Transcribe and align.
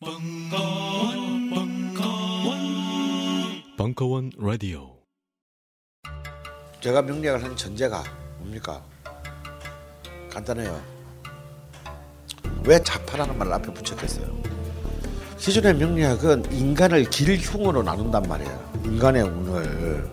벙커원, 0.00 1.50
벙커원, 1.50 2.58
벙커원 3.76 4.30
라디오. 4.38 4.96
제가 6.80 7.02
명리학을 7.02 7.42
한 7.42 7.56
전제가 7.56 8.04
뭡니까? 8.38 8.80
간단해요. 10.30 10.80
왜 12.64 12.80
자파라는 12.80 13.36
말을 13.38 13.52
앞에 13.54 13.74
붙였겠어요? 13.74 14.40
기존의 15.36 15.74
명리학은 15.74 16.52
인간을 16.52 17.10
길흉으로 17.10 17.82
나눈단 17.82 18.22
말이에요. 18.22 18.72
인간의 18.84 19.22
운을. 19.24 20.08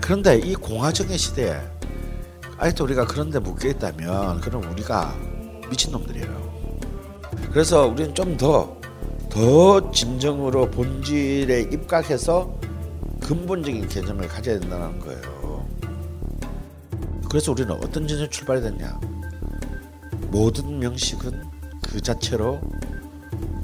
그런데 0.00 0.38
이 0.38 0.54
공화정의 0.54 1.18
시대에 1.18 1.60
아직도 2.56 2.84
우리가 2.84 3.04
그런데 3.04 3.40
묶여 3.40 3.68
있다면 3.68 4.40
그럼 4.40 4.64
우리가 4.72 5.14
미친놈들이에요. 5.68 6.46
그래서 7.52 7.86
우리는 7.86 8.14
좀더 8.14 8.75
더 9.36 9.90
진정으로 9.90 10.70
본질에 10.70 11.68
입각해서 11.70 12.58
근본적인 13.20 13.86
개념을 13.86 14.28
가져야 14.28 14.58
된다는 14.58 14.98
거예요. 14.98 15.68
그래서 17.28 17.52
우리는 17.52 17.70
어떤 17.70 18.08
전제 18.08 18.26
출발이 18.30 18.62
됐냐? 18.62 18.98
모든 20.30 20.78
명식은 20.78 21.44
그 21.82 22.00
자체로 22.00 22.58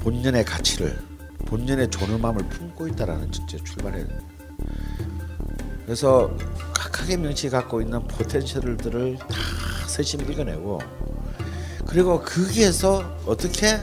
본연의 0.01 0.45
가치를 0.45 0.95
본연의 1.47 1.89
존엄함을 1.89 2.49
품고 2.49 2.89
있다라는 2.89 3.31
전제 3.31 3.57
출발해야. 3.57 4.05
그래서 5.87 6.29
각각의 6.75 7.17
명식이 7.17 7.49
갖고 7.49 7.81
있는 7.81 7.99
포텐셜들을 8.09 9.17
다 9.17 9.27
세심 9.87 10.21
읽어내고 10.21 10.77
그리고 11.87 12.19
거기에서 12.21 13.03
어떻게 13.25 13.79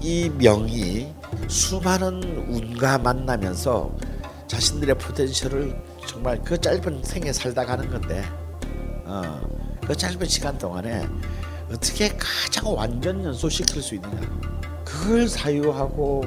이 0.00 0.30
명이 0.30 1.14
수많은 1.48 2.22
운과 2.48 2.98
만나면서 2.98 3.90
자신들의 4.46 4.96
포텐셜을 4.98 5.76
정말 6.06 6.40
그 6.42 6.60
짧은 6.60 7.02
생에 7.02 7.32
살다 7.32 7.64
가는 7.64 7.90
건데 7.90 8.24
어, 9.04 9.40
그 9.86 9.96
짧은 9.96 10.26
시간 10.26 10.56
동안에 10.58 11.06
어떻게 11.72 12.08
가장 12.08 12.74
완전 12.74 13.24
연소시킬 13.24 13.82
수 13.82 13.94
있느냐. 13.96 14.20
그걸 14.84 15.28
사유하고 15.28 16.24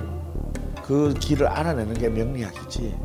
그 0.84 1.14
길을 1.14 1.48
알아내는 1.48 1.94
게 1.94 2.10
명리학이지. 2.10 2.96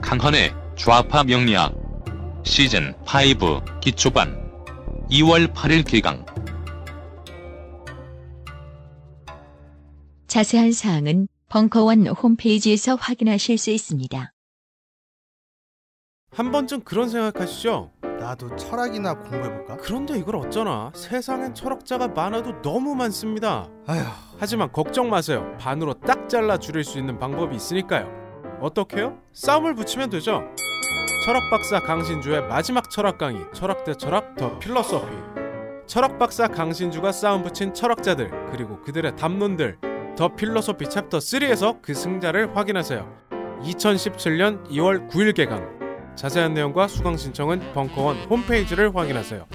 강헌의 0.00 0.54
좌파 0.76 1.24
명리학 1.24 1.74
시즌 2.42 2.94
5 3.02 3.80
기초반 3.80 4.50
2월 5.10 5.52
8일 5.52 5.84
개강 5.86 6.24
자세한 10.30 10.70
사항은 10.70 11.26
벙커원 11.48 12.06
홈페이지에서 12.06 12.94
확인하실 12.94 13.58
수 13.58 13.70
있습니다. 13.70 14.32
한 16.30 16.52
번쯤 16.52 16.82
그런 16.82 17.08
생각하시죠? 17.08 17.90
나도 18.20 18.54
철학이나 18.54 19.14
공부해볼까? 19.14 19.78
그런데 19.78 20.16
이걸 20.16 20.36
어쩌나 20.36 20.92
세상엔 20.94 21.56
철학자가 21.56 22.06
많아도 22.06 22.62
너무 22.62 22.94
많습니다. 22.94 23.68
아휴 23.88 24.04
하지만 24.38 24.70
걱정 24.70 25.10
마세요. 25.10 25.52
반으로 25.58 25.94
딱 25.94 26.28
잘라 26.28 26.58
줄일 26.58 26.84
수 26.84 27.00
있는 27.00 27.18
방법이 27.18 27.56
있으니까요. 27.56 28.06
어떻게요? 28.60 29.18
싸움을 29.32 29.74
붙이면 29.74 30.10
되죠. 30.10 30.44
철학 31.24 31.42
박사 31.50 31.80
강신주의 31.80 32.42
마지막 32.42 32.88
철학 32.88 33.18
강의 33.18 33.44
철학 33.52 33.82
대 33.82 33.94
철학 33.94 34.36
더 34.36 34.56
필러소피 34.60 35.12
철학 35.88 36.20
박사 36.20 36.46
강신주가 36.46 37.10
싸움 37.10 37.42
붙인 37.42 37.74
철학자들 37.74 38.30
그리고 38.52 38.80
그들의 38.82 39.16
담론들 39.16 39.89
더 40.20 40.28
필러소피 40.28 40.88
챕터 40.90 41.16
3에서 41.16 41.80
그 41.80 41.94
승자를 41.94 42.54
확인하세요. 42.54 43.08
2017년 43.62 44.68
2월 44.68 45.08
9일 45.08 45.34
개강. 45.34 45.66
자세한 46.14 46.52
내용과 46.52 46.88
수강 46.88 47.16
신청은 47.16 47.72
벙커원 47.72 48.18
홈페이지를 48.28 48.94
확인하세요. 48.94 49.46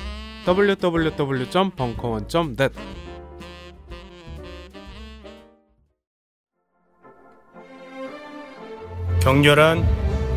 www.벙커원.net 0.47 2.73
격렬한 9.21 9.85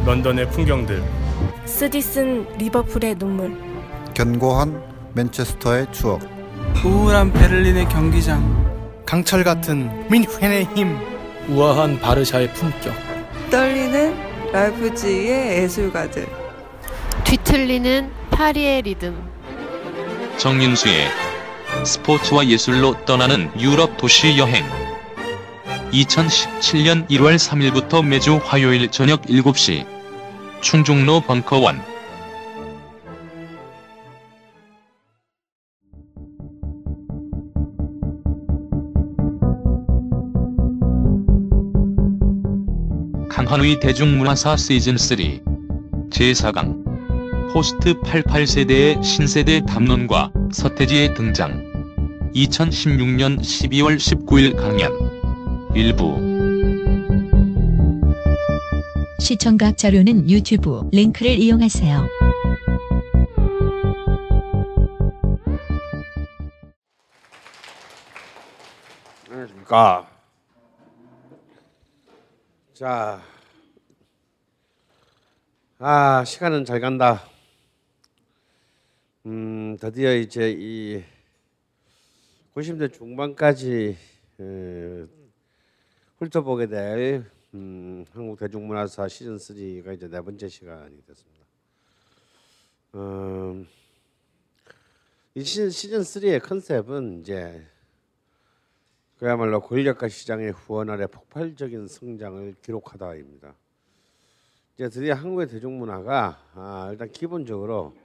런던의 0.05 0.51
풍경들. 0.51 1.03
쓰디쓴 1.65 2.47
리버풀의 2.59 3.15
눈물. 3.15 3.57
견고한 4.13 4.79
맨체스터의 5.15 5.91
추억. 5.91 6.21
우울한 6.85 7.33
베를린의 7.33 7.89
경기장 7.89 8.78
강철 9.09 9.43
같은 9.43 10.07
뮌헨의 10.11 10.69
힘. 10.77 10.99
우아한 11.49 11.99
바르샤의 11.99 12.53
품격. 12.53 12.95
떨리는 13.51 14.15
라이프치히의 14.53 15.63
예술가들. 15.63 16.29
뒤틀리는 17.25 18.13
파리의 18.31 18.83
리듬. 18.83 19.17
정윤수의 20.37 21.09
스포츠와 21.87 22.47
예술로 22.49 23.03
떠나는 23.07 23.51
유럽 23.59 23.97
도시 23.97 24.37
여행. 24.37 24.63
2017년 25.91 27.09
1월 27.09 27.37
3일부터 27.37 28.05
매주 28.05 28.39
화요일 28.45 28.91
저녁 28.91 29.23
7시 29.23 29.87
충중로 30.61 31.23
벙커원 31.23 31.83
강헌의 43.29 43.81
대중문화사 43.81 44.55
시즌3 44.57 46.11
제4강 46.11 47.53
포스트 47.53 47.95
88세대의 47.95 49.03
신세대 49.03 49.63
담론과 49.67 50.33
서태지의 50.53 51.15
등장 51.15 51.63
2016년 52.35 53.39
12월 53.39 53.97
19일 53.97 54.57
강연 54.57 54.93
일부 55.75 56.17
시청각 59.21 59.77
자료는 59.77 60.31
유튜브 60.31 60.89
링크를 60.93 61.33
이용하세요. 61.33 62.07
안녕하십니까. 69.31 70.08
자, 72.79 73.21
아 75.81 76.25
시간은 76.25 76.65
잘 76.65 76.79
간다. 76.79 77.25
음, 79.27 79.77
드디어 79.81 80.15
이제 80.15 80.55
이 80.57 81.03
90대 82.55 82.93
중반까지 82.93 83.97
에, 84.39 85.07
훑어보게 86.19 86.69
될 86.69 87.29
음, 87.55 88.05
한국 88.13 88.39
대중문화사 88.39 89.09
시즌 89.09 89.39
3가 89.39 89.97
이제 89.97 90.07
네 90.07 90.21
번째 90.21 90.49
시간이 90.49 91.05
됐습니다. 91.05 91.47
음, 92.95 93.67
이 95.35 95.43
시즌, 95.43 95.71
시즌 95.71 96.03
3의 96.03 96.41
컨셉은 96.41 97.23
이제 97.23 97.67
그야말로 99.19 99.61
권력과 99.61 100.09
시장의 100.09 100.53
후원 100.53 100.91
아래 100.91 101.09
폭발적인 101.09 101.89
성장을 101.89 102.55
기록하다입니다. 102.63 103.53
이제 104.77 104.89
드디어 104.89 105.15
한국의 105.15 105.49
대중문화가 105.49 106.39
아, 106.55 106.89
일단 106.93 107.11
기본적으로 107.11 107.97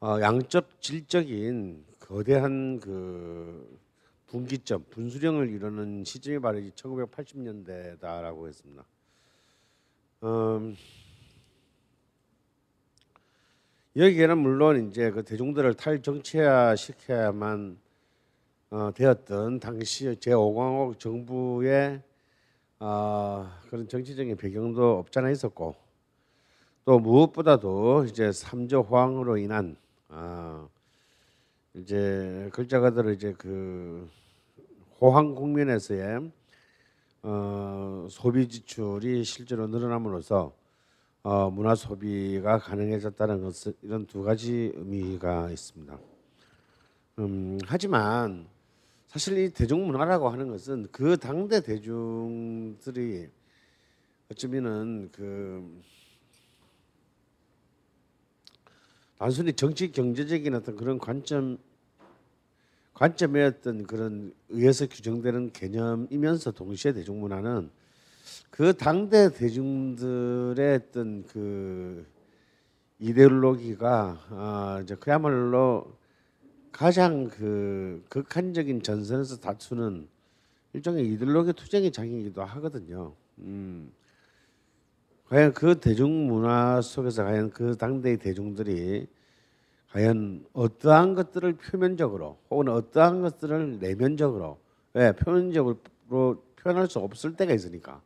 어, 0.00 0.20
양적 0.20 0.82
질적인 0.82 1.84
거대한 2.00 2.80
그 2.80 3.78
분기점, 4.26 4.84
분수령을 4.90 5.48
이루는 5.48 6.02
시점이 6.02 6.40
바로 6.40 6.58
1980년대다라고 6.58 8.48
했습니다. 8.48 8.84
음, 10.24 10.74
여기에는 13.94 14.38
물론 14.38 14.88
이제 14.88 15.12
그 15.12 15.22
대중들을 15.22 15.74
탈정치화 15.74 16.74
시켜야만 16.74 17.78
어, 18.72 18.90
되었던 18.90 19.60
당시 19.60 20.06
제5공화국 20.06 20.98
정부의 20.98 22.02
어, 22.80 23.46
그런 23.68 23.86
정치적인 23.86 24.34
배경도 24.38 24.96
없잖아 25.00 25.28
있었고 25.30 25.74
또 26.86 26.98
무엇보다도 26.98 28.06
이제 28.08 28.32
삼조 28.32 28.80
호황으로 28.80 29.36
인한 29.36 29.76
어, 30.08 30.70
이제 31.74 32.48
글자가들을 32.54 33.12
이제 33.12 33.34
그 33.36 34.08
호황 34.98 35.34
국면에서의 35.34 36.32
어, 37.24 38.06
소비 38.08 38.48
지출이 38.48 39.22
실제로 39.24 39.66
늘어남으로써 39.66 40.54
어, 41.24 41.50
문화 41.50 41.74
소비가 41.74 42.56
가능해졌다는 42.56 43.42
것은 43.42 43.74
이런 43.82 44.06
두 44.06 44.22
가지 44.22 44.72
의미가 44.74 45.50
있습니다. 45.50 45.98
음, 47.18 47.58
하지만 47.66 48.50
사실 49.12 49.36
이 49.36 49.50
대중문화라고 49.50 50.30
하는 50.30 50.48
것은 50.48 50.88
그 50.90 51.18
당대 51.18 51.60
대중들이 51.60 53.28
어쩌면은 54.30 55.10
그 55.12 55.82
단순히 59.18 59.52
정치 59.52 59.92
경제적인 59.92 60.54
어떤 60.54 60.76
그런 60.76 60.98
관점 60.98 61.58
어떤 62.94 63.86
그런 63.86 64.32
의해서 64.48 64.86
규정되는 64.86 65.52
개념이면서 65.52 66.52
동시에 66.52 66.94
대중문화는 66.94 67.68
그 68.48 68.74
당대 68.74 69.30
대중들의 69.30 70.74
어떤 70.74 71.26
그 71.26 72.06
이데올로기가 72.98 74.26
아 74.30 74.80
이제 74.82 74.94
그야말로 74.94 76.00
가장 76.72 77.28
그 77.28 78.04
극한적인 78.08 78.82
전선에서 78.82 79.38
다투는 79.38 80.08
일종의 80.72 81.06
이데올로기 81.12 81.52
투쟁의 81.52 81.92
장이기도 81.92 82.42
하거든요. 82.42 83.14
음. 83.38 83.92
과연 85.28 85.52
그 85.52 85.78
대중문화 85.78 86.80
속에서 86.80 87.24
과연 87.24 87.50
그 87.50 87.76
당대의 87.76 88.18
대중들이 88.18 89.06
과연 89.90 90.46
어떠한 90.54 91.14
것들을 91.14 91.54
표면적으로 91.54 92.38
혹은 92.50 92.68
어떠한 92.68 93.20
것들을 93.20 93.78
내면적으로 93.78 94.58
왜 94.94 95.12
표면적으로 95.12 95.78
표현할 96.56 96.88
수 96.88 96.98
없을 96.98 97.36
때가 97.36 97.52
있으니까 97.52 98.00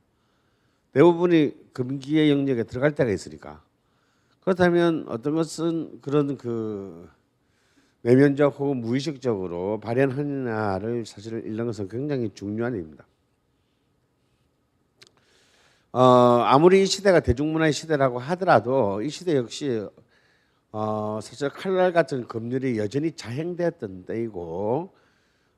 대부분이 0.92 1.72
금기의 1.72 2.30
영역에 2.30 2.64
들어갈 2.64 2.94
때가 2.94 3.10
있으니까 3.10 3.62
그렇다면 4.40 5.06
어떤 5.08 5.34
것은 5.34 6.00
그런 6.00 6.36
그 6.36 7.08
내면적 8.06 8.60
혹은 8.60 8.76
무의식적으로 8.76 9.80
발현하느냐를 9.80 11.04
사실 11.04 11.44
읽는 11.44 11.66
것은 11.66 11.88
굉장히 11.88 12.30
중요한 12.32 12.74
일입니다. 12.74 13.04
어, 15.90 16.00
아무리 16.44 16.82
이 16.82 16.86
시대가 16.86 17.18
대중문화의 17.18 17.72
시대라고 17.72 18.20
하더라도 18.20 19.02
이 19.02 19.08
시대 19.08 19.34
역시 19.34 19.84
어, 20.70 21.18
사실 21.20 21.48
칼날 21.48 21.92
같은 21.92 22.28
법률이 22.28 22.78
여전히 22.78 23.10
자행되었던 23.10 24.04
때이고 24.04 24.92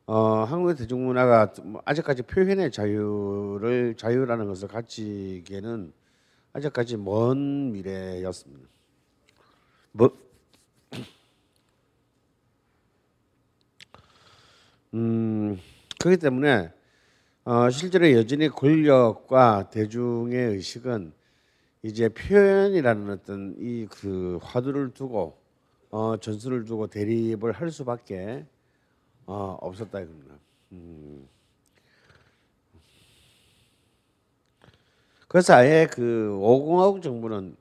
어, 0.07 0.45
한국의 0.45 0.77
대중문화가 0.77 1.53
뭐 1.65 1.83
아직까지 1.85 2.23
표현의 2.23 2.73
자유를 2.73 3.95
자유라는 3.99 4.49
것을 4.49 4.69
가지기에는 4.69 5.93
아직까지 6.55 6.97
먼 6.97 7.73
미래였습니다. 7.73 8.67
뭐 9.93 10.28
음, 14.95 15.59
그렇기 16.01 16.19
때문에 16.21 16.73
어, 17.45 17.71
실제로 17.71 18.11
여전히 18.13 18.49
권력과 18.49 19.71
대중의 19.71 20.37
의식은 20.53 21.13
이제 21.83 22.09
표현이라는 22.09 23.11
어떤 23.11 23.55
이 23.59 23.87
그 23.91 24.39
화두를 24.43 24.93
두고 24.95 25.39
어, 25.91 26.17
전술을 26.19 26.65
두고 26.65 26.89
대립을 26.89 27.53
할 27.53 27.71
수밖에 27.71 28.47
어, 29.27 29.59
없었다 29.61 30.01
이겁니다. 30.01 30.35
음. 30.73 31.29
그래서 35.29 35.55
아예 35.55 35.87
그 35.91 36.37
오공화국 36.41 37.03
정부는 37.03 37.57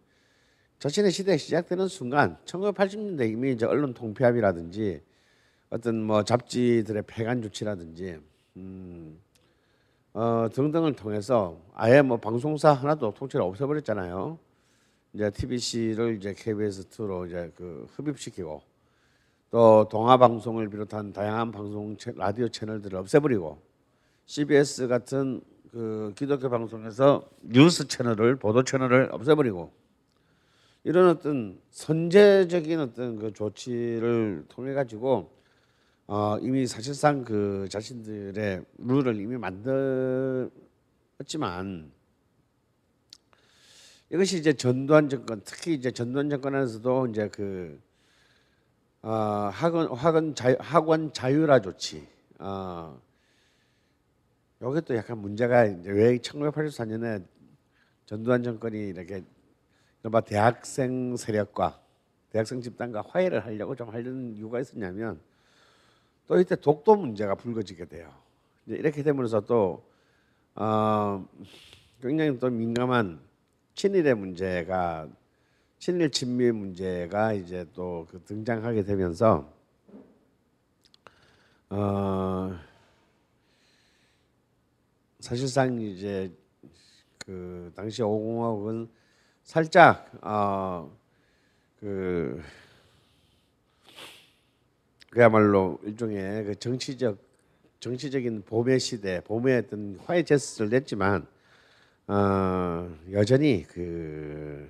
자신의 0.80 1.12
시대가 1.12 1.38
시작되는 1.38 1.88
순간 1.88 2.38
1980년대 2.46 3.30
이미 3.32 3.52
이제 3.54 3.66
언론 3.66 3.94
통폐합이라든지 3.94 5.02
어떤 5.70 6.02
뭐 6.02 6.24
잡지들의 6.24 7.04
폐간 7.08 7.42
조치라든지 7.42 8.20
음, 8.56 9.20
어, 10.14 10.48
등등을 10.52 10.94
통해서 10.94 11.60
아예 11.74 12.02
뭐 12.02 12.18
방송사 12.18 12.72
하나도 12.72 13.14
통째로 13.14 13.46
없애버렸잖아요. 13.46 14.40
이제 15.14 15.30
TBC를 15.30 16.18
이제 16.18 16.34
KBS 16.34 16.90
2로 16.90 17.28
이제 17.28 17.52
그 17.56 17.88
흡입시키고 17.96 18.62
또 19.50 19.88
동아 19.90 20.18
방송을 20.18 20.70
비롯한 20.70 21.14
다양한 21.14 21.52
방송 21.52 21.98
채, 21.98 22.14
라디오 22.16 22.48
채널들을 22.48 22.98
없애버리고 23.00 23.60
CBS 24.26 24.88
같은 24.88 25.42
그 25.72 26.14
기독교 26.16 26.50
방송에서 26.50 27.28
뉴스 27.42 27.88
채널을 27.88 28.38
보도 28.38 28.64
채널을 28.64 29.10
없애버리고 29.12 29.72
이런 30.84 31.10
어떤 31.10 31.60
선제적인 31.72 32.80
어떤 32.80 33.20
그 33.20 33.34
조치를 33.34 34.46
통해 34.48 34.74
가지고 34.74 35.37
어, 36.10 36.38
이미 36.40 36.66
사실상 36.66 37.26
그 37.26 37.68
자신들의 37.70 38.64
룰을 38.78 39.20
이미 39.20 39.38
만들었지만 39.38 40.52
이것이 44.10 44.38
이제 44.38 44.54
전두환 44.54 45.10
정권 45.10 45.42
특히 45.44 45.74
이제 45.74 45.92
전두환 45.92 46.30
정권 46.30 46.56
안에서도 46.56 47.08
이제 47.08 47.28
그 47.28 47.78
어, 49.02 49.12
학원 49.52 49.92
학원 49.92 50.34
자유, 50.34 50.56
학원 50.60 51.12
자유라 51.12 51.60
조치 51.60 52.08
어, 52.40 52.98
요게 54.62 54.82
또 54.82 54.96
약간 54.96 55.18
문제가 55.18 55.66
이제 55.66 55.92
왜 55.92 56.18
1984년에 56.20 57.26
전두환 58.06 58.44
정권이 58.44 58.80
이렇게 58.80 59.26
이른바 60.02 60.22
대학생 60.22 61.18
세력과 61.18 61.82
대학생 62.30 62.62
집단과 62.62 63.04
화해를 63.10 63.46
하려고 63.46 63.76
좀 63.76 63.90
하려는 63.90 64.34
이유가 64.38 64.62
있었냐면 64.62 65.20
또 66.28 66.40
이때 66.40 66.56
독도 66.56 66.96
문제가 66.96 67.36
불거지게 67.36 67.86
돼요. 67.86 68.14
이렇게 68.68 69.02
되면서 69.02 69.40
또 69.42 69.84
어, 70.56 71.26
굉장히 72.02 72.38
또 72.38 72.50
민감한 72.50 73.20
친일의 73.76 74.16
문제가 74.16 75.08
친일 75.80 76.12
친미 76.12 76.52
문제가 76.52 77.34
이제 77.34 77.66
또 77.74 78.06
그 78.10 78.22
등장하게 78.26 78.84
되면서 78.84 79.48
어, 81.70 82.58
사실상 85.20 85.80
이제 85.82 86.32
그 87.26 87.72
당시 87.76 88.02
오공화국은 88.02 88.90
살짝 89.44 90.10
어, 90.22 90.92
그 91.80 92.42
그야말로 95.18 95.80
일종의 95.82 96.44
그 96.44 96.60
정치적 96.60 97.18
정치적인 97.80 98.44
봄의 98.44 98.80
시대, 98.80 99.20
봄의 99.22 99.58
어떤 99.66 99.98
화해 100.06 100.22
제스처를 100.22 100.70
냈지만 100.70 101.26
어, 102.06 102.96
여전히 103.12 103.66
그 103.68 104.70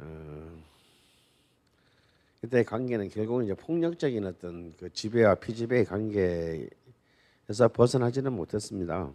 어, 0.00 0.58
그때 2.40 2.64
관계는 2.64 3.10
결국은 3.10 3.44
이제 3.44 3.54
폭력적인 3.54 4.26
어떤 4.26 4.74
그 4.76 4.92
지배와 4.92 5.36
피지배의 5.36 5.84
관계에서 5.84 7.68
벗어나지는 7.72 8.32
못했습니다. 8.32 9.08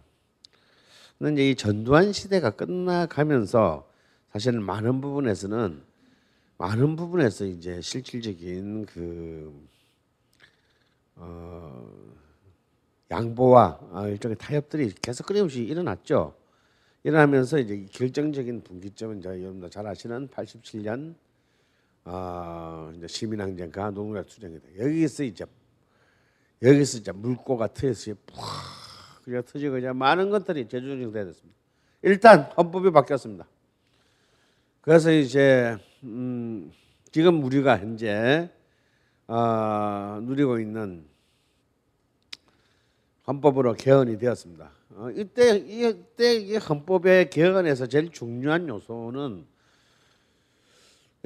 근데 1.18 1.50
이 1.50 1.54
전두환 1.54 2.14
시대가 2.14 2.48
끝나가면서 2.48 3.86
사실은 4.32 4.62
많은 4.62 5.02
부분에서는 5.02 5.82
많은 6.58 6.96
부분에서 6.96 7.44
이제 7.44 7.80
실질적인 7.80 8.86
그 8.86 9.68
어, 11.16 11.88
양보와 13.10 13.78
어, 13.92 14.08
일종의 14.08 14.36
타협들이 14.38 14.92
계속 15.02 15.26
끊임없이 15.26 15.62
일어났죠. 15.62 16.34
일어나면서 17.04 17.58
이제 17.58 17.86
결정적인 17.92 18.62
분기점은 18.62 19.20
저희 19.20 19.42
여러분도 19.42 19.68
잘 19.68 19.86
아시는 19.86 20.28
87년 20.28 21.14
어, 22.04 22.92
이제 22.96 23.06
시민항쟁과 23.06 23.90
농구약 23.90 24.26
투쟁이다. 24.26 24.66
여기서 24.78 25.24
이제 25.24 25.44
여기서 26.62 26.98
이제 26.98 27.12
물꼬가 27.12 27.68
트여서 27.68 28.14
푹 28.26 28.36
그냥 29.24 29.42
터지고 29.44 29.78
이제 29.78 29.92
많은 29.92 30.30
것들이 30.30 30.68
재조정돼야 30.68 31.26
됐습니다. 31.26 31.56
일단 32.02 32.42
헌법이 32.56 32.90
바뀌었습니다. 32.90 33.46
그래서 34.80 35.12
이제 35.12 35.76
음, 36.04 36.70
지금 37.10 37.42
우리가 37.42 37.78
현재 37.78 38.50
어, 39.26 40.20
누리고 40.22 40.58
있는 40.60 41.06
헌법으로 43.26 43.74
개헌이 43.74 44.18
되었습니다. 44.18 44.70
어, 44.90 45.10
이때 45.10 45.56
이때 45.56 46.34
이 46.36 46.56
헌법의 46.56 47.30
개헌에서 47.30 47.86
제일 47.86 48.10
중요한 48.10 48.68
요소는 48.68 49.46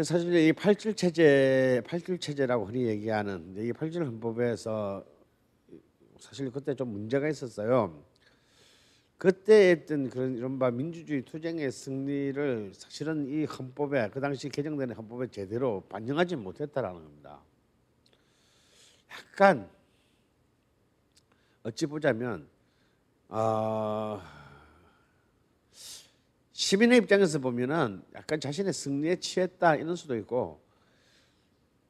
사실 0.03 0.35
이 0.35 0.53
팔칠 0.53 0.95
체제, 0.95 1.83
팔칠 1.87 2.19
체제라고 2.19 2.67
흔히 2.67 2.87
얘기하는 2.87 3.55
이 3.59 3.73
팔칠 3.73 4.03
헌법에서 4.05 5.05
사실 6.19 6.51
그때 6.51 6.75
좀 6.75 6.89
문제가 6.89 7.29
있었어요. 7.29 8.03
그때 9.21 9.73
했던 9.73 10.09
그런 10.09 10.35
이른바 10.35 10.71
민주주의 10.71 11.21
투쟁의 11.23 11.71
승리를 11.71 12.73
사실은 12.75 13.29
이 13.29 13.45
헌법에 13.45 14.09
그 14.09 14.19
당시 14.19 14.49
개정된 14.49 14.93
헌법에 14.93 15.27
제대로 15.27 15.83
반영하지 15.91 16.37
못했다라는 16.37 17.03
겁니다. 17.03 17.39
약간 19.11 19.69
어찌 21.63 21.85
보자면 21.85 22.49
어, 23.29 24.23
시민의 26.53 27.01
입장에서 27.01 27.41
보면은 27.41 28.03
약간 28.15 28.41
자신의 28.41 28.73
승리에 28.73 29.17
취했다 29.17 29.77
이런 29.77 29.97
수도 29.97 30.17
있고 30.17 30.63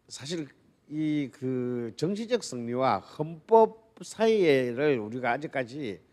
사실 0.09 0.49
이 0.89 1.31
그 1.33 1.93
정치적 1.95 2.43
승리와 2.43 2.99
헌법 2.99 3.95
사이를 4.03 4.99
우리가 4.99 5.31
아직까지 5.31 6.10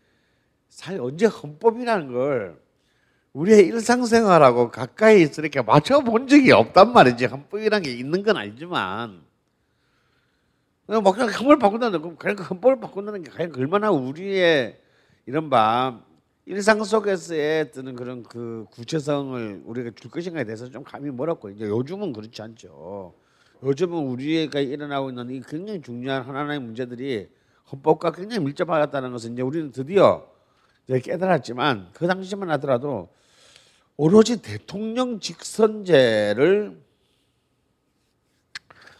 사실 0.68 1.00
언제 1.00 1.26
헌법이라는 1.26 2.12
걸 2.12 2.60
우리의 3.32 3.66
일상생활하고 3.66 4.70
가까이 4.70 5.22
이렇게 5.22 5.62
맞춰본 5.62 6.28
적이 6.28 6.52
없단 6.52 6.92
말이지. 6.92 7.26
헌법이라는 7.26 7.82
게 7.82 7.92
있는 7.92 8.22
건 8.22 8.36
알지만. 8.36 9.22
막 10.86 11.12
그냥 11.12 11.28
헌법을 11.28 11.58
바꾼다는 11.58 12.00
거 12.00 12.16
그냥 12.16 12.36
헌법을 12.38 12.80
바꾼다는 12.80 13.22
게 13.22 13.30
과연 13.30 13.54
얼마나 13.56 13.90
우리의 13.90 14.78
이런 15.26 15.50
바 15.50 16.00
일상 16.46 16.82
속에서의 16.82 17.72
뜨는 17.72 17.94
그런 17.94 18.22
그 18.22 18.64
구체성을 18.70 19.62
우리가 19.66 19.90
줄 19.94 20.10
것인가에 20.10 20.44
대해서 20.44 20.70
좀 20.70 20.82
감이 20.82 21.10
멀었고. 21.10 21.50
이제 21.50 21.66
요즘은 21.66 22.14
그렇지 22.14 22.40
않죠. 22.40 23.12
요즘은 23.62 23.98
우리가 23.98 24.60
일어나고 24.60 25.10
있는 25.10 25.30
이 25.30 25.42
굉장히 25.46 25.82
중요한 25.82 26.22
하나하나의 26.22 26.60
문제들이 26.60 27.28
헌법과 27.70 28.12
굉장히 28.12 28.44
밀접하다는 28.44 29.12
것을 29.12 29.32
이제 29.32 29.42
우리는 29.42 29.70
드디어 29.70 30.26
깨달았지만 30.88 31.90
그 31.92 32.06
당시만 32.06 32.50
하더라도 32.52 33.08
오로지 33.96 34.40
대통령 34.40 35.20
직선제를 35.20 36.78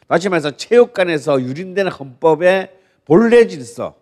다시 0.07 0.28
말해서 0.28 0.57
체육관에서 0.57 1.42
유린되는 1.42 1.90
헌법의 1.92 2.73
본래 3.04 3.47
질서 3.47 3.97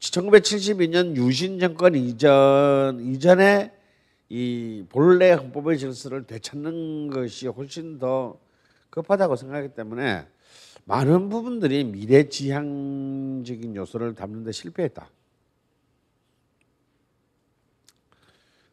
1972년 0.00 1.16
유신 1.16 1.58
정권 1.58 1.94
이전 1.94 3.00
이전에 3.00 3.72
이 4.28 4.84
본래 4.88 5.32
헌법의 5.32 5.78
질서를 5.78 6.26
되찾는 6.26 7.10
것이 7.10 7.46
훨씬 7.46 7.98
더 7.98 8.38
급하다고 8.90 9.36
생각하기 9.36 9.74
때문에 9.74 10.26
많은 10.84 11.28
부분들이 11.28 11.84
미래지향적인 11.84 13.76
요소를 13.76 14.14
담는 14.14 14.44
데 14.44 14.52
실패했다. 14.52 15.08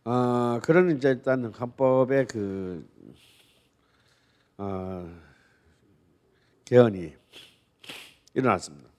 어, 0.06 0.60
그런 0.64 0.96
이제 0.96 1.10
일단 1.10 1.46
헌법의 1.46 2.28
그 2.28 2.86
어, 4.58 5.10
개헌이 6.66 7.14
일어났습니다. 8.34 8.90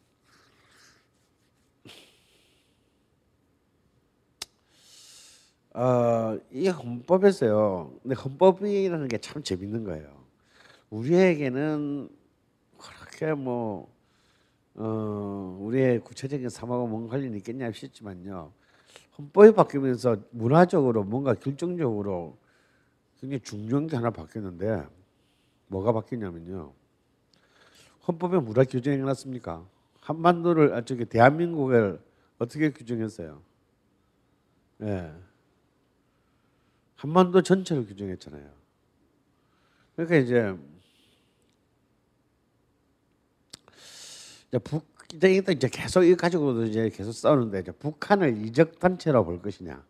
어, 5.75 6.38
이 6.52 6.68
헌법에서요. 6.68 7.99
근데 8.02 8.14
헌법이라는 8.14 9.08
게 9.08 9.18
참 9.18 9.42
재밌는 9.42 9.84
거예요. 9.84 10.25
우리에게는 10.90 12.08
그렇게 12.78 13.34
뭐 13.34 13.92
어, 14.76 15.58
우리의 15.61 16.00
구체적인 16.00 16.49
삶하고 16.49 16.87
뭔 16.88 17.08
관련이 17.08 17.38
있겠냐 17.38 17.73
싶지만요. 17.73 18.52
헌법이 19.18 19.52
바뀌면서 19.52 20.16
문화적으로 20.30 21.04
뭔가 21.04 21.35
결정적으로 21.35 22.37
굉장히 23.21 23.40
중요한 23.40 23.87
게 23.87 23.97
하나 23.97 24.11
바뀌었는데 24.11 24.87
뭐가 25.68 25.92
바뀌냐면요. 25.92 26.73
헌법에 28.06 28.38
문화 28.38 28.64
규정이 28.64 28.99
해놨습니까? 28.99 29.66
한반도를 30.00 30.75
아, 30.75 30.85
저기 30.85 31.04
대한민국을 31.04 32.00
어떻게 32.38 32.71
규정했어요? 32.71 33.40
예. 34.83 34.85
네. 34.85 35.14
한반도 36.97 37.42
전체를 37.42 37.87
규정했잖아요. 37.87 38.50
그러니까 39.94 40.16
이제 40.16 40.56
북 44.64 44.93
이제 45.14 45.33
이제 45.33 45.68
계속 45.68 46.02
이 46.02 46.16
가지고도 46.16 46.64
이제 46.64 46.90
계속 46.90 47.12
싸우는데 47.12 47.61
이제 47.61 47.73
북한을 47.73 48.44
이적 48.44 48.80
단체로 48.80 49.25
볼 49.25 49.40
것이냐, 49.40 49.83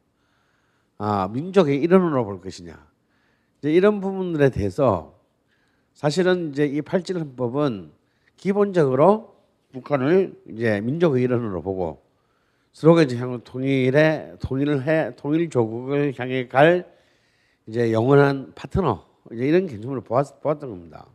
아 0.99 1.28
민족의 1.28 1.81
일원으로 1.81 2.25
볼 2.25 2.40
것이냐, 2.43 2.87
이제 3.59 3.73
이런 3.73 4.00
부분들에 4.00 4.50
대해서 4.50 5.19
사실은 5.95 6.50
이제 6.50 6.66
이 6.66 6.83
팔질 6.83 7.19
헌법은 7.19 7.93
기본적으로 8.37 9.35
북한을 9.73 10.40
이제 10.50 10.81
민족의 10.81 11.23
일원으로 11.23 11.62
보고 11.62 12.02
서로가 12.73 13.02
이제 13.02 13.16
향후 13.16 13.40
통일에 13.43 14.35
통일을 14.40 14.87
해 14.87 15.14
통일 15.16 15.49
조국을 15.49 16.12
향해 16.19 16.49
갈 16.49 16.93
이제 17.66 17.93
영원한 17.93 18.52
파트너 18.54 19.07
이제 19.33 19.47
이런 19.47 19.66
개념으로 19.66 20.02
보았, 20.02 20.40
보았던 20.43 20.69
겁니다. 20.69 21.07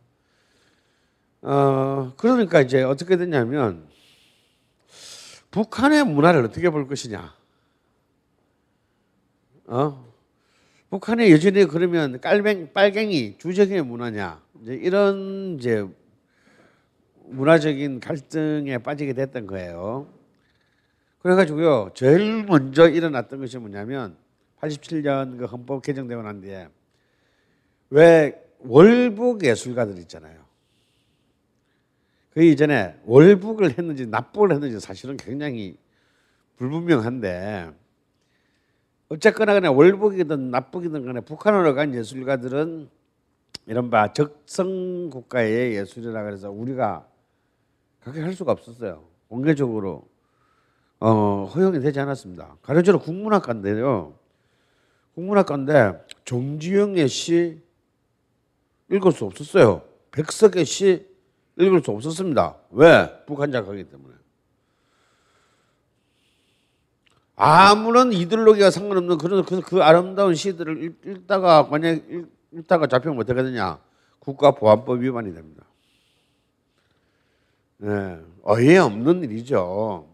어 1.42 2.12
그러니까 2.16 2.60
이제 2.60 2.82
어떻게 2.82 3.16
됐냐면 3.16 3.88
북한의 5.50 6.04
문화를 6.04 6.44
어떻게 6.44 6.70
볼 6.70 6.86
것이냐. 6.86 7.34
어 9.66 10.12
북한의 10.90 11.30
여전히 11.30 11.64
그러면 11.64 12.20
깔뱅 12.20 12.72
빨갱이 12.72 13.38
주적의 13.38 13.82
문화냐 13.82 14.42
이제 14.62 14.74
이런 14.74 15.56
이제 15.58 15.86
문화적인 17.26 18.00
갈등에 18.00 18.78
빠지게 18.78 19.12
됐던 19.12 19.46
거예요. 19.46 20.08
그래가지고요 21.20 21.90
제일 21.94 22.44
먼저 22.44 22.88
일어났던 22.88 23.40
것이 23.40 23.58
뭐냐면 23.58 24.16
87년 24.60 25.38
그 25.38 25.44
헌법 25.44 25.82
개정되고 25.82 26.22
난 26.22 26.40
뒤에 26.40 26.68
왜 27.90 28.42
월북 28.60 29.44
예술가들 29.44 29.98
있잖아요. 30.00 30.39
그 32.32 32.42
이전에 32.42 32.96
월북을 33.04 33.76
했는지 33.76 34.06
납북을 34.06 34.52
했는지 34.52 34.78
사실은 34.78 35.16
굉장히 35.16 35.76
불분명한데 36.56 37.72
어쨌거나 39.08 39.54
그냥 39.54 39.76
월북이든 39.76 40.50
납북이든 40.50 41.04
간에 41.04 41.20
북한으로 41.20 41.74
간 41.74 41.94
예술가들은 41.94 42.88
이른바 43.66 44.12
적성 44.12 45.10
국가의 45.10 45.74
예술이라 45.74 46.22
그래서 46.22 46.50
우리가 46.50 47.06
그렇게 48.00 48.20
할 48.20 48.32
수가 48.32 48.52
없었어요. 48.52 49.04
공개적으로 49.28 50.08
어, 51.00 51.50
허용이 51.54 51.80
되지 51.80 51.98
않았습니다. 51.98 52.56
가로지로 52.62 53.00
국문학과인데요. 53.00 54.14
국문학과인데 55.14 56.06
정지영의 56.24 57.08
시 57.08 57.60
읽을 58.90 59.12
수 59.12 59.24
없었어요. 59.24 59.82
백석의 60.12 60.64
시 60.64 61.09
읽을 61.60 61.82
수 61.82 61.90
없었습니다. 61.90 62.56
왜? 62.70 63.24
북한 63.26 63.52
작가이기 63.52 63.84
때문에. 63.84 64.14
아무런 67.36 68.12
이들로기가 68.12 68.70
상관없는 68.70 69.16
그런 69.16 69.44
그, 69.44 69.60
그 69.62 69.82
아름다운 69.82 70.34
시들을 70.34 70.84
읽, 70.84 71.00
읽다가 71.06 71.62
만약 71.62 71.92
읽, 72.10 72.28
읽다가 72.52 72.86
잡히면 72.86 73.18
어떻게 73.18 73.42
되냐? 73.42 73.78
국가보안법 74.18 75.00
위반이 75.00 75.34
됩니다. 75.34 75.64
네, 77.78 78.18
어이없는 78.42 79.24
일이죠. 79.24 80.06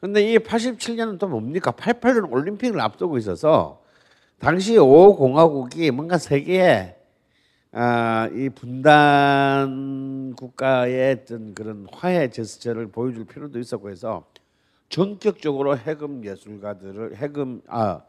근데 0.00 0.32
이 0.32 0.38
87년은 0.38 1.18
또 1.18 1.28
뭡니까? 1.28 1.70
88년 1.72 2.32
올림픽을 2.32 2.80
앞두고 2.80 3.18
있어서 3.18 3.82
당시 4.38 4.76
5공화국이 4.76 5.90
뭔가 5.90 6.16
세계에 6.16 6.96
아, 7.74 8.28
이 8.34 8.50
분단 8.50 10.34
국가의 10.36 11.22
어떤 11.22 11.54
그런 11.54 11.86
화해 11.90 12.28
제스처를 12.28 12.88
보여줄 12.88 13.24
필요도 13.24 13.58
있었고 13.58 13.88
해서 13.88 14.26
전격적으로 14.90 15.78
해금 15.78 16.22
예술가들을 16.22 17.16
해금 17.16 17.62
아 17.68 18.02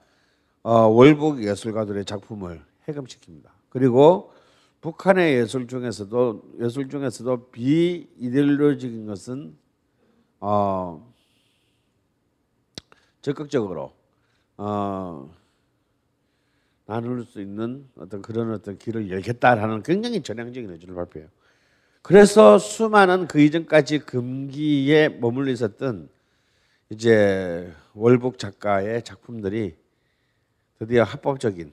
어, 0.64 0.88
월북 0.88 1.44
예술가들의 1.44 2.04
작품을 2.04 2.62
해금시킵니다. 2.88 3.48
그리고 3.70 4.34
북한의 4.82 5.36
예술 5.36 5.66
중에서도 5.66 6.44
예술 6.60 6.90
중에서도 6.90 7.52
비이데올로직인 7.52 9.06
것은 9.06 9.56
어, 10.42 11.10
적극적으로 13.22 13.94
어, 14.58 15.34
나눌 16.86 17.26
수 17.26 17.42
있는 17.42 17.88
어떤 17.98 18.22
그런 18.22 18.52
어떤 18.54 18.78
길을 18.78 19.10
열겠다라는 19.10 19.84
굉장히 19.84 20.22
전향적인 20.22 20.70
의지를 20.70 20.96
발표해요. 20.96 21.30
그래서 22.02 22.58
수많은 22.58 23.28
그 23.28 23.40
이전까지 23.40 24.00
금기에 24.00 25.10
머물러 25.10 25.52
있었던 25.52 26.10
이제 26.90 27.72
월북 27.94 28.38
작가의 28.38 29.04
작품들이 29.04 29.76
드디어 30.80 31.04
합법적인 31.04 31.72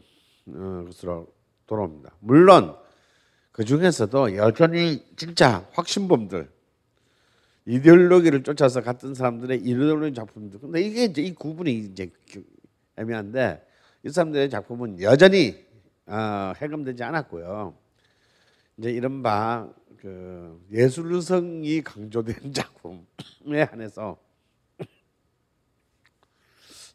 어, 0.54 0.84
것으로 0.86 1.26
돌아옵니다. 1.66 2.14
물론 2.20 2.76
그 3.50 3.64
중에서도 3.64 4.36
여전히 4.36 5.04
진짜 5.16 5.66
확신범들 5.72 6.48
이데올로기를 7.66 8.42
쫓아서 8.42 8.80
갔던 8.82 9.14
사람들의 9.14 9.58
이데올로기 9.58 10.14
작품들. 10.14 10.60
근데 10.60 10.80
이게 10.80 11.04
이제 11.04 11.22
이 11.22 11.34
구분이 11.34 11.72
이제 11.72 12.10
애매한데 12.96 13.66
이 14.02 14.08
사람들의 14.08 14.48
작품은 14.48 15.02
여전히 15.02 15.66
어, 16.06 16.52
해금되지 16.56 17.02
않았고요. 17.02 17.76
이제 18.78 18.90
이른바 18.90 19.70
그 19.98 20.66
예술성이 20.72 21.82
강조된 21.82 22.52
작품에 22.54 23.62
한해서 23.62 24.18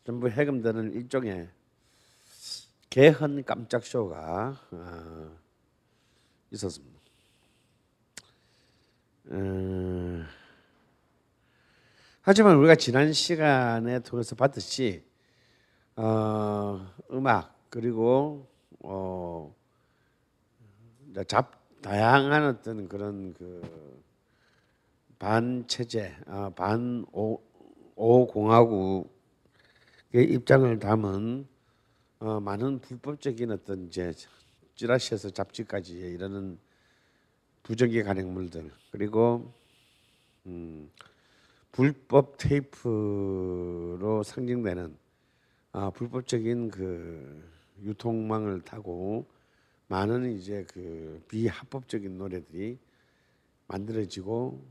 전부 0.04 0.30
해금되는 0.30 0.94
일종의 0.94 1.50
개헌 2.90 3.44
깜짝 3.44 3.84
쇼가 3.86 4.60
어, 4.72 5.38
있었습니다. 6.52 7.00
어, 9.26 10.26
하지만 12.22 12.56
우리가 12.58 12.76
지난 12.76 13.14
시간에 13.14 14.00
통해서 14.00 14.36
봤듯이 14.36 15.04
어, 15.98 16.86
음악 17.12 17.56
그리고 17.70 18.48
어, 18.80 19.56
잡 21.28 21.54
다양한 21.82 22.44
어떤 22.46 22.90
그런 22.90 23.34
그 23.34 24.04
반체제, 25.20 26.18
아, 26.26 26.50
반오 26.50 27.38
공화국의 27.96 29.10
입장을 30.14 30.78
담은 30.80 31.48
어, 32.20 32.40
많은 32.40 32.80
불법적인 32.80 33.52
어떤 33.52 33.88
이제 33.88 34.12
찌라시에서 34.76 35.30
잡지까지 35.30 35.94
이러는 35.94 36.58
부정기 37.64 38.04
간행물들 38.04 38.70
그리고 38.92 39.54
음, 40.46 40.92
불법 41.72 42.38
테이프로 42.38 44.24
상징되는 44.24 45.05
아, 45.78 45.90
불법적인 45.90 46.72
그 46.72 47.52
유통망을 47.84 48.62
타고 48.62 49.26
많은 49.88 50.32
이제 50.32 50.66
그 50.74 51.22
비합법적인 51.28 52.18
노래들이 52.18 52.80
만들어지고 53.68 54.64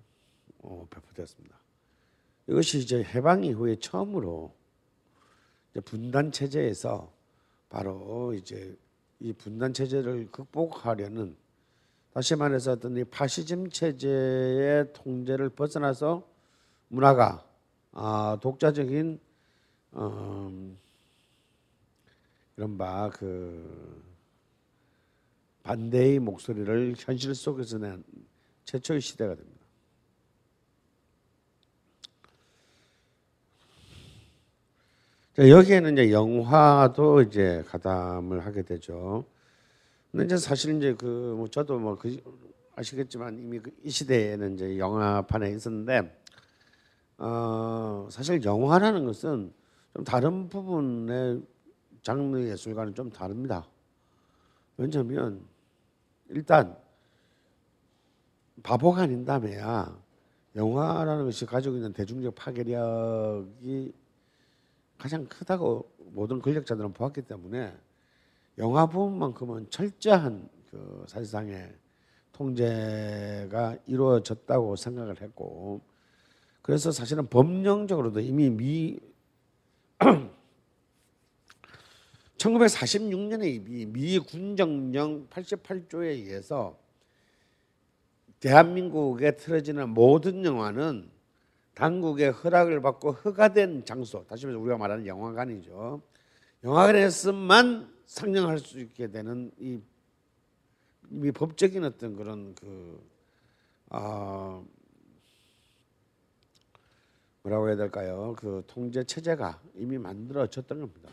어, 0.63 0.87
배포되었습니다. 0.89 1.55
이것이 2.47 2.79
이제 2.79 3.05
해방 3.05 3.45
이후에 3.45 3.77
처음으로 3.77 4.55
이제 5.71 5.81
분단 5.81 6.33
체제에서 6.33 7.13
바로 7.69 8.33
이제 8.33 8.75
이 9.21 9.35
분단 9.35 9.75
체제를 9.75 10.31
극복하려는 10.31 11.37
다시 12.15 12.35
말해서 12.35 12.73
어떤 12.73 12.97
이 12.97 13.05
파시즘 13.05 13.69
체제의 13.69 14.95
통제를 14.95 15.51
벗어나서 15.51 16.27
문화가 16.89 17.47
아, 17.93 18.39
독자적인 18.41 19.21
어, 19.93 20.75
이런 22.57 22.77
바 22.79 23.11
그 23.11 24.03
반대의 25.63 26.19
목소리를 26.21 26.95
현실 26.99 27.35
속에서 27.35 27.79
낸 27.79 28.05
최초의 28.65 29.01
시대가 29.01 29.35
됩니다. 29.35 29.65
자, 35.37 35.49
여기에는 35.49 35.95
이제 35.95 36.13
영화도 36.13 37.23
이제 37.23 37.65
가담을 37.67 38.45
하게 38.47 38.63
되죠. 38.63 39.25
근데 40.13 40.27
이제 40.27 40.37
사실 40.37 40.77
이제 40.77 40.95
그 40.95 41.35
뭐 41.37 41.49
저도 41.49 41.79
뭐 41.79 41.97
그 41.97 42.17
아시겠지만 42.77 43.39
이미 43.39 43.59
그 43.61 43.71
이 43.85 43.91
시대에는 43.91 44.55
이제 44.55 44.79
영화판에 44.79 45.51
있었는데 45.53 46.17
어 47.19 48.09
사실 48.11 48.43
영화라는 48.45 49.05
것은 49.07 49.53
좀 49.95 50.05
다른 50.05 50.49
부분의 50.49 51.43
장르 52.05 52.39
예술과는 52.39 52.95
좀 52.95 53.11
다릅니다. 53.11 53.67
왜냐하면 54.77 55.43
일단 56.29 56.77
바보가 58.63 59.03
아닌다며야 59.03 59.99
영화라는 60.55 61.25
것이 61.25 61.47
가지고 61.47 61.77
있는 61.77 61.93
대중적 61.93 62.35
파괴력이 62.35 63.93
가장 64.99 65.27
크다고 65.27 65.91
모든 66.13 66.41
권력자들은 66.41 66.93
보았기 66.93 67.23
때문에 67.23 67.75
영화 68.59 68.87
부분만큼은 68.87 69.71
철저한 69.71 70.49
그 70.71 71.05
사실상의 71.09 71.75
통제가 72.33 73.79
이루어졌다고 73.87 74.77
생각을 74.77 75.23
했고 75.23 75.81
그래서 76.61 76.93
사실은 76.93 77.27
법령적으로도 77.29 78.21
이미 78.21 78.51
미 78.51 79.01
1946년에 82.45 83.65
미, 83.65 83.87
미 83.87 84.19
군정령 84.19 85.29
88조에 85.29 86.05
의해서 86.05 86.79
대한민국에 88.41 89.37
틀어지는 89.37 89.89
모든 89.89 90.45
영화는 90.45 91.09
당국의 91.73 92.33
허락을 92.33 92.83
받고 92.83 93.13
허가된 93.13 93.85
장소, 93.85 94.25
다시 94.27 94.45
말해서 94.45 94.61
우리가 94.61 94.77
말하는 94.77 95.07
영화관이죠. 95.07 96.03
영화관에서만 96.63 97.93
상영할 98.07 98.59
수 98.59 98.79
있게 98.79 99.11
되는 99.11 99.51
이, 99.59 99.81
이 101.11 101.33
법적인 101.33 101.83
어떤 101.85 102.15
그런 102.15 102.55
그 102.55 103.03
어, 103.89 104.65
뭐라고 107.43 107.69
해야 107.69 107.77
될까요? 107.77 108.35
그 108.39 108.63
통제 108.67 109.03
체제가 109.03 109.61
이미 109.75 109.99
만들어졌던 109.99 110.81
겁니다. 110.81 111.11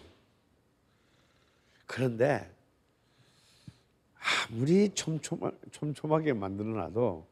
그런데 1.92 2.50
아무리 4.50 4.90
촘촘하, 4.94 5.52
촘촘하게 5.72 6.32
만들어놔도 6.32 7.28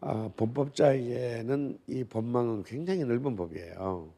아, 0.00 0.30
범법자에게는 0.36 1.78
이 1.88 2.04
법망은 2.04 2.62
굉장히 2.62 3.04
넓은 3.04 3.34
법이에요. 3.34 4.12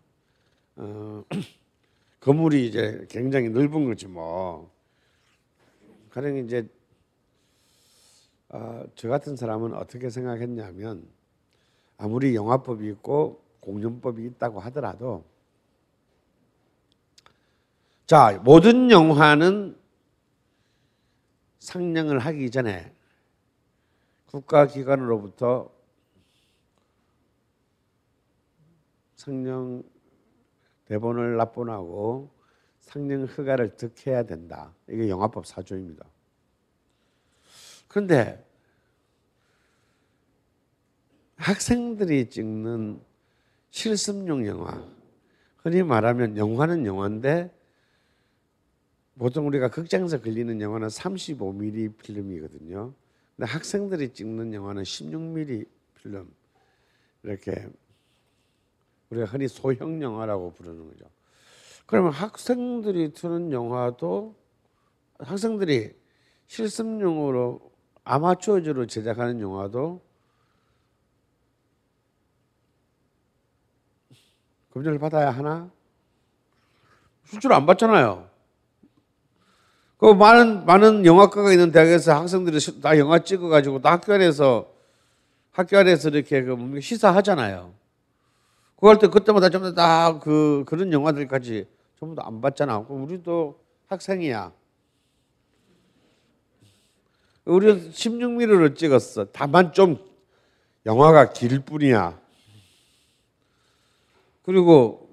어, 0.76 1.24
건물이 2.20 2.66
이제 2.66 3.06
굉장히 3.08 3.48
넓은 3.48 3.86
거지 3.86 4.06
뭐. 4.06 4.70
가령 6.10 6.36
이제 6.36 6.68
어, 8.50 8.84
저 8.94 9.08
같은 9.08 9.36
사람은 9.36 9.72
어떻게 9.72 10.10
생각했냐면 10.10 11.08
아무리 11.96 12.34
영화법이 12.34 12.86
있고 12.88 13.42
공연법이 13.60 14.22
있다고 14.26 14.60
하더라도 14.60 15.24
자, 18.06 18.38
모든 18.44 18.90
영화는 18.90 19.78
상영을 21.58 22.18
하기 22.18 22.50
전에 22.50 22.92
국가기관으로부터 24.26 25.72
상영 29.16 29.82
대본을 30.84 31.38
납본하고 31.38 32.30
상영 32.80 33.24
허가를 33.24 33.76
득해야 33.76 34.24
된다. 34.24 34.74
이게 34.86 35.08
영화법 35.08 35.46
사조입니다. 35.46 36.04
그런데 37.88 38.44
학생들이 41.36 42.28
찍는 42.28 43.00
실습용 43.70 44.46
영화, 44.46 44.86
흔히 45.56 45.82
말하면 45.82 46.36
영화는 46.36 46.84
영화인데 46.84 47.63
보통 49.18 49.46
우리가 49.46 49.68
극장에서 49.68 50.20
걸리는 50.20 50.60
영화는 50.60 50.88
35mm 50.88 51.96
필름이거든요. 51.98 52.92
근데 53.36 53.50
학생들이 53.50 54.12
찍는 54.12 54.52
영화는 54.54 54.82
16mm 54.82 55.66
필름 55.94 56.32
이렇게 57.22 57.68
우리가 59.10 59.26
흔히 59.26 59.48
소형 59.48 60.02
영화라고 60.02 60.52
부르는 60.52 60.88
거죠. 60.88 61.04
그러면 61.86 62.12
학생들이 62.12 63.12
트는 63.12 63.52
영화도 63.52 64.34
학생들이 65.18 65.94
실습용으로 66.46 67.72
아마추어즈로 68.04 68.86
제작하는 68.86 69.40
영화도 69.40 70.00
검증을 74.70 74.98
받아야 74.98 75.30
하나? 75.30 75.70
수주를 77.24 77.54
안 77.54 77.64
받잖아요. 77.64 78.33
그 80.04 80.10
많은 80.12 80.66
많은 80.66 81.06
영화과가 81.06 81.50
있는 81.50 81.72
대학에서 81.72 82.12
학생들이 82.14 82.58
다 82.82 82.98
영화 82.98 83.20
찍어가지고 83.20 83.80
학교 83.82 84.12
안에서 84.12 84.70
학교 85.50 85.78
안에서 85.78 86.10
이렇게 86.10 86.42
그 86.42 86.78
시사하잖아요. 86.78 87.72
그럴 88.76 88.98
때 88.98 89.06
그때마다 89.06 89.48
전부 89.48 89.72
다 89.74 90.18
그 90.20 90.64
그런 90.66 90.92
영화들까지 90.92 91.66
전부 91.98 92.14
다 92.14 92.26
안 92.26 92.42
봤잖아. 92.42 92.84
우리도 92.86 93.58
학생이야. 93.86 94.52
우리는 97.46 97.90
16mm로 97.90 98.76
찍었어. 98.76 99.28
다만 99.32 99.72
좀 99.72 99.96
영화가 100.84 101.32
길 101.32 101.60
뿐이야. 101.60 102.20
그리고 104.42 105.08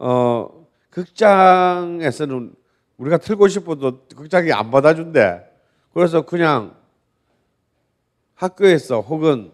어 0.00 0.66
극장에서는 0.90 2.61
우리가 3.02 3.18
틀고 3.18 3.48
싶어도 3.48 4.06
극장이 4.14 4.52
안 4.52 4.70
받아준대. 4.70 5.44
그래서 5.92 6.22
그냥 6.22 6.76
학교에서 8.34 9.00
혹은 9.00 9.52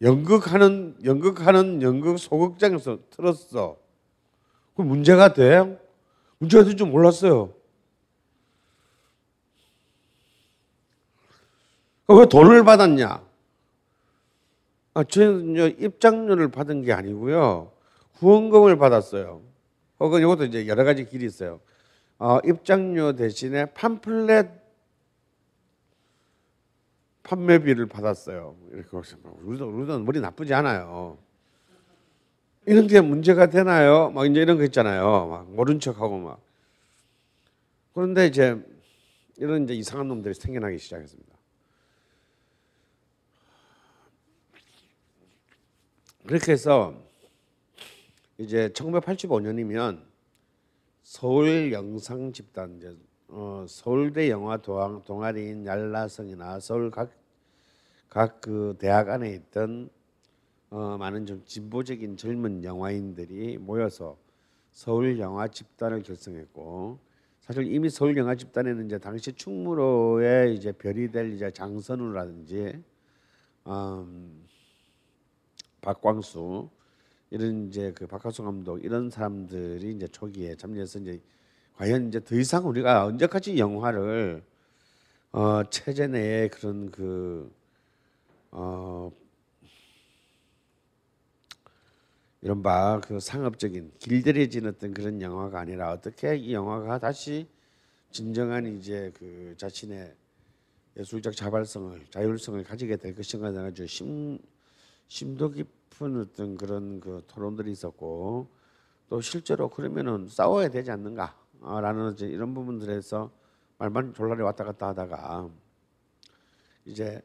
연극하는 0.00 0.96
연극하는 1.04 1.82
연극 1.82 2.18
소극장에서 2.18 2.98
틀었어. 3.10 3.76
그 4.76 4.82
문제가 4.82 5.32
돼? 5.32 5.78
문제가 6.38 6.62
될 6.64 6.76
줄 6.76 6.86
몰랐어요. 6.88 7.52
왜 12.08 12.26
돈을 12.26 12.64
받았냐? 12.64 13.24
아, 14.94 15.04
저는 15.04 15.80
입장료를 15.80 16.48
받은 16.48 16.82
게 16.82 16.92
아니고요. 16.92 17.72
후원금을 18.14 18.76
받았어요. 18.78 19.42
혹은 19.98 20.20
이것도 20.20 20.44
이제 20.44 20.68
여러 20.68 20.84
가지 20.84 21.04
길이 21.06 21.24
있어요. 21.26 21.60
어, 22.18 22.38
입장료 22.44 23.14
대신에 23.14 23.66
팜플렛 23.66 24.64
판매비를 27.24 27.86
받았어요. 27.86 28.56
이렇게 28.72 28.88
우리도 29.42 29.68
우리도 29.68 29.98
머리 30.00 30.20
나쁘지 30.20 30.52
않아요. 30.54 31.18
이런 32.66 32.86
게 32.86 33.00
문제가 33.00 33.46
되나요? 33.46 34.10
막 34.10 34.26
이제 34.26 34.40
이런 34.40 34.58
거 34.58 34.64
있잖아요. 34.64 35.26
막 35.26 35.50
모른 35.50 35.80
척하고 35.80 36.18
막 36.18 36.40
그런데 37.94 38.26
이제 38.26 38.62
이런 39.36 39.64
이제 39.64 39.74
이상한 39.74 40.08
놈들이 40.08 40.34
생겨나기 40.34 40.78
시작했습니다. 40.78 41.34
그렇게 46.26 46.52
해서 46.52 46.94
이제 48.38 48.68
1985년이면 48.70 50.13
서울 51.04 51.72
영상 51.72 52.32
집단 52.32 52.78
이제 52.78 52.96
어, 53.28 53.64
서울대 53.68 54.28
영화 54.30 54.56
동아, 54.56 55.00
동아리인 55.04 55.66
얄라성이나 55.66 56.58
서울 56.60 56.90
각 56.90 57.10
각 58.08 58.40
그 58.40 58.76
대학 58.78 59.08
안에 59.10 59.32
있던 59.34 59.90
어, 60.70 60.98
많은 60.98 61.26
좀 61.26 61.44
진보적인 61.46 62.16
젊은 62.16 62.64
영화인들이 62.64 63.58
모여서 63.58 64.18
서울 64.72 65.18
영화 65.20 65.48
집단을 65.48 66.02
결성했고 66.02 66.98
사실 67.40 67.72
이미 67.72 67.90
서울 67.90 68.16
영화 68.16 68.34
집단에는 68.36 68.86
이제 68.86 68.98
당시 68.98 69.32
충무로의 69.32 70.54
이제 70.56 70.72
별이 70.72 71.10
될 71.12 71.32
이제 71.34 71.50
장선우라든지 71.50 72.82
음, 73.66 74.44
박광수 75.80 76.70
이런 77.30 77.68
이제 77.68 77.92
그 77.94 78.06
박하수 78.06 78.42
감독 78.44 78.84
이런 78.84 79.10
사람들이 79.10 79.92
이제 79.92 80.06
초기에 80.08 80.56
참여해서 80.56 81.00
이제 81.00 81.20
과연 81.76 82.08
이제 82.08 82.20
더 82.20 82.36
이상 82.36 82.66
우리가 82.68 83.06
언제까지 83.06 83.58
영화를 83.58 84.42
어 85.32 85.62
체제 85.70 86.06
내에 86.06 86.48
그런 86.48 86.90
그어 86.90 87.50
이런 92.42 92.62
바 92.62 93.00
그 93.00 93.18
상업적인 93.20 93.92
길들여진 93.98 94.66
어떤 94.66 94.92
그런 94.94 95.20
영화가 95.22 95.60
아니라 95.60 95.92
어떻게 95.92 96.36
이 96.36 96.52
영화가 96.52 96.98
다시 96.98 97.46
진정한 98.10 98.66
이제 98.78 99.12
그 99.18 99.54
자신의 99.56 100.14
예술적 100.98 101.34
자발성을 101.34 102.06
자율성을 102.10 102.62
가지게 102.64 102.96
될 102.96 103.14
것인가 103.14 103.48
아주 103.48 103.86
심 103.86 104.38
심도 105.08 105.50
깊 105.50 105.66
은 106.02 106.20
어떤 106.20 106.56
그런 106.56 107.00
그 107.00 107.22
토론들이 107.28 107.70
있었고 107.70 108.48
또 109.08 109.20
실제로 109.20 109.68
그러면은 109.68 110.28
싸워야 110.28 110.68
되지 110.68 110.90
않는가라는 110.90 112.16
이런 112.20 112.54
부분들에서 112.54 113.30
말만 113.78 114.14
졸라리 114.14 114.42
왔다 114.42 114.64
갔다 114.64 114.88
하다가 114.88 115.48
이제 116.84 117.22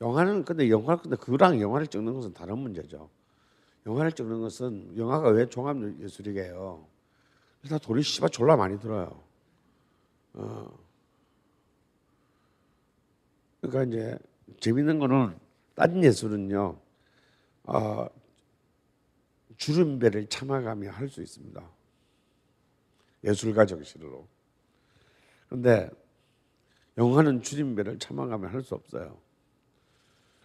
영화는 0.00 0.44
근데 0.44 0.68
영화 0.70 0.96
근데 0.96 1.16
그랑 1.16 1.60
영화를 1.60 1.86
찍는 1.86 2.14
것은 2.14 2.32
다른 2.32 2.58
문제죠. 2.58 3.08
영화를 3.86 4.12
찍는 4.12 4.40
것은 4.40 4.96
영화가 4.96 5.30
왜 5.30 5.48
종합 5.48 5.76
예술이게요? 6.00 6.86
일단 7.62 7.78
돈이 7.78 8.02
씨발 8.02 8.30
졸라 8.30 8.56
많이 8.56 8.78
들어요. 8.78 9.22
어. 10.34 10.78
그러니까 13.60 13.82
이제 13.84 14.18
재밌는 14.60 14.98
거는 14.98 15.36
딴 15.74 16.02
예술은요, 16.02 16.76
어, 17.68 18.08
주름배를 19.58 20.26
참아가며 20.28 20.90
할 20.90 21.08
수 21.08 21.22
있습니다. 21.22 21.62
예술가 23.24 23.66
정신으로. 23.66 24.26
그런데 25.48 25.90
영화는 26.96 27.42
주름배를 27.42 27.98
참아가며 27.98 28.48
할 28.48 28.62
수 28.62 28.74
없어요. 28.74 29.18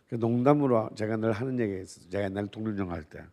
그 0.10 0.16
농담으로 0.16 0.90
제가 0.96 1.16
늘 1.18 1.32
하는 1.32 1.60
얘기가 1.60 1.80
있어요. 1.82 2.10
제가 2.10 2.26
옛날에 2.26 2.48
독립영화 2.48 2.94
할 2.94 3.04
때. 3.04 3.24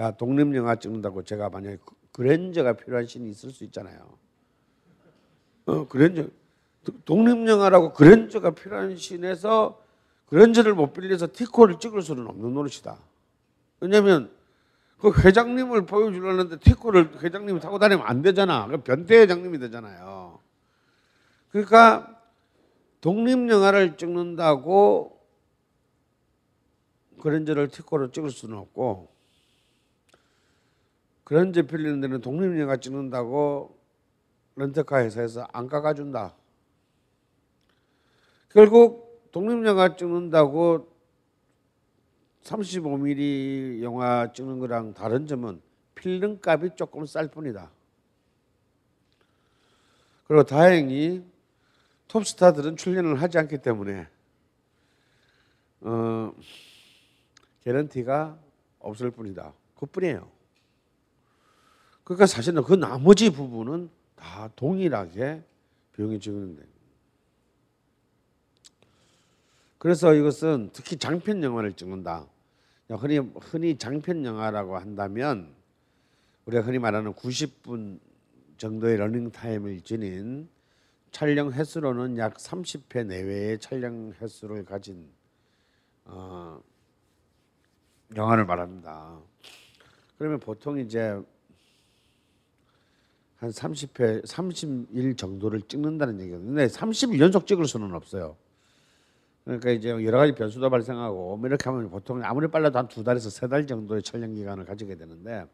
야, 0.00 0.10
독립영화 0.10 0.76
찍는다고 0.76 1.22
제가 1.22 1.48
만약에 1.48 1.78
그, 1.84 1.94
그랜저가 2.12 2.72
필요한 2.74 3.06
신이 3.06 3.30
있을 3.30 3.50
수 3.50 3.64
있잖아요. 3.64 4.18
어, 5.66 5.86
그랜저. 5.86 6.28
독립영화라고 7.04 7.92
그랜저가 7.92 8.50
필요한 8.52 8.96
신에서 8.96 9.82
그런저를 10.26 10.74
못 10.74 10.92
빌려서 10.92 11.28
티코를 11.32 11.78
찍을 11.78 12.02
수는 12.02 12.26
없는 12.26 12.54
노릇이다. 12.54 12.98
왜냐하면 13.80 14.30
그 14.98 15.12
회장님을 15.12 15.86
보여주려는데 15.86 16.58
티코를 16.58 17.22
회장님이 17.22 17.60
타고 17.60 17.78
다니면 17.78 18.04
안 18.06 18.22
되잖아. 18.22 18.66
그 18.66 18.78
변태 18.78 19.16
회장님이 19.20 19.58
되잖아요. 19.58 20.40
그러니까 21.50 22.20
독립 23.00 23.48
영화를 23.48 23.96
찍는다고 23.96 25.18
그런저를 27.20 27.68
티코로 27.68 28.10
찍을 28.10 28.30
수는 28.30 28.56
없고 28.58 29.12
그런저 31.24 31.62
빌리는 31.62 32.00
데는 32.00 32.20
독립 32.20 32.58
영화 32.58 32.76
찍는다고 32.76 33.78
렌터카 34.56 35.04
회사에서 35.04 35.46
안 35.52 35.68
깎아준다. 35.68 36.34
결국 38.48 39.28
독립 39.30 39.64
영화 39.64 39.94
찍는다고 39.94 40.90
35mm 42.48 43.82
영화 43.82 44.32
찍는 44.32 44.58
거랑 44.58 44.94
다른 44.94 45.26
점은 45.26 45.60
필름 45.94 46.38
값이 46.42 46.70
조금 46.76 47.04
쌀 47.04 47.28
뿐이다. 47.28 47.70
그리고 50.26 50.42
다행히 50.44 51.24
톱스타들은 52.08 52.76
출연을 52.76 53.20
하지 53.20 53.38
않기 53.38 53.58
때문에 53.58 54.08
어, 55.80 56.32
개런티가 57.64 58.38
없을 58.78 59.10
뿐이다. 59.10 59.52
그뿐이에요. 59.76 60.30
그러니까 62.04 62.26
사실은 62.26 62.62
그 62.62 62.74
나머지 62.74 63.30
부분은 63.30 63.90
다 64.16 64.48
동일하게 64.56 65.42
비용이 65.94 66.18
지급는데 66.18 66.62
그래서 69.76 70.14
이것은 70.14 70.70
특히 70.72 70.96
장편 70.96 71.42
영화를 71.42 71.74
찍는다. 71.74 72.26
흔히 72.96 73.18
흔히 73.18 73.76
장편 73.76 74.24
영화라고 74.24 74.78
한다면 74.78 75.54
우리가 76.46 76.62
흔히 76.62 76.78
말하는 76.78 77.12
90분 77.12 78.00
정도의 78.56 78.96
러닝 78.96 79.30
타임을 79.30 79.82
지닌 79.82 80.48
촬영 81.10 81.52
횟수로는 81.52 82.16
약 82.16 82.34
30회 82.34 83.06
내외의 83.06 83.58
촬영 83.58 84.12
횟수를 84.20 84.64
가진 84.64 85.08
어, 86.04 86.60
영화를 88.16 88.46
말합니다. 88.46 89.18
그러면 90.16 90.40
보통 90.40 90.78
이제 90.78 91.20
한 93.36 93.50
30회, 93.50 94.26
30일 94.26 95.16
정도를 95.16 95.60
찍는다는 95.62 96.20
얘기거든요. 96.20 96.48
근데 96.48 96.66
30일 96.66 97.20
연속 97.20 97.46
찍을 97.46 97.66
수는 97.66 97.94
없어요. 97.94 98.36
그러니까 99.48 99.70
이제 99.70 99.88
여러 99.88 100.18
가지 100.18 100.32
변수도 100.32 100.68
발생하고 100.68 101.38
뭐 101.38 101.48
이렇게 101.48 101.70
하면 101.70 101.88
보통 101.88 102.22
아무리 102.22 102.48
빨라도 102.48 102.78
한 102.78 102.86
두 102.88 103.02
달에서 103.02 103.30
세 103.30 103.48
달 103.48 103.66
정도의 103.66 104.02
촬영 104.02 104.34
기간을 104.34 104.66
가지게 104.66 104.96
되는데 104.96 105.46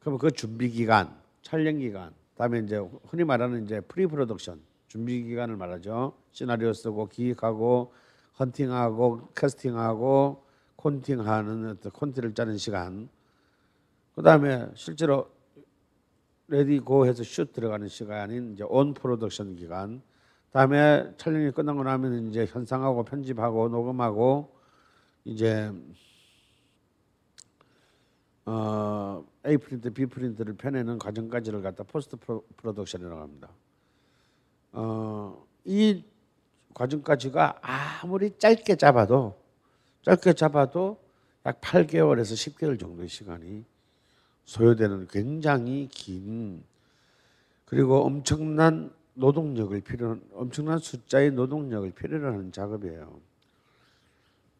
그러면 0.00 0.18
그 0.18 0.30
준비 0.30 0.70
기간, 0.70 1.14
촬영 1.42 1.76
기간, 1.78 2.14
그다음에 2.32 2.60
이제 2.60 2.80
흔히 3.08 3.24
말하는 3.24 3.64
이제 3.64 3.80
pre-production 3.82 4.58
준비 4.88 5.22
기간을 5.24 5.56
말하죠. 5.56 6.14
시나리오 6.32 6.72
쓰고 6.72 7.08
기획하고 7.08 7.92
헌팅하고 8.38 9.28
캐스팅하고 9.36 10.42
콘팅하는 10.76 11.68
어떤 11.68 11.92
콘티를 11.92 12.32
짜는 12.34 12.56
시간. 12.56 13.10
그다음에 14.14 14.66
실제로 14.74 15.30
ready 16.48 16.78
go 16.80 17.04
해서 17.06 17.22
슛 17.22 17.52
들어가는 17.52 17.86
시간인 17.88 18.54
이제 18.54 18.64
on 18.66 18.94
production 18.94 19.56
기간. 19.56 20.00
다음에 20.52 21.12
촬영이 21.16 21.52
끝나고 21.52 21.84
나면 21.84 22.28
이제 22.28 22.44
현상하고 22.44 23.04
편집하고 23.04 23.68
녹음하고 23.68 24.56
이제 25.24 25.72
어, 28.46 29.24
A 29.46 29.56
프린트, 29.58 29.92
B 29.92 30.06
프린트를 30.06 30.54
펴내는 30.54 30.98
과정까지를 30.98 31.62
갖다 31.62 31.84
post 31.84 32.16
pro, 32.16 32.44
production이라고 32.56 33.20
합니다. 33.20 33.48
어, 34.72 35.46
이 35.64 36.02
과정까지가 36.74 37.60
아무리 37.62 38.36
짧게 38.38 38.76
잡아도 38.76 39.36
짧게 40.02 40.32
잡아도 40.32 40.98
약 41.46 41.60
8개월에서 41.60 42.34
10개월 42.34 42.78
정도의 42.78 43.08
시간이 43.08 43.64
소요되는 44.44 45.06
굉장히 45.08 45.88
긴 45.90 46.64
그리고 47.64 48.04
엄청난 48.04 48.92
노동력을 49.20 49.78
필요 49.82 50.18
엄청난 50.32 50.78
숫자의 50.78 51.30
노동력을 51.30 51.90
필요로 51.92 52.26
하는 52.26 52.50
작업이에요. 52.50 53.20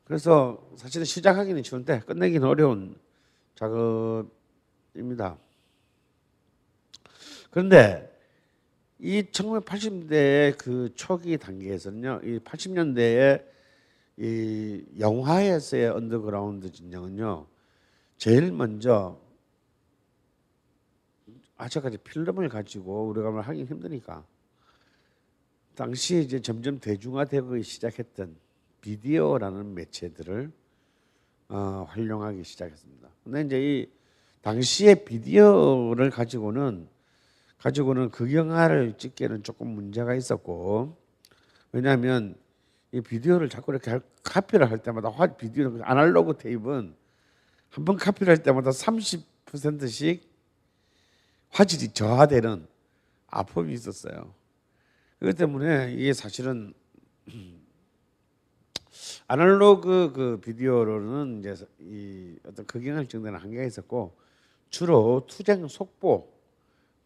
그래서 0.05 0.63
사실은 0.77 1.05
시작하기는 1.05 1.63
쉬운데 1.63 2.01
끝내기는 2.01 2.47
어려운 2.47 2.97
작업입니다. 3.55 5.39
그런데 7.51 8.07
이 8.99 9.23
1980년대의 9.23 10.59
그 10.59 10.91
초기 10.95 11.39
단계에서는요, 11.39 12.21
이 12.25 12.39
80년대에 12.41 13.43
이 14.19 14.85
영화에서의 14.99 15.89
언더그라운드 15.89 16.71
진영은요, 16.71 17.47
제일 18.19 18.53
먼저 18.53 19.19
아직까지 21.57 21.99
필름을 21.99 22.51
가지고 22.51 23.07
우리가 23.09 23.31
뭘 23.31 23.43
하기 23.43 23.65
힘드니까 23.65 24.25
당시 25.81 26.21
이제 26.21 26.41
점점 26.41 26.79
대중화되기 26.79 27.63
시작했던 27.63 28.37
비디오라는 28.83 29.73
매체들을 29.73 30.53
어, 31.49 31.87
활용하기 31.89 32.45
시작했습니다. 32.45 33.09
근데 33.25 33.41
이제 33.41 33.59
이 33.63 33.91
당시의 34.43 35.07
비디오를 35.07 36.11
가지고는 36.11 36.87
가지고는 37.57 38.11
그 38.11 38.35
영화를 38.35 38.99
찍기에는 38.99 39.43
조금 39.43 39.69
문제가 39.69 40.15
있었고 40.15 40.99
왜냐하면 41.73 42.37
이 42.93 43.01
비디오를 43.01 43.49
자꾸 43.49 43.73
이렇게 43.73 43.91
할, 43.91 44.03
카피를 44.23 44.71
할 44.71 44.77
때마다 44.83 45.09
화 45.09 45.29
비디오 45.29 45.79
아날로그 45.83 46.37
테이프는 46.37 46.95
한 47.71 47.85
번 47.87 47.97
카피를 47.97 48.31
할 48.37 48.43
때마다 48.43 48.69
30%씩 48.69 50.29
화질이 51.49 51.95
저하되는 51.95 52.67
아픔이 53.29 53.73
있었어요. 53.73 54.40
그렇기 55.21 55.37
때문에 55.37 55.93
이게 55.93 56.13
사실은 56.13 56.73
아날로그 59.29 60.13
그 60.13 60.41
비디오로는 60.41 61.41
이제 61.41 61.55
이 61.79 62.37
어떤 62.45 62.67
극영을 62.67 63.07
증대는 63.07 63.39
한계가 63.39 63.65
있었고 63.65 64.17
주로 64.71 65.25
투쟁 65.29 65.69
속보 65.69 66.33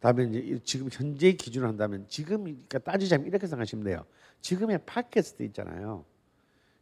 다음에 0.00 0.24
이제 0.24 0.60
지금 0.64 0.88
현재 0.90 1.32
기준으로 1.32 1.68
한다면 1.68 2.06
지금 2.08 2.44
그러니까 2.44 2.78
따지자면 2.78 3.26
이렇게 3.26 3.46
생각하시면 3.46 3.84
돼요. 3.84 4.04
지금의 4.40 4.80
팟캐스트 4.86 5.42
있잖아요. 5.44 6.04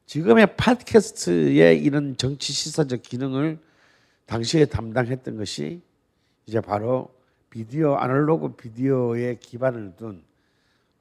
지금의 0.06 0.56
팟캐스트의 0.56 1.82
이런 1.82 2.16
정치 2.16 2.52
시사적 2.52 3.02
기능을 3.02 3.58
당시에 4.26 4.66
담당했던 4.66 5.38
것이 5.38 5.80
이제 6.46 6.60
바로 6.60 7.14
비디오 7.48 7.94
아날로그 7.94 8.54
비디오에 8.54 9.36
기반을 9.36 9.96
둔 9.96 10.22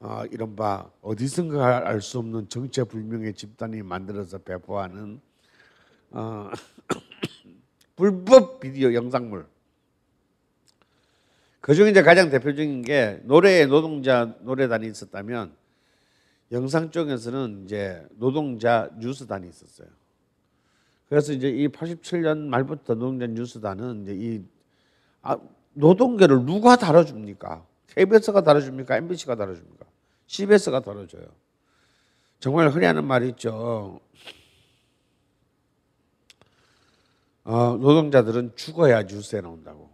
어, 0.01 0.23
이른바 0.31 0.89
어디선가 1.03 1.87
알 1.87 2.01
수 2.01 2.17
없는 2.17 2.49
정체불명의 2.49 3.35
집단이 3.35 3.83
만들어서 3.83 4.39
배포하는 4.39 5.21
어, 6.09 6.49
불법 7.95 8.59
비디오 8.59 8.93
영상물. 8.95 9.45
그 11.59 11.75
중에 11.75 11.91
이제 11.91 12.01
가장 12.01 12.31
대표적인 12.31 12.81
게 12.81 13.21
노래의 13.25 13.67
노동자 13.67 14.35
노래단이 14.41 14.87
있었다면 14.87 15.53
영상 16.51 16.89
쪽에서는 16.89 17.65
이제 17.65 18.03
노동자 18.17 18.89
뉴스단이 18.97 19.47
있었어요. 19.47 19.87
그래서 21.09 21.31
이제 21.31 21.47
이 21.47 21.67
87년 21.67 22.47
말부터 22.47 22.95
노동자 22.95 23.27
뉴스단은 23.27 24.01
이제 24.03 24.15
이 24.15 24.43
아, 25.21 25.37
노동계를 25.73 26.43
누가 26.43 26.75
다뤄줍니까? 26.75 27.63
KBS가 27.89 28.41
다뤄줍니까? 28.41 28.97
MBC가 28.97 29.35
다뤄줍니까? 29.35 29.90
CBS가 30.31 30.79
다뤄줘요. 30.79 31.25
정말 32.39 32.69
흔히 32.69 32.85
하는 32.85 33.03
말이 33.03 33.27
있죠. 33.29 33.99
어, 37.43 37.75
노동자들은 37.75 38.55
죽어야 38.55 39.03
뉴스에 39.03 39.41
나온다고. 39.41 39.91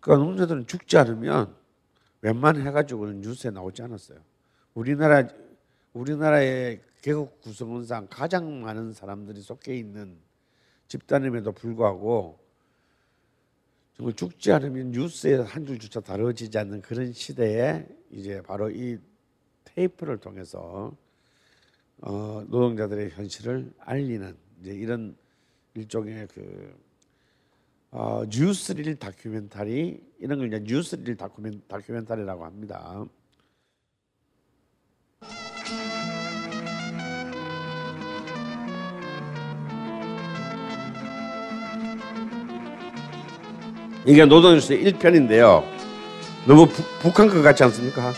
그러니까 0.00 0.24
노동자들은 0.24 0.66
죽지 0.66 0.98
않으면 0.98 1.54
웬만해가지고는 2.22 3.20
뉴스에 3.20 3.52
나오지 3.52 3.82
않았어요. 3.82 4.18
우리나라 4.74 5.28
우리나라의 5.92 6.82
개국 7.02 7.40
구성원상 7.40 8.08
가장 8.10 8.62
많은 8.62 8.92
사람들이 8.92 9.42
속해 9.42 9.76
있는 9.76 10.18
집단임에도 10.88 11.52
불구하고 11.52 12.40
정말 14.00 14.14
죽지 14.14 14.50
않으면 14.50 14.92
뉴스에 14.92 15.34
한 15.40 15.66
줄조차 15.66 16.00
다뤄지지 16.00 16.56
않는 16.56 16.80
그런 16.80 17.12
시대에 17.12 17.86
이제 18.10 18.40
바로 18.40 18.70
이 18.70 18.98
테이프를 19.64 20.16
통해서 20.16 20.96
어, 21.98 22.42
노동자들의 22.48 23.10
현실을 23.10 23.70
알리는 23.78 24.34
이제 24.62 24.72
이런 24.72 25.14
일종의 25.74 26.28
그 26.28 26.74
어, 27.90 28.22
뉴스릴 28.26 28.96
다큐멘터리 28.96 30.02
이런 30.18 30.38
걸 30.38 30.48
이제 30.48 30.64
뉴스릴 30.64 31.16
다큐멘, 31.18 31.60
다큐멘터리라고 31.68 32.46
합니다. 32.46 33.04
이게 44.06 44.24
노동뉴스의 44.24 44.82
1편인데요. 44.84 45.62
너무 46.46 46.66
부, 46.66 46.82
북한 47.00 47.28
것 47.28 47.42
같지 47.42 47.62
않습니까? 47.64 48.14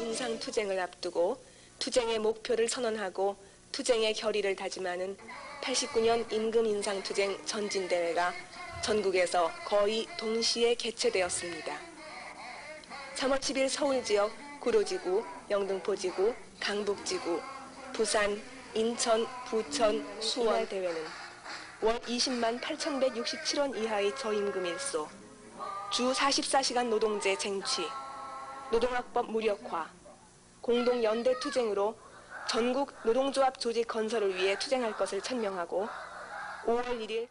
인상 0.00 0.38
투쟁을 0.38 0.78
앞두고 0.78 1.42
투쟁의 1.80 2.20
목표를 2.20 2.68
선언하고 2.68 3.36
투쟁의 3.72 4.14
결의를 4.14 4.54
다짐하는 4.54 5.16
89년 5.62 6.32
임금 6.32 6.66
인상 6.66 7.02
투쟁 7.02 7.36
전진 7.44 7.88
대회가 7.88 8.32
전국에서 8.80 9.50
거의 9.64 10.06
동시에 10.16 10.76
개최되었습니다. 10.76 11.76
3월 13.16 13.38
10일 13.38 13.68
서울 13.68 14.04
지역 14.04 14.30
구로지구, 14.62 15.24
영등포지구, 15.50 16.32
강북지구, 16.60 17.40
부산, 17.92 18.40
인천, 18.74 19.26
부천, 19.48 20.06
수원 20.20 20.68
대회는 20.68 21.02
월 21.82 21.98
20만 22.02 22.60
8,167원 22.60 23.76
이하의 23.76 24.16
저임금 24.16 24.64
일소, 24.64 25.08
주 25.90 26.12
44시간 26.12 26.88
노동제 26.88 27.36
쟁취, 27.36 27.82
노동학법 28.70 29.32
무력화, 29.32 29.90
공동 30.60 31.02
연대 31.02 31.36
투쟁으로 31.40 31.96
전국 32.48 32.92
노동조합 33.04 33.58
조직 33.58 33.88
건설을 33.88 34.36
위해 34.36 34.56
투쟁할 34.56 34.92
것을 34.92 35.20
천명하고 35.22 35.88
5월 36.66 36.84
1일 37.00 37.26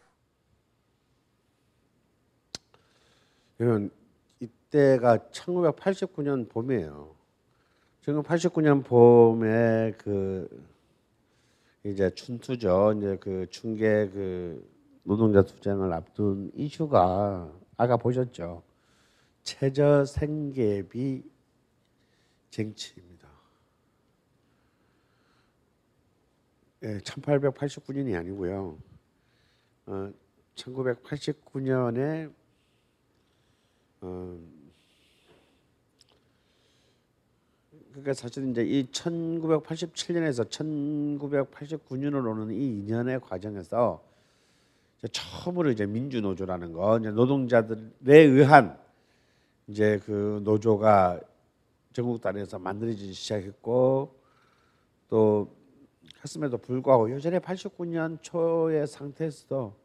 그러면 3.56 3.90
이때가 4.38 5.16
1989년 5.32 6.50
봄이에요. 6.50 7.11
1989년 8.02 8.84
봄에 8.84 9.92
그 9.98 10.48
이제 11.84 12.10
춘투죠. 12.10 12.94
이제 12.96 13.16
그 13.20 13.46
춘계 13.50 14.08
그 14.10 14.68
노동자 15.04 15.42
투쟁을 15.42 15.92
앞둔 15.92 16.50
이슈가 16.54 17.52
아까 17.76 17.96
보셨죠. 17.96 18.62
최저 19.42 20.04
생계비 20.04 21.22
쟁취입니다. 22.50 23.28
예, 26.84 26.98
1889년이 26.98 28.16
아니고요. 28.18 28.78
어, 29.86 30.12
1989년에 30.56 32.32
어, 34.00 34.38
그러니까 37.92 38.14
사실 38.14 38.48
이제 38.50 38.62
이 38.64 38.84
1987년에서 38.90 40.48
1989년으로 40.48 42.30
오는 42.30 42.50
이 42.50 42.86
2년의 42.86 43.20
과정에서 43.20 44.02
이제 44.98 45.08
처음으로 45.08 45.70
이제 45.70 45.84
민주노조라는 45.84 46.72
거 46.72 46.98
이제 46.98 47.10
노동자들에 47.10 48.16
의한 48.18 48.78
이제 49.68 50.00
그 50.06 50.40
노조가 50.42 51.20
전국 51.92 52.22
단위에서 52.22 52.58
만들어지기 52.58 53.12
시작했고 53.12 54.16
또 55.10 55.54
했음에도 56.24 56.56
불구하고 56.56 57.12
여전히 57.12 57.38
89년 57.38 58.16
초의 58.22 58.86
상태에서도 58.86 59.76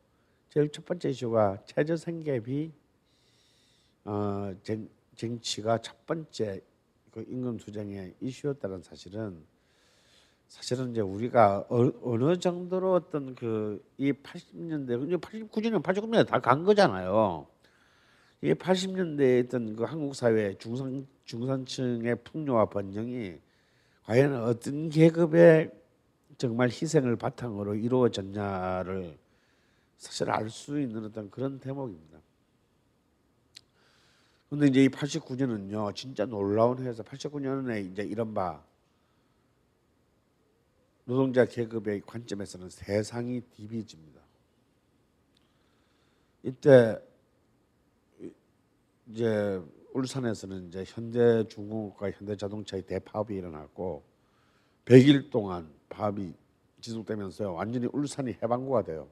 제일 0.50 0.72
첫 0.72 0.86
번째 0.86 1.10
이슈가 1.10 1.58
최저 1.66 1.98
생계비 1.98 2.72
어, 4.06 4.54
정, 4.64 4.88
정치가 5.18 5.78
첫 5.80 6.06
번째 6.06 6.62
그 7.18 7.26
임금 7.28 7.58
투쟁의 7.58 8.14
이슈였다는 8.22 8.84
사실은 8.84 9.44
사실은 10.48 10.92
이제 10.92 11.02
우리가 11.02 11.66
어, 11.68 11.92
어느 12.04 12.38
정도로 12.38 12.94
어떤 12.94 13.34
그 13.34 13.84
이 13.98 14.12
80년대 14.12 15.20
89년 15.20 15.82
89년에 15.82 16.28
다간 16.28 16.64
거잖아요. 16.64 17.48
이 18.44 18.54
80년대에 18.54 19.46
있던 19.46 19.76
그 19.76 19.84
한국 19.84 20.14
사회 20.14 20.54
중산 20.60 21.08
중산층의 21.26 22.18
풍요와 22.24 22.66
번영이 22.66 23.40
과연 24.04 24.36
어떤 24.44 24.90
계급의 24.90 25.72
정말 26.38 26.70
희생을 26.70 27.16
바탕으로 27.16 27.74
이루어졌냐를 27.74 29.18
사실 29.98 30.30
알 30.30 30.52
수 30.52 30.80
있는 30.80 31.06
어떤 31.06 31.32
그런 31.32 31.60
대목입니다. 31.60 32.20
근데 34.50 34.68
이제 34.68 34.84
이 34.84 34.90
89년은요, 34.90 35.94
진짜 35.94 36.26
놀라운 36.26 36.82
해에서 36.82 37.04
89년에 37.04 37.92
이제 37.92 38.04
이른바 38.04 38.64
노동자 41.04 41.46
계급의 41.46 42.02
관점에서는 42.06 42.70
세상이 42.70 43.42
디비집니다. 43.42 44.22
이때 46.44 46.98
이제 49.08 49.62
울산에서는 49.94 50.68
이제 50.68 50.84
현대 50.88 51.46
중공업과 51.48 52.12
현대 52.12 52.36
자동차의 52.36 52.84
대파업이 52.84 53.36
일어났고 53.36 54.04
100일 54.86 55.30
동안 55.30 55.74
파업이 55.90 56.34
지속되면서 56.80 57.52
완전히 57.52 57.88
울산이 57.92 58.38
해방구가 58.42 58.84
돼요. 58.84 59.10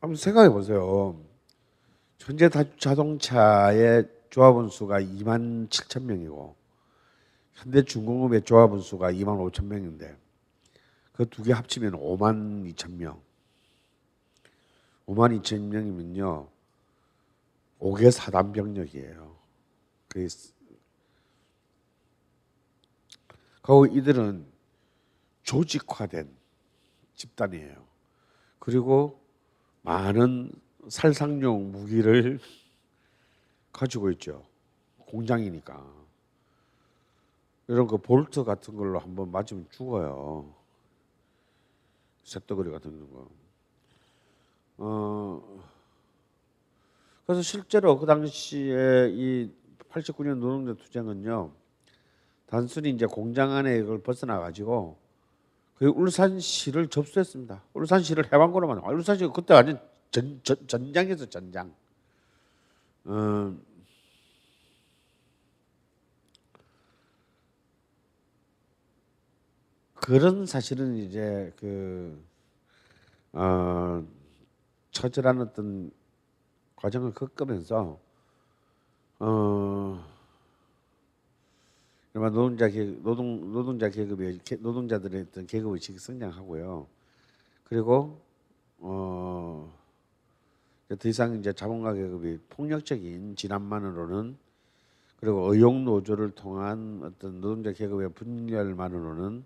한번 0.00 0.16
생각해 0.16 0.50
보세요. 0.50 1.22
현재 2.18 2.48
자동차의 2.78 4.08
조합원 4.30 4.68
수가 4.68 5.00
2만 5.00 5.68
7천 5.68 6.02
명이고 6.04 6.56
현대중공업의 7.54 8.42
조합원 8.42 8.80
수가 8.80 9.12
2만 9.12 9.50
5천 9.50 9.64
명인데 9.66 10.16
그 11.12 11.24
두 11.30 11.42
개 11.42 11.52
합치면 11.52 11.92
5만 11.92 12.74
2천 12.74 12.92
명. 12.92 13.20
5만 15.06 15.40
2천 15.40 15.60
명이면요. 15.62 16.48
5개 17.80 18.10
사단 18.10 18.52
병력이에요. 18.52 19.36
그래서 20.08 20.52
그 23.62 23.86
이들은 23.88 24.46
조직화된 25.42 26.28
집단이에요. 27.14 27.86
그리고 28.58 29.20
많은 29.82 30.52
살상용 30.88 31.72
무기를 31.72 32.38
가지고 33.72 34.10
있죠. 34.12 34.44
공장이니까. 34.98 35.84
이런 37.68 37.86
그 37.86 37.96
볼트 37.98 38.44
같은 38.44 38.76
걸로 38.76 38.98
한번 38.98 39.30
맞으면 39.30 39.66
죽어요. 39.70 40.54
쇳덩어리 42.22 42.70
같은 42.70 43.10
거. 43.10 43.28
어, 44.78 45.62
그래서 47.26 47.42
실제로 47.42 47.98
그 47.98 48.06
당시에 48.06 49.10
이 49.10 49.50
89년 49.90 50.38
노동자 50.38 50.74
투쟁은요, 50.74 51.50
단순히 52.46 52.90
이제 52.90 53.06
공장 53.06 53.52
안에 53.52 53.78
이걸 53.78 54.00
벗어나 54.00 54.38
가지고 54.38 54.96
그 55.74 55.86
울산시를 55.86 56.88
접수했습니다. 56.88 57.62
울산시를 57.74 58.26
해방구로만 58.26 58.78
울산시 58.78 59.26
그때 59.34 59.54
완전 59.54 59.80
전, 60.10 60.40
전, 60.42 60.66
전장에서 60.66 61.26
전장. 61.26 61.74
어, 63.04 63.56
그런 69.94 70.46
사실은 70.46 70.96
이제 70.96 71.52
그 71.58 72.22
어, 73.32 74.06
처절한 74.92 75.40
어떤 75.40 75.90
과정을 76.76 77.12
겪으면서 77.12 77.98
어, 79.18 80.04
그러면 82.12 82.32
노동자 82.32 82.68
계급, 82.68 83.02
노동 83.02 83.52
노동자 83.52 83.90
계급의 83.90 84.40
노동자들의 84.60 85.26
어떤 85.28 85.46
계급 85.46 85.72
의식이 85.74 85.98
성장하고요. 85.98 86.86
그리고 87.64 88.20
어, 88.78 89.70
더 90.94 91.08
이상 91.08 91.34
이제 91.34 91.52
자본가 91.52 91.94
계급이 91.94 92.38
폭력적인 92.48 93.34
진압만으로는 93.34 94.36
그리고 95.18 95.52
의용 95.52 95.84
노조를 95.84 96.30
통한 96.30 97.00
어떤 97.02 97.40
노동자 97.40 97.72
계급의 97.72 98.10
분열만으로는 98.10 99.44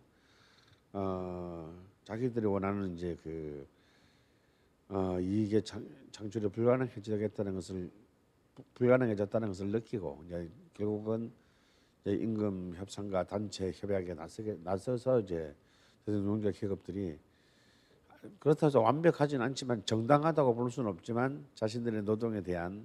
어, 0.93 1.73
자기들이 2.05 2.45
원하는 2.45 2.95
이제 2.95 3.17
그 3.23 3.67
어, 4.91 5.19
이익의 5.19 5.63
장, 5.65 5.87
창출이 6.11 6.49
불가능해지겠다는 6.49 7.55
것을 7.55 7.91
불가능해졌다는 8.75 9.49
것을 9.49 9.69
느끼고 9.69 10.25
이제 10.27 10.51
결국은 10.75 11.31
이제 12.03 12.13
임금 12.17 12.75
협상과 12.77 13.25
단체 13.25 13.73
협약에 13.75 14.13
나서게 14.13 14.59
나서서 14.63 15.21
이제 15.21 15.55
노동자 16.05 16.51
계급들이 16.51 17.17
그렇다고 18.39 18.67
해서 18.67 18.81
완벽하진 18.81 19.41
않지만 19.41 19.85
정당하다고 19.87 20.55
볼 20.55 20.71
수는 20.71 20.91
없지만 20.91 21.47
자신들의 21.55 22.03
노동에 22.03 22.43
대한 22.43 22.85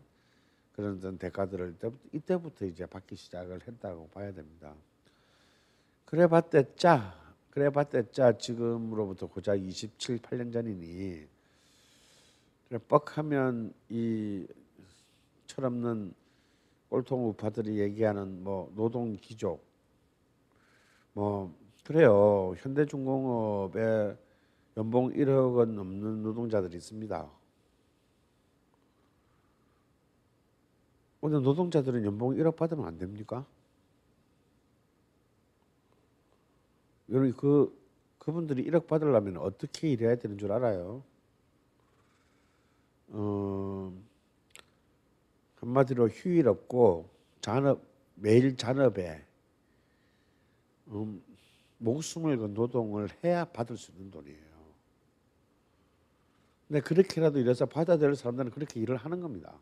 그런 0.73 0.97
어떤 0.97 1.17
대가들을 1.17 1.75
이때부터 2.13 2.65
이제 2.65 2.85
받기 2.85 3.15
시작을 3.15 3.61
했다고 3.65 4.09
봐야 4.09 4.33
됩니다. 4.33 4.73
그래 6.05 6.27
봤댔자 6.27 7.15
그래 7.49 7.69
봤댔자 7.69 8.37
지금으로부터 8.37 9.27
고작 9.27 9.55
27, 9.55 10.19
8년 10.19 10.51
전이니 10.51 11.27
뻑하면 12.87 13.73
이 13.89 14.45
철없는 15.47 16.13
꼴통 16.89 17.29
우파들이 17.29 17.79
얘기하는 17.79 18.43
뭐 18.43 18.71
노동 18.75 19.15
기족 19.15 19.63
뭐 21.13 21.53
그래요 21.83 22.53
현대중공업의 22.57 24.17
연봉 24.77 25.11
1억 25.13 25.55
원 25.55 25.75
넘는 25.75 26.23
노동자들이 26.23 26.77
있습니다. 26.77 27.31
오늘 31.21 31.41
노동자들은 31.41 32.03
연봉 32.03 32.35
1억 32.35 32.55
받으면 32.55 32.85
안 32.85 32.97
됩니까? 32.97 33.45
여러분 37.09 37.33
그 37.33 37.85
그분들이 38.19 38.65
1억 38.65 38.87
받으려면 38.87 39.37
어떻게 39.37 39.91
일해야 39.91 40.15
되는 40.15 40.37
줄 40.37 40.51
알아요? 40.51 41.03
어, 43.09 43.93
한마디로 45.57 46.09
휴일 46.09 46.47
없고 46.47 47.09
잔업 47.41 47.81
매일 48.15 48.57
잔업에 48.57 49.23
음, 50.87 51.23
목숨을 51.77 52.37
건 52.37 52.53
노동을 52.53 53.09
해야 53.23 53.45
받을 53.45 53.77
수 53.77 53.91
있는 53.91 54.11
돈이에요. 54.11 54.44
근데 56.67 56.81
그렇게라도 56.81 57.39
이래서 57.39 57.65
받아들일 57.65 58.15
사람들은 58.15 58.51
그렇게 58.51 58.79
일을 58.79 58.97
하는 58.97 59.21
겁니다. 59.21 59.57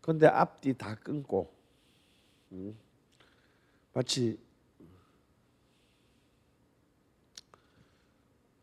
그런데 0.00 0.26
앞뒤 0.26 0.74
다 0.76 0.94
끊고 0.96 1.54
음, 2.52 2.76
마치 3.92 4.38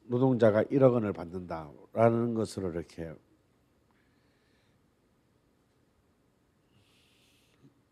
노동자가 0.04 0.64
1억 0.66 0.93
원을 0.93 1.14
받는다라는 1.14 2.34
것으로 2.34 2.72
이렇게 2.72 3.14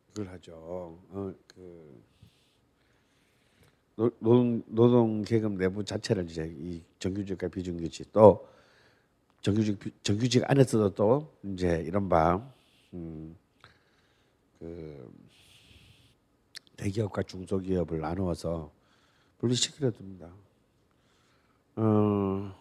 그걸 0.07 0.28
하죠. 0.34 0.53
어, 1.10 1.34
그 1.47 2.03
노동 4.00 4.64
노동 4.68 5.22
계급 5.24 5.58
내부 5.58 5.84
자체를 5.84 6.30
이제 6.30 6.50
이 6.58 6.82
정규직과 7.00 7.50
비정규직 7.50 8.14
또 8.14 8.47
정규직 9.41 9.78
정규직 10.04 10.43
안에서도 10.50 10.95
또 10.95 11.34
이제 11.43 11.84
이런 11.86 12.08
바 12.08 12.41
음, 12.93 13.36
그 14.58 15.12
대기업과 16.78 17.24
중소기업을 17.24 18.00
나누어서 18.00 18.72
분리시키려 19.39 19.91
듭니다. 19.91 20.30
어, 21.76 22.56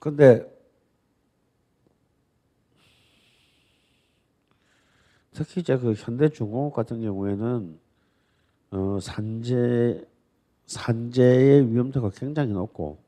근데 0.00 0.61
특히 5.34 5.60
이제 5.62 5.76
그 5.78 5.94
현대중공업 5.94 6.74
같은 6.74 7.00
경우에는 7.00 7.78
어, 8.72 8.98
산재 9.00 10.04
산재의 10.66 11.70
위험도가 11.70 12.10
굉장히 12.10 12.52
높고 12.52 12.98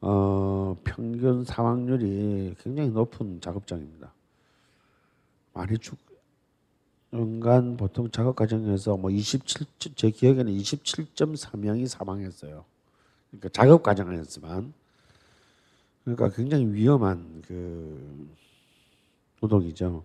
어, 0.00 0.76
평균 0.84 1.44
사망률이 1.44 2.56
굉장히 2.58 2.90
높은 2.90 3.40
작업장입니다. 3.40 4.12
많이 5.54 5.78
죽 5.78 5.98
연간 7.12 7.76
보통 7.76 8.10
작업 8.10 8.36
과정에서 8.36 8.96
뭐 8.96 9.10
27, 9.10 9.66
제 9.94 10.10
기억에는 10.10 10.50
27.3명이 10.52 11.86
사망했어요. 11.86 12.64
그러니까 13.30 13.48
작업 13.50 13.82
과정에서만. 13.82 14.72
그러니까 16.04 16.30
굉장히 16.30 16.66
위험한 16.66 17.42
그 17.46 18.28
노동이죠. 19.40 20.04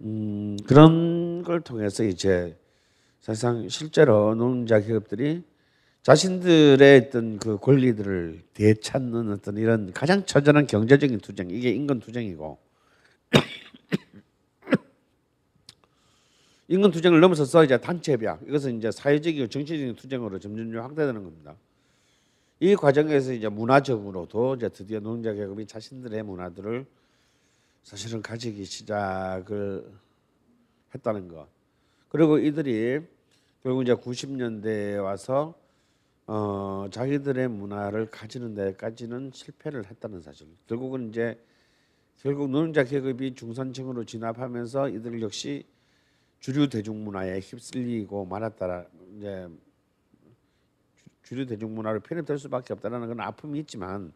음, 0.00 0.56
그런 0.66 1.42
걸 1.42 1.60
통해서 1.60 2.04
이제 2.04 2.56
사실상 3.20 3.68
실제로 3.68 4.34
노동자 4.34 4.80
기업들이 4.80 5.42
자신들의 6.02 7.06
어떤 7.08 7.38
그 7.38 7.58
권리들을 7.58 8.42
되찾는 8.54 9.32
어떤 9.32 9.56
이런 9.56 9.92
가장 9.92 10.24
처절한 10.24 10.66
경제적인 10.66 11.18
투쟁 11.18 11.50
이게 11.50 11.70
인권 11.70 12.00
투쟁이고 12.00 12.58
인권 16.68 16.92
투쟁을 16.92 17.20
넘어서서 17.20 17.64
이제 17.64 17.76
단체 17.78 18.12
협약 18.12 18.42
이것은 18.46 18.78
이제 18.78 18.92
사회적이고 18.92 19.48
정치적인 19.48 19.96
투쟁으로 19.96 20.38
점점 20.38 20.80
확대되는 20.80 21.24
겁니다. 21.24 21.56
이 22.60 22.74
과정에서 22.74 23.32
이제 23.32 23.48
문화적으로도 23.48 24.56
이제 24.56 24.68
드디어 24.68 25.00
노동자 25.00 25.32
계급이 25.32 25.66
자신들의 25.66 26.22
문화들을 26.22 26.86
사실은 27.82 28.22
가지기 28.22 28.64
시작을 28.64 29.90
했다는 30.94 31.28
것. 31.28 31.48
그리고 32.08 32.38
이들이 32.38 33.00
결국 33.62 33.82
이제 33.82 33.94
90년대에 33.94 35.02
와서 35.02 35.54
어, 36.26 36.86
자기들의 36.90 37.48
문화를 37.48 38.10
가지는 38.10 38.54
데까지는 38.54 39.30
실패를 39.32 39.86
했다는 39.86 40.20
사실. 40.20 40.46
결국은 40.66 41.08
이제 41.08 41.42
결국 42.18 42.50
노동자 42.50 42.84
계급이 42.84 43.34
중산층으로 43.34 44.04
진압하면서 44.04 44.90
이들 44.90 45.22
역시 45.22 45.64
주류 46.40 46.68
대중문화에 46.68 47.40
휩쓸리고 47.40 48.26
말았다라 48.26 48.84
이제 49.16 49.48
주류 51.22 51.46
대중문화로 51.46 52.00
편입될 52.00 52.38
수밖에 52.38 52.72
없다는 52.72 53.06
건 53.06 53.20
아픔이 53.20 53.60
있지만 53.60 54.12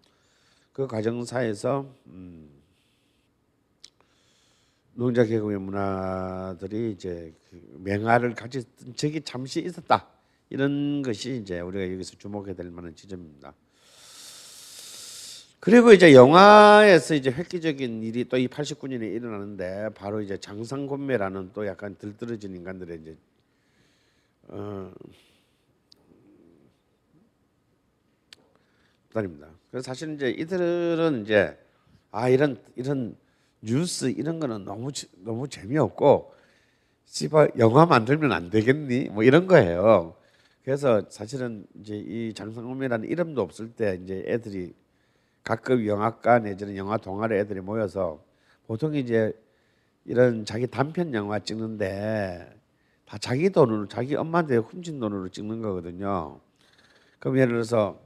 그 0.73 0.87
과정사에서 0.87 1.87
음, 2.07 2.62
노동자 4.95 5.25
계급의 5.25 5.59
문화들이 5.59 6.93
이제 6.93 7.33
그 7.51 7.81
맹화를 7.83 8.35
가졌던 8.35 8.95
적이 8.95 9.23
잠시 9.23 9.61
있었다 9.61 10.07
이런 10.51 11.03
것이 11.03 11.37
이제 11.37 11.61
우리가 11.61 11.93
여기서 11.93 12.17
주목해야 12.19 12.55
될 12.55 12.71
만한 12.71 12.95
지점입니다. 12.95 13.55
그리고 15.61 15.93
이제 15.93 16.13
영화에서 16.13 17.15
이제 17.15 17.31
획기적인 17.31 18.03
일이 18.03 18.25
또 18.29 18.37
이 18.37 18.49
89년에 18.49 19.15
일어나는데 19.15 19.91
바로 19.95 20.21
이제 20.21 20.37
장상곤매라는 20.37 21.53
또 21.55 21.67
약간 21.67 21.97
들떨어진 21.97 22.55
인간들의 22.57 22.99
이제 23.01 23.17
어 24.49 24.93
단입니다. 29.15 29.49
그래서 29.71 29.85
사실 29.85 30.15
이제 30.15 30.31
이들은 30.31 31.23
이제 31.25 31.57
아 32.11 32.29
이런 32.29 32.61
이런 32.77 33.17
뉴스 33.63 34.07
이런 34.07 34.41
거는 34.41 34.65
너무 34.65 34.91
너무 35.19 35.49
재미없고 35.49 36.35
씨발 37.05 37.53
영화 37.59 37.87
만들면 37.87 38.33
안 38.33 38.51
되겠니? 38.51 39.11
뭐 39.11 39.23
이런 39.23 39.47
거예요. 39.47 40.15
그래서 40.65 41.03
사실은 41.09 41.67
이제 41.81 41.97
이 41.97 42.33
장상곤매라는 42.35 43.09
이름도 43.09 43.41
없을 43.41 43.71
때 43.71 43.99
이제 44.03 44.25
애들이 44.27 44.75
가끔 45.43 45.87
영화과 45.87 46.41
내지는 46.41 46.77
영화 46.77 46.97
동아리 46.97 47.37
애들이 47.37 47.61
모여서 47.61 48.23
보통 48.67 48.95
이제 48.95 49.33
이런 50.05 50.45
자기 50.45 50.67
단편 50.67 51.15
영화 51.15 51.39
찍는데 51.39 52.49
다 53.05 53.19
자기 53.19 53.51
돈으로 53.51 53.89
자기 53.89 54.15
엄마한테 54.15 54.57
훔친 54.57 54.99
돈으로 55.01 55.29
찍는 55.29 55.63
거거든요. 55.63 56.41
그럼 57.19 57.39
예를 57.39 57.53
들어서 57.53 58.01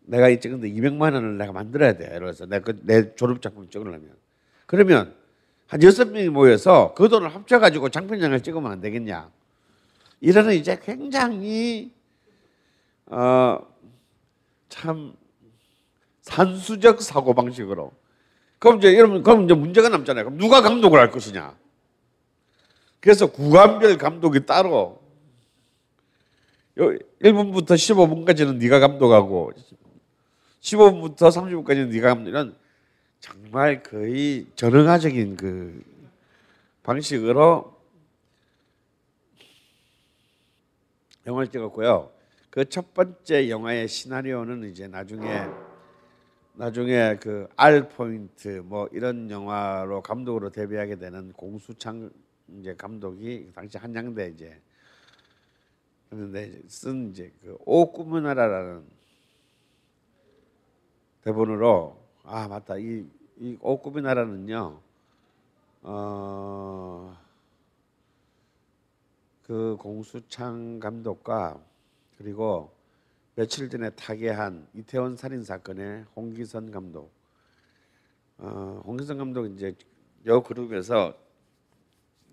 내가 0.00 0.28
이 0.28 0.38
찍는데 0.40 0.68
200만 0.70 1.14
원을 1.14 1.38
내가 1.38 1.52
만들어야 1.52 1.94
돼. 1.94 2.18
그래서 2.18 2.46
내가 2.46 2.72
그내 2.72 3.14
졸업 3.14 3.42
작품 3.42 3.68
찍으려면 3.68 4.23
그러면 4.66 5.14
한 5.66 5.82
여섯 5.82 6.10
명이 6.10 6.28
모여서 6.28 6.94
그 6.94 7.08
돈을 7.08 7.34
합쳐가지고 7.34 7.88
장편 7.90 8.18
영화를 8.18 8.42
찍으면 8.42 8.70
안 8.70 8.80
되겠냐? 8.80 9.30
이러는 10.20 10.54
이제 10.54 10.78
굉장히 10.82 11.92
어 13.06 13.74
참 14.74 15.14
산수적 16.22 17.00
사고 17.00 17.32
방식으로. 17.32 17.92
그럼 18.58 18.78
이제 18.78 18.98
여러분 18.98 19.22
그럼 19.22 19.44
이제 19.44 19.54
문제가 19.54 19.88
남잖아요. 19.88 20.24
그럼 20.24 20.38
누가 20.38 20.62
감독을 20.62 20.98
할 20.98 21.12
것이냐? 21.12 21.56
그래서 22.98 23.30
구간별 23.30 23.98
감독이 23.98 24.46
따로 24.46 25.00
1분부터 26.76 27.68
15분까지는 27.68 28.56
네가 28.56 28.80
감독하고 28.80 29.52
15분부터 30.60 31.30
30분까지는 31.30 31.88
네가 31.90 32.08
감독 32.08 32.30
이런 32.30 32.56
정말 33.24 33.82
거의 33.82 34.46
전형화적인 34.54 35.36
그 35.36 35.82
방식으로 36.82 37.74
영화를 41.26 41.50
찍었고요. 41.50 42.12
그 42.50 42.66
첫 42.66 42.92
번째 42.92 43.48
영화의 43.48 43.88
시나리오는 43.88 44.70
이제 44.70 44.86
나중에 44.88 45.46
나중에 46.52 47.16
그 47.16 47.48
R 47.56 47.88
포인트 47.88 48.60
뭐 48.62 48.88
이런 48.92 49.30
영화로 49.30 50.02
감독으로 50.02 50.50
데뷔하게 50.50 50.96
되는 50.96 51.32
공수창 51.32 52.10
이제 52.58 52.74
감독이 52.76 53.50
당시 53.54 53.78
한양대 53.78 54.32
이제 54.34 54.60
했는데 56.12 56.60
쓴 56.68 57.08
이제 57.10 57.32
그 57.40 57.56
오 57.64 57.90
꿈의 57.90 58.20
나라라는 58.20 58.84
대본으로 61.22 62.03
아 62.24 62.48
맞다 62.48 62.76
이 62.78 63.06
이 63.36 63.56
오꿈의 63.60 64.02
나라는요 64.02 64.80
어 65.82 67.24
그 69.44 69.76
공수창 69.78 70.80
감독과 70.80 71.62
그리고 72.16 72.72
며칠 73.34 73.68
전에 73.68 73.90
타계한 73.90 74.68
이태원 74.74 75.16
살인 75.16 75.44
사건의 75.44 76.06
홍기선 76.16 76.70
감독. 76.70 77.12
어, 78.38 78.82
홍기선 78.86 79.18
감독 79.18 79.46
이제 79.46 79.74
여 80.26 80.40
그룹에서 80.40 81.14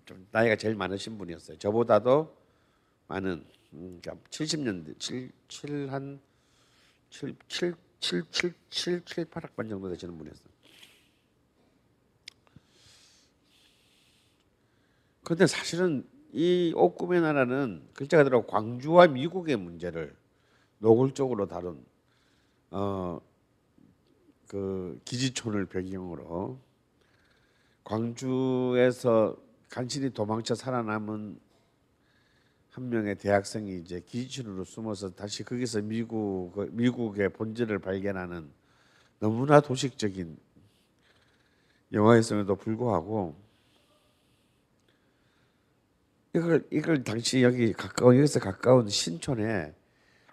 좀 0.06 0.26
나이가 0.30 0.56
제일 0.56 0.74
많으신 0.74 1.18
분이었어요. 1.18 1.58
저보다도 1.58 2.34
많은 3.08 3.44
음, 3.74 4.00
그러니까 4.02 4.26
70년대 4.30 4.98
7, 4.98 5.30
7한 5.48 6.18
7, 7.10 7.36
7, 7.48 7.74
7, 8.02 8.24
7, 8.32 8.52
7, 8.68 9.04
7, 9.04 9.24
8학번 9.26 9.68
정도 9.68 9.88
되시는 9.88 10.18
분이었어요. 10.18 10.52
근데 15.22 15.46
사실은 15.46 16.06
이 16.32 16.72
옥꿈의 16.74 17.20
나라는 17.20 17.88
글자 17.94 18.16
그대로 18.16 18.44
광주와 18.46 19.06
미국의 19.06 19.56
문제를 19.56 20.16
노골적으로 20.78 21.46
다룬 21.46 21.84
어, 22.72 23.20
그 24.48 25.00
기지촌을 25.04 25.66
배경으로 25.66 26.58
광주에서 27.84 29.36
간신히 29.68 30.10
도망쳐 30.10 30.56
살아남은 30.56 31.38
한 32.72 32.88
명의 32.88 33.14
대학생이 33.16 33.80
이제 33.80 34.00
기지촌으로 34.00 34.64
숨어서 34.64 35.14
다시 35.14 35.44
거기서 35.44 35.82
미국 35.82 36.54
미국의 36.70 37.28
본질을 37.34 37.78
발견하는 37.80 38.50
너무나 39.18 39.60
도식적인 39.60 40.38
영화였음에도 41.92 42.56
불구하고 42.56 43.36
이걸 46.34 46.66
이걸 46.72 47.04
당시 47.04 47.42
여기 47.42 47.74
가까운 47.74 48.16
여기서 48.16 48.40
가까운 48.40 48.88
신촌에 48.88 49.74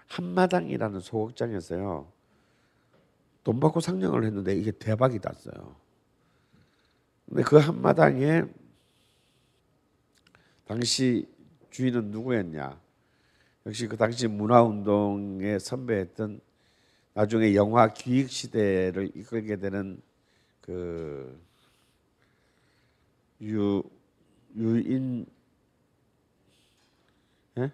한마당이라는 0.08 1.02
소극장에서요 1.02 2.10
돈 3.44 3.60
받고 3.60 3.82
상영을 3.82 4.24
했는데 4.24 4.56
이게 4.56 4.72
대박이 4.72 5.20
났어요. 5.22 5.76
근데 7.28 7.44
그 7.44 7.58
한마당에 7.58 8.44
당시 10.66 11.28
주인은 11.70 12.12
누구였냐? 12.12 12.80
역시 13.66 13.88
그 13.88 13.98
당시 13.98 14.28
문화운동에 14.28 15.60
선배했던 15.60 16.42
나중에 17.14 17.56
영화 17.56 17.88
기획 17.94 18.30
시대를 18.30 19.12
이끌게 19.16 19.58
되는 19.58 20.02
그 20.62 21.40
유, 23.42 23.84
유인 24.56 25.26
예? 27.58 27.72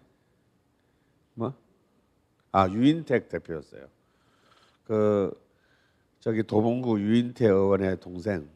뭐? 1.33 1.53
아 2.51 2.69
유인택 2.69 3.29
대표였어요. 3.29 3.87
그 4.85 5.45
저기 6.19 6.41
도봉구 6.43 6.99
유인태 6.99 7.45
의원의 7.45 7.99
동생. 7.99 8.49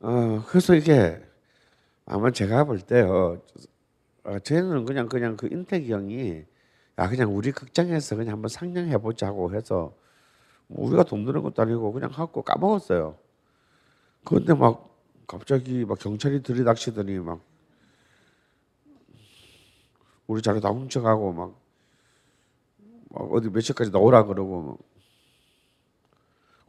어 0.00 0.42
그래서 0.48 0.74
이게 0.74 1.22
아마 2.06 2.30
제가 2.30 2.64
볼 2.64 2.80
때요. 2.80 3.40
어, 4.24 4.38
저는 4.40 4.84
그냥 4.84 5.08
그냥 5.08 5.36
그 5.36 5.48
인택이 5.50 5.92
형이 5.92 6.44
야 6.98 7.08
그냥 7.08 7.34
우리 7.34 7.52
극장에서 7.52 8.16
그냥 8.16 8.34
한번 8.34 8.48
상영해 8.48 8.98
보자고 8.98 9.54
해서 9.54 9.94
뭐 10.68 10.86
우리가 10.86 11.04
돈 11.04 11.24
드는 11.24 11.42
것도 11.42 11.62
아니고 11.62 11.92
그냥 11.92 12.10
갖고 12.10 12.42
까먹었어요. 12.42 13.16
그런데 14.24 14.54
막 14.54 14.88
갑자기 15.26 15.84
막 15.84 15.98
경찰이 15.98 16.42
들이닥치더니 16.42 17.18
막 17.18 17.40
우리 20.26 20.42
자료 20.42 20.60
다 20.60 20.70
훔쳐가고 20.70 21.32
막, 21.32 21.60
막 23.10 23.32
어디 23.32 23.48
몇 23.50 23.60
시까지 23.60 23.90
나오라 23.90 24.24
그러고 24.24 24.62
막 24.62 24.78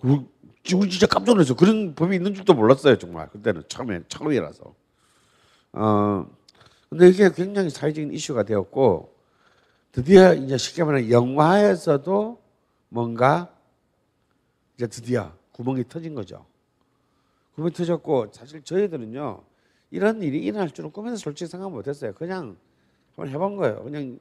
우리 0.01 0.89
진짜 0.89 1.07
깜짝 1.07 1.33
놀랐어. 1.33 1.55
그런 1.55 1.93
법이 1.95 2.15
있는 2.15 2.33
줄도 2.33 2.53
몰랐어요 2.53 2.97
정말 2.97 3.29
그때는 3.29 3.63
처음에 3.67 4.01
처음이라서. 4.07 4.82
어 5.73 6.25
근데 6.89 7.09
이게 7.09 7.29
굉장히 7.31 7.69
사회적인 7.69 8.13
이슈가 8.13 8.43
되었고 8.43 9.13
드디어 9.91 10.33
이제 10.33 10.57
쉽게 10.57 10.83
말하면 10.83 11.11
영화에서도 11.11 12.41
뭔가 12.89 13.53
이제 14.75 14.87
드디어 14.87 15.33
구멍이 15.51 15.87
터진 15.87 16.13
거죠. 16.15 16.45
구멍이 17.55 17.73
터졌고 17.73 18.27
사실 18.31 18.63
저희들은요 18.63 19.43
이런 19.91 20.21
일이 20.21 20.39
일어날 20.39 20.71
줄은 20.71 20.91
꿈에서 20.91 21.15
솔직히 21.17 21.49
생각 21.49 21.71
못했어요. 21.71 22.13
그냥 22.13 22.57
한번 23.15 23.33
해본 23.33 23.55
거예요. 23.57 23.83
그냥 23.83 24.19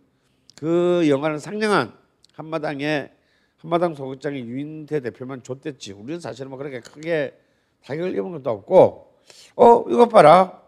그 0.57 1.07
영화를 1.09 1.38
상영한 1.38 1.92
한마당에 2.34 3.11
한마당 3.59 3.94
소극장의 3.94 4.44
유인태 4.44 5.00
대표만 5.00 5.42
줬댔지. 5.42 5.92
우리는 5.92 6.20
사실은 6.20 6.50
뭐 6.50 6.59
그렇게 6.59 6.80
크게 6.80 7.38
타격을 7.84 8.14
입은 8.16 8.32
것도 8.32 8.50
없고, 8.50 9.14
어 9.57 9.84
이것 9.88 10.09
봐라. 10.09 10.61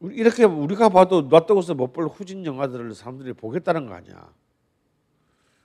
이렇게 0.00 0.44
우리가 0.44 0.88
봐도 0.90 1.22
놔두고서 1.22 1.74
못 1.74 1.92
볼 1.92 2.06
후진 2.08 2.44
영화들을 2.46 2.94
사람들이 2.94 3.32
보겠다는 3.32 3.86
거 3.86 3.94
아니야. 3.94 4.32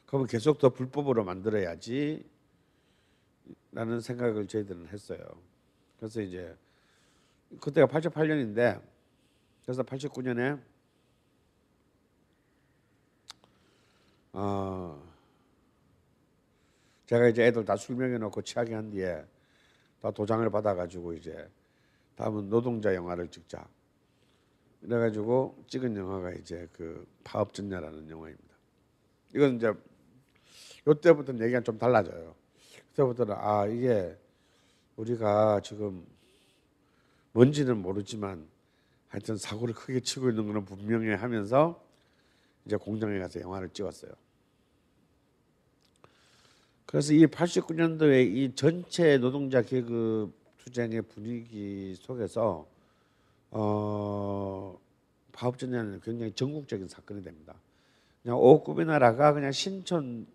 그러면 0.06 0.28
계속 0.28 0.58
더 0.60 0.70
불법으로 0.70 1.24
만들어야지. 1.24 2.26
라는 3.72 4.00
생각을 4.00 4.48
저희들은 4.48 4.88
했어요. 4.90 5.20
그래서 5.98 6.22
이제 6.22 6.56
그때가 7.60 7.88
88년인데 7.88 8.82
그래서 9.64 9.84
89년에 9.84 10.62
어 14.34 15.02
제가 17.06 17.28
이제 17.28 17.44
애들 17.46 17.66
다 17.66 17.76
술명해 17.76 18.18
놓고 18.18 18.42
취하게 18.42 18.74
한 18.76 18.90
뒤에 18.90 19.24
다 20.02 20.12
도장을 20.12 20.48
받아 20.50 20.74
가지고 20.76 21.14
이제 21.14 21.50
다음은 22.16 22.50
노동자 22.50 22.94
영화를 22.94 23.28
찍자. 23.30 23.68
이래 24.84 25.00
가지고 25.00 25.64
찍은 25.68 25.96
영화가 25.96 26.32
이제 26.34 26.68
그 26.74 27.08
파업전야라는 27.24 28.10
영화입니다. 28.10 28.54
이건 29.34 29.56
이제 29.56 29.74
요때부터는 30.86 31.42
얘기가 31.42 31.62
좀 31.62 31.78
달라져요. 31.78 32.36
그때부터는 32.90 33.34
아 33.38 33.66
이게 33.66 34.18
우리가 34.98 35.62
지금 35.62 36.06
뭔지는 37.32 37.78
모르지만 37.78 38.46
하여튼 39.08 39.38
사고를 39.38 39.74
크게 39.74 40.02
치고 40.02 40.30
있는 40.30 40.48
거는 40.48 40.66
분명해 40.66 41.14
하면서 41.14 41.82
이제 42.66 42.76
공장에 42.76 43.18
가서 43.20 43.40
영화를 43.40 43.70
찍었어요. 43.70 44.12
그래서 46.86 47.14
이 47.14 47.26
89년도에 47.26 48.36
이 48.36 48.54
전체 48.54 49.18
노동자 49.18 49.62
계급 49.62 50.34
투쟁의 50.58 51.04
분위기 51.04 51.96
속에서 51.96 52.68
어, 53.56 54.78
파업전야는 55.32 56.02
굉장히 56.02 56.34
전국적인 56.34 56.88
사건이 56.88 57.24
됩니다. 57.24 57.56
그냥 58.22 58.38
오급의 58.38 58.86
나라가 58.86 59.34
그냥 59.34 59.52
신촌 59.52 60.28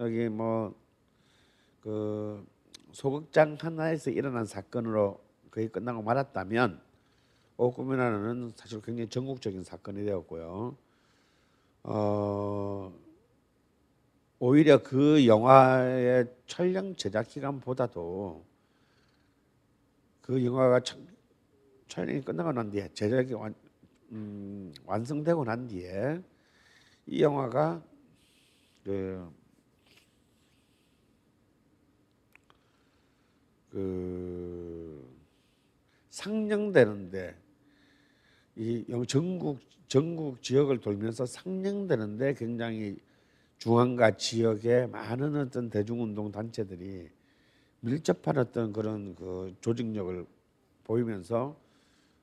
여기 0.00 0.28
뭐 0.28 0.74
그 1.88 2.46
소극장 2.92 3.56
하나에서 3.58 4.10
일어난 4.10 4.44
사건으로 4.44 5.20
거의 5.50 5.68
끝나고 5.68 6.02
말았다면 6.02 6.80
오급의 7.56 7.96
나라는 7.96 8.52
사실 8.56 8.82
굉장히 8.82 9.08
전국적인 9.08 9.64
사건이 9.64 10.04
되었고요. 10.04 10.76
어, 11.84 12.92
오히려 14.38 14.82
그 14.82 15.26
영화의 15.26 16.30
촬영 16.46 16.94
제작 16.94 17.28
기간보다도 17.28 18.44
그 20.20 20.44
영화가 20.44 20.80
촬영이 21.88 22.20
끝나고 22.22 22.52
난 22.52 22.70
뒤에 22.70 22.88
제작이 22.94 23.34
완, 23.34 23.54
음, 24.12 24.72
완성되고 24.84 25.44
난 25.44 25.66
뒤에 25.66 26.22
이 27.06 27.22
영화가 27.22 27.82
그, 28.84 29.30
그 33.70 35.08
상영되는데 36.10 37.36
이 38.56 38.84
전국 39.06 39.60
전국 39.88 40.42
지역을 40.42 40.80
돌면서 40.80 41.24
상영되는데 41.24 42.34
굉장히 42.34 42.98
중앙과 43.56 44.16
지역의 44.16 44.88
많은 44.88 45.34
어떤 45.36 45.70
대중운동 45.70 46.30
단체들이 46.30 47.08
밀접한 47.80 48.38
어떤 48.38 48.72
그런 48.72 49.14
그 49.14 49.54
조직력을 49.60 50.26
보이면서 50.84 51.56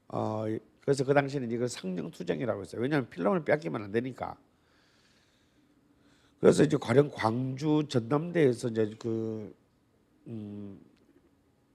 어 0.09 0.45
그래서 0.81 1.03
그 1.03 1.13
당시에는 1.13 1.51
이걸 1.51 1.67
상령 1.67 2.11
투쟁이라고 2.11 2.61
했어요. 2.61 2.81
왜냐하면 2.81 3.09
필름을 3.09 3.43
뺏기면 3.45 3.83
안 3.83 3.91
되니까. 3.91 4.37
그래서 6.39 6.63
이제 6.63 6.77
과연 6.77 7.09
광주 7.11 7.83
전남대에서 7.89 8.69
이제 8.69 8.95
그 8.99 9.55
음, 10.27 10.79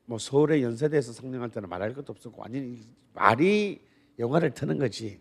뭐 0.06 0.18
서울의 0.18 0.62
연세대에서 0.62 1.12
상영할 1.12 1.50
때는 1.50 1.68
말할 1.68 1.94
것도 1.94 2.12
없었고 2.12 2.42
완전히 2.42 2.80
말이 3.14 3.80
영화를 4.18 4.52
트는 4.54 4.78
거지. 4.78 5.20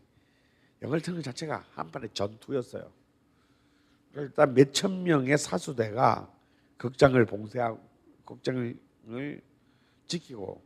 영화를 0.82 1.02
트는 1.02 1.20
것 1.20 1.24
자체가 1.24 1.66
한판의 1.72 2.10
전투였어요. 2.14 2.92
일단 4.16 4.54
몇 4.54 4.72
천 4.74 5.04
명의 5.04 5.38
사수대가 5.38 6.32
극장을 6.78 7.24
봉쇄하고 7.26 7.80
극장을 8.26 9.42
지키고 10.08 10.62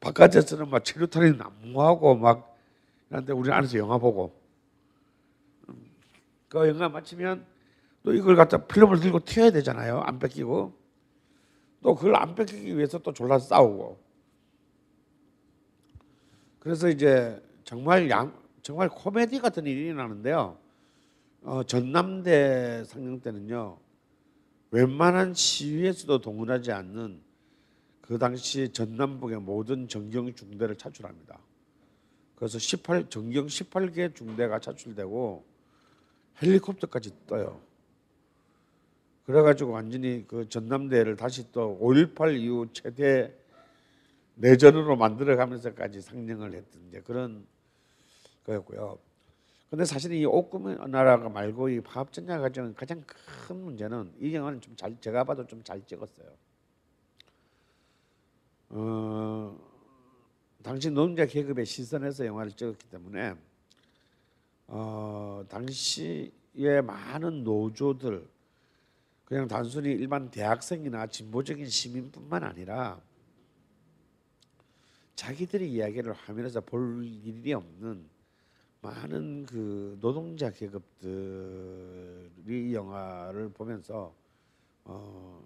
바깥에서는 0.00 0.68
막 0.70 0.84
체류탄이 0.84 1.36
난무하고 1.36 2.16
막 2.16 2.56
그런데 3.08 3.32
우리는 3.32 3.56
안에서 3.56 3.78
영화 3.78 3.98
보고 3.98 4.38
그 6.48 6.68
영화 6.68 6.88
마치면 6.88 7.44
또 8.04 8.14
이걸 8.14 8.36
갖다 8.36 8.66
필름을 8.66 9.00
들고 9.00 9.20
튀어야 9.24 9.50
되잖아요. 9.50 10.00
안 10.00 10.18
뺏기고 10.18 10.72
또 11.82 11.94
그걸 11.94 12.16
안 12.16 12.34
뺏기기 12.34 12.76
위해서 12.76 12.98
또 12.98 13.12
졸라 13.12 13.38
싸우고 13.38 13.98
그래서 16.58 16.88
이제 16.88 17.42
정말 17.64 18.08
양 18.10 18.32
정말 18.62 18.88
코미디 18.88 19.40
같은 19.40 19.66
일이 19.66 19.86
일어나는데요. 19.86 20.58
어, 21.42 21.62
전남대 21.62 22.84
상영 22.84 23.20
때는요. 23.20 23.78
웬만한 24.70 25.34
시위에서도 25.34 26.18
동원하지 26.20 26.72
않는 26.72 27.22
그 28.08 28.18
당시 28.18 28.70
전남북의 28.72 29.40
모든 29.42 29.86
정경 29.86 30.34
중대를 30.34 30.76
차출합니다. 30.76 31.38
그래서 32.36 32.58
18 32.58 33.10
정경 33.10 33.48
18개 33.48 34.14
중대가 34.14 34.58
차출되고 34.58 35.44
헬리콥터까지 36.42 37.12
떠요. 37.26 37.60
그래가지고 39.26 39.72
완전히 39.72 40.24
그 40.26 40.48
전남대를 40.48 41.16
다시 41.16 41.52
또 41.52 41.78
5.18 41.82 42.40
이후 42.40 42.66
최대 42.72 43.34
내전으로 44.36 44.96
만들어가면서까지 44.96 46.00
상영을 46.00 46.54
했던 46.54 46.80
이제 46.88 47.02
그런 47.02 47.46
거였고요. 48.44 48.98
근데 49.68 49.84
사실 49.84 50.14
이 50.14 50.24
옥구문 50.24 50.90
나라가 50.90 51.28
말고 51.28 51.68
이 51.68 51.82
파업전야 51.82 52.38
과정은 52.38 52.74
가장 52.74 53.04
큰 53.06 53.62
문제는 53.64 54.14
이 54.18 54.34
영화는 54.34 54.62
좀 54.62 54.74
잘 54.76 54.98
제가 54.98 55.24
봐도 55.24 55.46
좀 55.46 55.62
잘 55.62 55.84
찍었어요. 55.84 56.26
어, 58.70 59.58
당시 60.62 60.90
노동자 60.90 61.24
계급의 61.24 61.64
시선에서 61.64 62.26
영화를 62.26 62.52
찍었기 62.52 62.88
때문에 62.88 63.34
어, 64.66 65.44
당시에 65.48 66.30
많은 66.84 67.44
노조들 67.44 68.28
그냥 69.24 69.48
단순히 69.48 69.90
일반 69.90 70.30
대학생이나 70.30 71.06
진보적인 71.06 71.68
시민뿐만 71.68 72.44
아니라 72.44 73.00
자기들이 75.14 75.70
이야기를 75.72 76.12
화면에서 76.12 76.60
볼 76.60 77.04
일이 77.04 77.52
없는 77.52 78.08
많은 78.80 79.46
그 79.46 79.98
노동자 80.00 80.50
계급들이 80.50 81.10
이 82.70 82.74
영화를 82.74 83.48
보면서 83.50 84.14
어, 84.84 85.42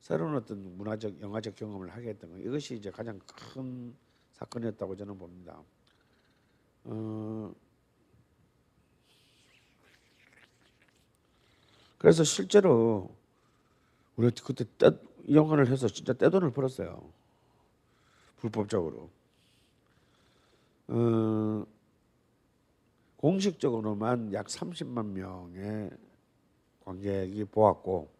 새로운 0.00 0.36
어떤 0.36 0.76
문화적 0.76 1.20
영화적 1.20 1.56
경험을 1.56 1.90
하게 1.90 2.10
했던 2.10 2.30
거 2.30 2.38
이것이 2.38 2.76
이제 2.76 2.90
가장 2.90 3.18
큰 3.26 3.94
사건이었다고 4.32 4.96
저는 4.96 5.18
봅니다. 5.18 5.60
어, 6.84 7.52
그래서 11.98 12.22
실제로 12.22 13.14
우리 14.16 14.30
그때 14.30 14.64
떼, 14.78 14.90
영화를 15.30 15.68
해서 15.68 15.88
진짜 15.88 16.12
떼돈을 16.12 16.52
벌었어요. 16.52 17.10
불법적으로. 18.36 19.10
어, 20.88 21.66
공식적으로만 23.16 24.32
약 24.34 24.46
30만 24.46 25.06
명의 25.06 25.90
관객이 26.84 27.44
보았고 27.46 28.15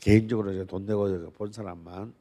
개인적으로 0.00 0.52
이제 0.52 0.64
돈 0.64 0.86
내고 0.86 1.30
본 1.32 1.52
사람만. 1.52 2.14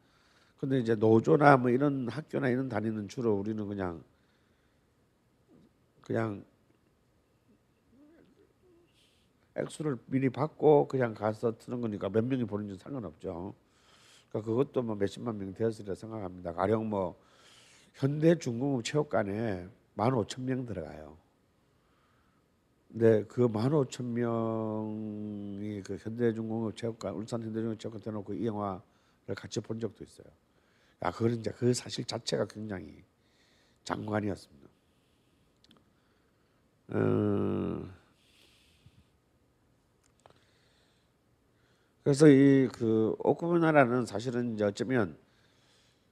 근데 0.57 0.80
이제 0.80 0.95
노조나 0.95 1.57
뭐 1.57 1.70
이런 1.70 2.07
학교나 2.07 2.49
이런 2.49 2.70
다니는 2.70 3.07
주로 3.07 3.34
우리는 3.34 3.68
그냥 3.68 4.03
그냥 6.01 6.43
액수를 9.55 9.97
미리 10.05 10.30
받고 10.30 10.88
그냥 10.88 11.14
가서 11.14 11.57
트는 11.57 11.82
거니까 11.82 12.09
몇 12.09 12.24
명이 12.24 12.45
보는지 12.45 12.78
상관없죠. 12.78 13.53
그러니까 14.30 14.49
그것도 14.49 14.82
뭐 14.84 14.95
몇십만 14.95 15.38
명이 15.38 15.53
되었으리라 15.53 15.95
생각합니다. 15.95 16.53
가령 16.53 16.89
뭐 16.89 17.20
현대 17.93 18.36
중공업 18.36 18.84
체육관에 18.84 19.68
만 19.93 20.14
오천 20.14 20.45
명 20.45 20.66
들어가요. 20.66 21.18
근데 22.91 23.23
그만 23.25 23.73
오천 23.73 24.13
명이 24.13 25.81
그 25.83 25.97
현대중공업 25.97 26.75
체육관 26.75 27.13
울산 27.15 27.41
현대중공업 27.41 27.79
체육관 27.79 28.01
대놓고 28.01 28.33
이 28.33 28.45
영화를 28.45 28.81
같이 29.35 29.59
본 29.61 29.79
적도 29.79 30.03
있어요. 30.03 30.27
아 31.01 31.11
그건 31.11 31.33
이제 31.39 31.51
그 31.51 31.73
사실 31.73 32.05
자체가 32.05 32.47
굉장히 32.47 33.03
장관이었습니다. 33.85 34.69
어, 36.89 37.81
그래서 42.03 42.27
이 42.27 42.67
그 42.73 43.15
오쿠나라는 43.19 44.05
사실은 44.05 44.53
이제 44.53 44.63
어쩌면 44.63 45.17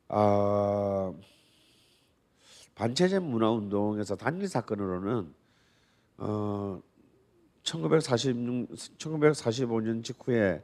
아 0.10 1.14
반체제 2.76 3.20
문화 3.20 3.52
운동에서 3.52 4.16
단일 4.16 4.48
사건으로는 4.48 5.34
어 6.22 6.82
1946, 7.64 8.68
1945년 8.98 10.04
직후에 10.04 10.62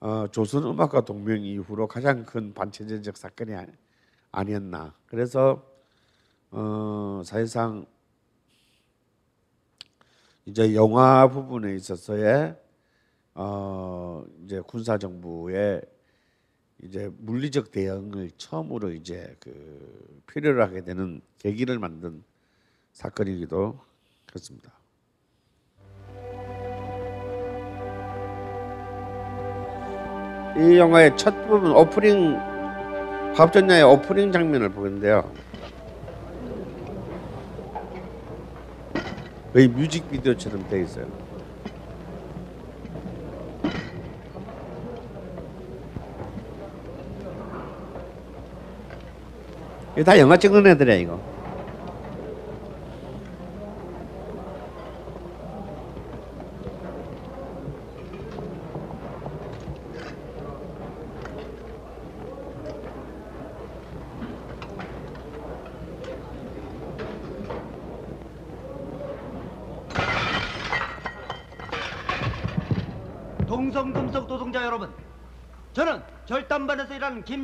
어, 0.00 0.26
조선 0.32 0.64
음악가 0.64 1.04
동맹 1.04 1.44
이후로 1.44 1.86
가장 1.86 2.24
큰 2.24 2.52
반체제적 2.54 3.16
사건이 3.16 3.52
아니, 4.32 4.54
었나. 4.54 4.94
그래서 5.06 5.62
어, 6.50 7.22
사실상 7.24 7.86
이제 10.46 10.74
영화 10.74 11.28
부분에 11.28 11.74
있어서의 11.76 12.56
어, 13.34 14.24
이제 14.44 14.60
군사 14.66 14.98
정부의 14.98 15.82
이제 16.82 17.10
물리적 17.18 17.70
대응을 17.70 18.32
처음으로 18.36 18.92
이제 18.92 19.36
그 19.38 20.22
필요로 20.26 20.62
하게 20.62 20.82
되는 20.82 21.20
계기를 21.38 21.78
만든 21.78 22.24
사건이기도 22.92 23.91
했습니다. 24.34 24.72
이 30.58 30.76
영화의 30.76 31.16
첫 31.16 31.46
부분 31.46 31.72
오프닝 31.72 32.36
합전야의 33.34 33.82
오프닝 33.84 34.32
장면을 34.32 34.68
보는데요. 34.68 35.32
거의 39.52 39.68
뮤직비디오처럼 39.68 40.68
되어 40.68 40.80
있어요. 40.80 41.06
이거 49.94 50.04
다 50.04 50.18
영화 50.18 50.36
찍는 50.36 50.66
애들이야 50.66 50.94
이거. 50.96 51.31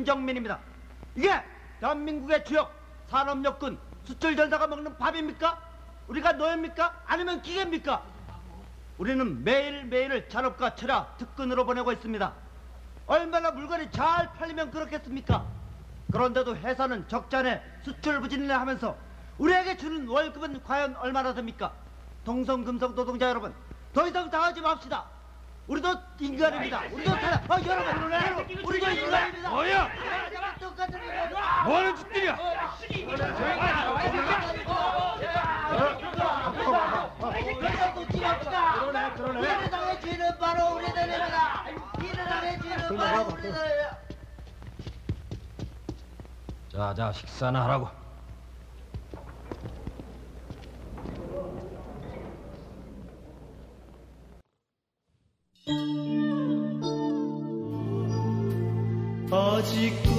김정민입니다. 0.09 0.59
이게 1.15 1.29
대한민국의 1.79 2.43
주역 2.43 2.73
산업력군 3.09 3.77
수출전사가 4.05 4.65
먹는 4.67 4.97
밥입니까? 4.97 5.61
우리가 6.07 6.33
노예입니까? 6.33 7.03
아니면 7.05 7.41
기계입니까? 7.41 8.03
우리는 8.97 9.43
매일매일을 9.43 10.27
잔업과 10.29 10.75
철학, 10.75 11.17
특근으로 11.17 11.65
보내고 11.65 11.91
있습니다. 11.91 12.33
얼마나 13.05 13.51
물건이 13.51 13.91
잘 13.91 14.33
팔리면 14.33 14.71
그렇겠습니까? 14.71 15.45
그런데도 16.11 16.55
회사는 16.57 17.07
적자내 17.07 17.61
수출 17.83 18.19
부진을 18.19 18.51
하면서 18.59 18.97
우리에게 19.37 19.77
주는 19.77 20.07
월급은 20.07 20.63
과연 20.63 20.95
얼마나 20.97 21.33
됩니까? 21.33 21.71
동성금속 22.25 22.95
노동자 22.95 23.29
여러분, 23.29 23.53
더 23.93 24.07
이상 24.07 24.29
당하지 24.29 24.61
맙시다. 24.61 25.05
우리도 25.69 25.95
인간입니다. 26.19 26.81
우리도 26.91 27.11
살아. 27.11 27.35
어, 27.47 27.57
여러분, 27.63 28.11
여러분, 28.11 28.65
우리도 28.65 28.89
인간입니다. 28.89 29.49
뭐야? 29.51 29.89
똑같은 30.59 30.99
뭐하는 31.63 31.95
짓들이야? 31.95 32.37
그러네, 38.79 39.13
그러네. 39.13 39.57
우리 39.57 39.69
당의 39.69 40.01
죄는 40.01 40.37
바로 40.39 40.75
우리들입니다. 40.75 41.65
이 41.69 42.11
당의 42.15 42.59
죄는 42.61 42.97
바로 42.97 43.25
우리들입니다. 43.25 43.97
자, 46.71 46.93
자, 46.95 47.11
식사나 47.11 47.63
하라고. 47.65 47.99
아직도 59.31 60.18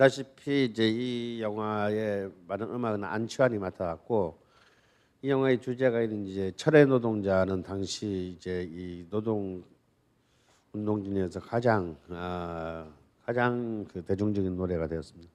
알다시피 0.00 0.64
이제 0.64 0.88
이 0.88 1.42
영화의 1.42 2.30
많은 2.48 2.70
음악은 2.70 3.04
안치환이 3.04 3.58
맡아왔고 3.58 4.38
이 5.20 5.28
영화의 5.28 5.60
주제가 5.60 6.00
이제 6.00 6.52
철의 6.56 6.86
노동자는 6.86 7.62
당시 7.62 8.34
이제 8.34 8.66
이 8.72 9.04
노동 9.10 9.62
운동 10.72 11.04
중에서 11.04 11.40
가장 11.40 11.94
아, 12.08 12.86
가장 13.26 13.84
그 13.92 14.02
대중적인 14.02 14.56
노래가 14.56 14.86
되었습니다. 14.88 15.30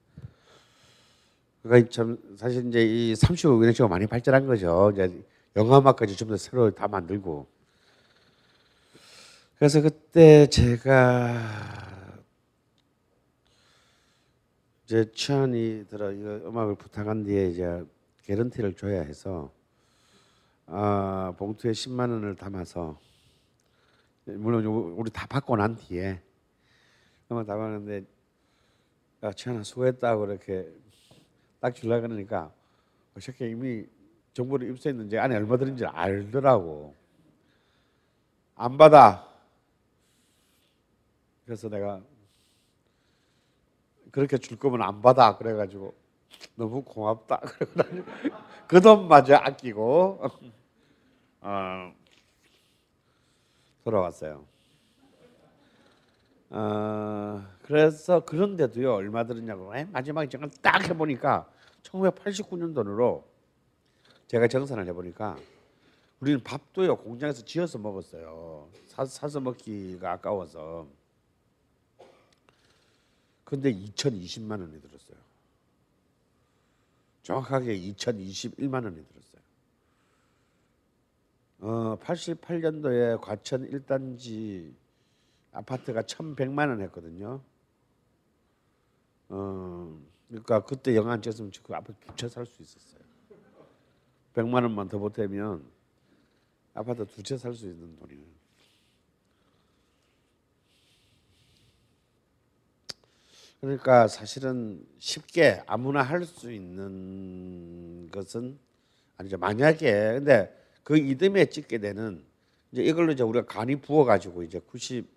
그러니까 1.62 1.90
참 1.90 2.18
사실 2.36 2.66
이제 2.66 2.84
이 2.84 3.14
35년 3.14 3.72
씨가 3.72 3.86
많이 3.86 4.06
발전한 4.06 4.46
거죠. 4.46 4.90
이제 4.92 5.22
영화음악까지 5.54 6.16
좀 6.16 6.28
더 6.28 6.36
새로 6.36 6.72
다 6.72 6.88
만들고. 6.88 7.46
그래서 9.58 9.80
그때 9.80 10.46
제가 10.48 11.95
이제 14.86 15.10
치안이 15.12 15.86
들어 15.88 16.12
이거 16.12 16.48
음악을 16.48 16.76
부탁한 16.76 17.24
뒤에 17.24 17.48
이제 17.48 17.84
개런티를 18.22 18.76
줘야 18.76 19.02
해서 19.02 19.52
아, 20.66 21.34
봉투에 21.36 21.72
10만 21.72 22.08
원을 22.10 22.36
담아서 22.36 22.96
물론 24.26 24.62
요- 24.62 24.94
우리 24.96 25.10
다 25.10 25.26
받고 25.26 25.56
난 25.56 25.74
뒤에 25.74 26.22
음악 27.32 27.46
다 27.46 27.56
받는데 27.56 28.04
야 29.24 29.32
치안아 29.32 29.64
수고했다고 29.64 30.26
이렇게 30.26 30.72
딱 31.58 31.74
주려 31.74 32.00
그러니까 32.00 32.52
어떻게 33.16 33.50
이미 33.50 33.86
정보를 34.34 34.70
입수했는지 34.70 35.18
안에 35.18 35.34
얼마 35.34 35.56
들은지 35.56 35.84
알더라고. 35.84 36.94
안 38.54 38.78
받아. 38.78 39.26
그래서 41.44 41.68
내가 41.68 42.02
그렇게 44.16 44.38
줄 44.38 44.58
거면 44.58 44.80
안 44.80 45.02
받아 45.02 45.36
그래가지고 45.36 45.94
너무 46.54 46.82
고맙다 46.82 47.38
그 48.66 48.80
돈마저 48.80 49.34
아끼고 49.34 50.22
어, 51.42 51.92
돌아왔어요. 53.84 54.46
어, 56.48 57.46
그래서 57.60 58.24
그런데도요 58.24 58.94
얼마 58.94 59.26
들었냐고 59.26 59.76
에? 59.76 59.84
마지막에 59.84 60.30
정말 60.30 60.48
딱 60.62 60.88
해보니까 60.88 61.46
1989년 61.82 62.74
돈으로 62.74 63.22
제가 64.28 64.48
정산을 64.48 64.86
해보니까 64.86 65.36
우리는 66.20 66.42
밥도요 66.42 66.96
공장에서 66.96 67.44
지어서 67.44 67.76
먹었어요. 67.76 68.70
사, 68.86 69.04
사서 69.04 69.40
먹기가 69.40 70.12
아까워서. 70.12 70.86
근데 73.46 73.72
2,020만 73.72 74.60
원이 74.60 74.80
들었어요. 74.82 75.16
정확하게 77.22 77.78
2,021만 77.78 78.84
원이 78.84 79.06
들었어요. 79.06 79.42
어, 81.60 81.96
88년도에 82.00 83.20
과천 83.20 83.70
1단지 83.70 84.74
아파트가 85.52 86.02
1,100만 86.02 86.68
원 86.68 86.82
했거든요. 86.82 87.40
어, 89.28 90.00
그러니까 90.28 90.64
그때 90.64 90.96
영화 90.96 91.12
안 91.12 91.22
찍었으면 91.22 91.52
그 91.62 91.72
아파트 91.74 91.94
두채 92.00 92.28
살 92.28 92.44
수 92.46 92.62
있었어요. 92.62 93.00
100만 94.34 94.54
원만 94.64 94.88
더 94.88 94.98
보태면 94.98 95.64
아파트 96.74 97.06
두 97.06 97.22
채 97.22 97.36
살 97.38 97.54
수 97.54 97.66
있는 97.68 97.96
돈이에요. 97.96 98.35
그러니까 103.66 104.06
사실은 104.06 104.86
쉽게 104.98 105.60
아무나 105.66 106.02
할 106.02 106.24
수 106.24 106.52
있는 106.52 108.08
것은 108.12 108.58
아니죠. 109.16 109.38
만약에 109.38 109.90
근데 110.14 110.56
그 110.84 110.96
이듬해 110.96 111.46
찍게 111.46 111.78
되는 111.78 112.24
이제 112.70 112.84
이걸로 112.84 113.10
이제 113.12 113.24
우리가 113.24 113.46
간이 113.46 113.80
부어 113.80 114.04
가지고 114.04 114.44
이제 114.44 114.60
90 114.60 115.08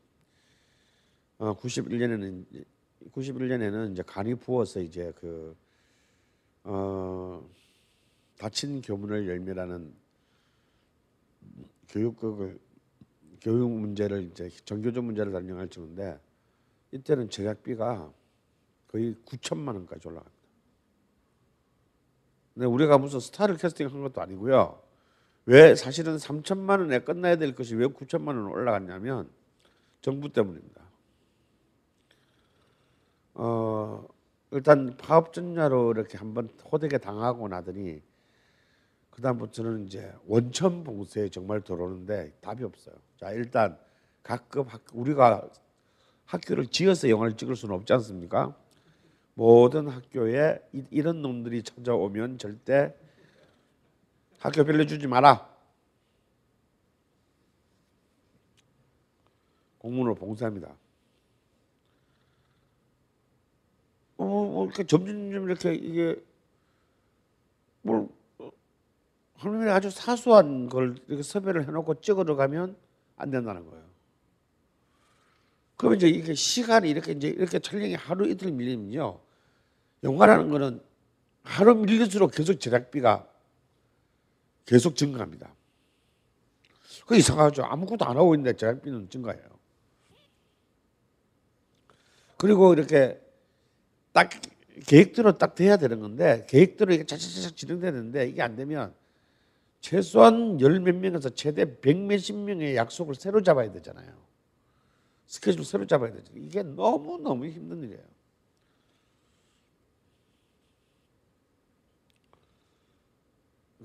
어, 1.38 1.56
91년에는 1.58 2.66
91년에는 3.12 3.92
이제 3.92 4.04
간이 4.06 4.36
부어서 4.36 4.80
이제 4.80 5.14
그 5.16 5.56
어, 6.64 7.48
닫힌 8.40 8.82
교문을 8.82 9.28
열매라는 9.28 9.94
교육국을 11.90 12.60
교육 13.42 13.72
문제를 13.72 14.24
이제 14.24 14.50
정교조 14.66 15.04
문제를 15.04 15.34
영화를 15.34 15.70
찍는데 15.70 16.20
이때는 16.92 17.30
제작비가 17.30 18.12
거의 18.92 19.16
9천만 19.26 19.76
원까지 19.76 20.08
올라갑니다. 20.08 20.40
근데 22.54 22.66
우리가 22.66 22.98
무슨 22.98 23.20
스타를 23.20 23.58
캐스팅한 23.58 24.02
것도 24.02 24.22
아니고요. 24.22 24.82
왜 25.46 25.76
사실은 25.76 26.18
3천만 26.18 26.80
원에 26.80 27.00
끝나야 27.00 27.38
될 27.38 27.56
것이 27.56 27.76
왜 27.76 27.88
9천만 27.88 28.28
원 28.30 28.48
올라갔냐면 28.48 29.30
정부 30.02 30.32
때문입니다. 30.32 30.82
어, 33.36 34.06
일단 34.52 34.98
파업 34.98 35.34
전야로 35.34 35.92
이렇게 35.92 36.18
한번 36.18 36.50
호되게 36.72 36.98
당하고 36.98 37.48
나더니 37.48 38.02
그 39.10 39.22
다음부터는 39.22 39.86
이제 39.86 40.14
원천 40.26 40.84
봉쇄에 40.84 41.30
정말 41.30 41.62
들어오는데 41.62 42.34
답이 42.42 42.64
없어요. 42.64 42.96
자 43.18 43.32
일단 43.32 43.78
각급 44.24 44.74
학, 44.74 44.82
우리가 44.94 45.50
학교를 46.26 46.68
지어서 46.68 47.10
영화를 47.10 47.38
찍을 47.38 47.56
수는 47.56 47.76
없지 47.76 47.94
않습니까? 47.94 48.56
모든 49.40 49.88
학교에 49.88 50.60
이, 50.74 50.84
이런 50.92 51.22
놈들이 51.22 51.64
찾아오면 51.64 52.40
절대 52.40 52.94
학교 54.38 54.66
빌려주지 54.66 55.08
마라. 55.08 55.50
공문으로 59.78 60.16
봉쇄합니다. 60.16 60.76
어, 64.18 64.26
뭐 64.26 64.66
이렇게 64.66 64.84
점점점 64.84 65.46
이렇게 65.46 65.74
이게 65.74 66.22
뭘 67.82 68.10
어, 68.40 68.52
하나님이 69.36 69.72
아주 69.72 69.90
사소한 69.90 70.68
걸 70.68 70.98
이렇게 71.08 71.24
섭외를 71.24 71.66
해놓고 71.66 72.02
찍어 72.02 72.26
들어가면 72.26 72.76
안 73.16 73.32
된다는 73.32 73.66
거예요. 73.70 73.86
그러면 75.78 75.96
이제 75.96 76.10
이게 76.10 76.34
시간이 76.34 76.90
이렇게 76.90 77.14
이제 77.14 77.30
이렇게 77.30 77.60
촬영이 77.60 77.96
하루 77.96 78.28
이틀 78.28 78.52
밀리면요, 78.52 79.29
영화라는 80.04 80.50
거는 80.50 80.82
하루 81.44 81.76
밀릴수록 81.76 82.32
계속 82.32 82.60
제작비가 82.60 83.28
계속 84.66 84.96
증가합니다. 84.96 85.54
그 87.06 87.16
이상하죠. 87.16 87.64
아무것도 87.64 88.06
안 88.06 88.18
하고 88.18 88.36
있는데 88.36 88.56
제작비는 88.56 89.10
증가해요. 89.10 89.42
그리고 92.38 92.74
이렇게 92.74 93.20
딱 94.14 94.30
계획대로 94.86 95.38
딱 95.38 95.56
돼야 95.56 95.76
되는 95.78 96.00
건데 96.00 96.46
계획대로 96.50 96.94
이게 96.94 97.04
차차차차 97.04 97.56
진행되는데 97.56 98.28
이게 98.28 98.42
안 98.42 98.56
되면 98.56 98.94
최소한 99.82 100.60
열 100.62 100.80
몇 100.80 100.96
명에서 100.96 101.30
최대 101.30 101.80
백 101.80 101.98
몇십 101.98 102.36
명의 102.38 102.76
약속을 102.76 103.16
새로 103.16 103.42
잡아야 103.42 103.72
되잖아요. 103.72 104.14
스케줄 105.26 105.64
새로 105.66 105.86
잡아야 105.86 106.12
되죠. 106.14 106.32
이게 106.36 106.64
너무 106.64 107.18
너무 107.20 107.46
힘든 107.48 107.84
일이에요. 107.84 108.04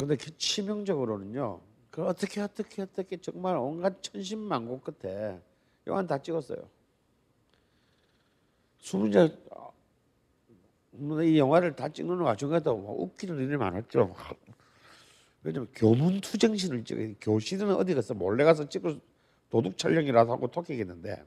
근데 0.07 0.23
그 0.23 0.37
치명적으로는요. 0.37 1.61
그 1.91 2.05
어떻게 2.05 2.43
어떻게 2.43 2.83
어떻게 2.83 3.17
정말 3.17 3.57
온갖 3.57 4.03
천신만고 4.03 4.81
끝에 4.81 5.41
영화 5.87 6.07
다 6.07 6.19
찍었어요. 6.19 6.59
수문제 8.81 9.35
이 11.25 11.39
영화를 11.39 11.75
다 11.75 11.89
찍는 11.89 12.19
와중에도 12.19 12.77
뭐 12.77 13.03
웃기는 13.03 13.39
일이 13.39 13.57
많았죠. 13.57 14.15
왜냐면 15.43 15.69
교문 15.75 16.21
투쟁신을 16.21 16.85
찍어 16.85 17.15
교실은 17.21 17.75
어디 17.75 17.95
가서 17.95 18.13
몰래 18.13 18.45
가서 18.45 18.69
찍을 18.69 19.01
도둑 19.49 19.79
촬영이라도 19.79 20.33
하고 20.33 20.49
토끼겠는데 20.49 21.25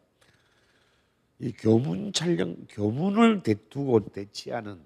이 1.39 1.51
교문 1.51 2.13
촬영 2.13 2.55
교문을 2.69 3.41
대두고 3.41 4.09
대치하는 4.09 4.79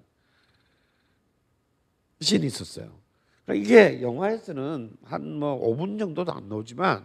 신이 2.20 2.46
있었어요. 2.46 3.01
그러니까 3.44 3.64
이게 3.64 4.02
영화에서는 4.02 4.96
한 5.04 5.22
뭐 5.38 5.60
5분 5.74 5.98
정도도 5.98 6.32
안 6.32 6.48
나오지만 6.48 7.04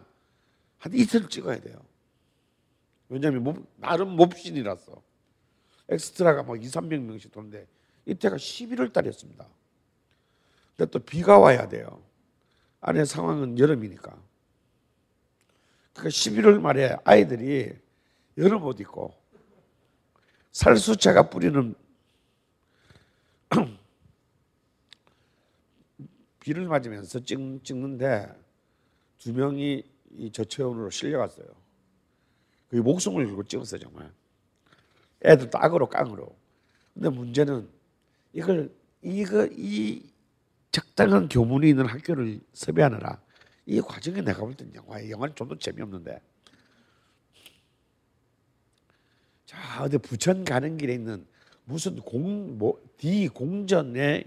한 0.78 0.94
이틀 0.94 1.28
찍어야 1.28 1.60
돼요. 1.60 1.76
왜냐하면 3.10 3.44
몹, 3.44 3.66
나름 3.78 4.16
몹신이라서 4.16 5.02
엑스트라가 5.90 6.44
막 6.44 6.62
2, 6.62 6.68
300명씩 6.68 7.32
도는데 7.32 7.66
이때가 8.06 8.36
11월 8.36 8.92
달이었습니다. 8.94 9.48
근데 10.76 10.92
또 10.92 11.00
비가 11.00 11.40
와야 11.40 11.68
돼요. 11.68 12.02
안에 12.82 13.06
상황은 13.06 13.58
여름이니까. 13.58 14.16
그러니까 15.94 16.10
11월 16.10 16.60
말에 16.62 16.96
아이들이 17.04 17.74
여름 18.38 18.64
옷 18.64 18.80
입고 18.80 19.16
살수차가 20.52 21.30
뿌리는 21.30 21.74
비를 26.48 26.66
맞으면서 26.66 27.20
찍, 27.20 27.38
찍는데 27.62 28.34
두 29.18 29.34
명이 29.34 29.84
이 30.12 30.32
저체온으로 30.32 30.89
실려갔어요. 30.89 31.45
그 32.70 32.78
목숨을 32.78 33.26
걸고 33.26 33.43
찍었어요 33.43 33.82
정말. 33.82 34.10
애들 35.26 35.50
딱으로 35.50 35.89
깡으로. 35.89 36.34
근데 36.93 37.10
문제는 37.10 37.70
이걸 38.32 38.74
이거 39.02 39.45
이 39.52 40.10
적당한 40.72 41.28
교문이 41.28 41.68
있는 41.68 41.86
학교를 41.86 42.39
섭외하느라 42.54 43.22
이 43.66 43.82
과정에 43.82 44.22
내가 44.22 44.39
볼 44.39 44.54
땐 44.56 44.72
영화 44.74 45.06
영화는 45.10 45.36
좀 45.36 45.50
더 45.50 45.58
재미없는데 45.58 46.22
자 49.45 49.84
어디 49.84 49.98
부천 49.98 50.45
가는 50.45 50.78
길에 50.78 50.93
있는 50.93 51.28
무슨 51.66 51.98
공 51.98 52.58
뭐 52.58 52.82
D 52.98 53.28
공전에 53.28 54.24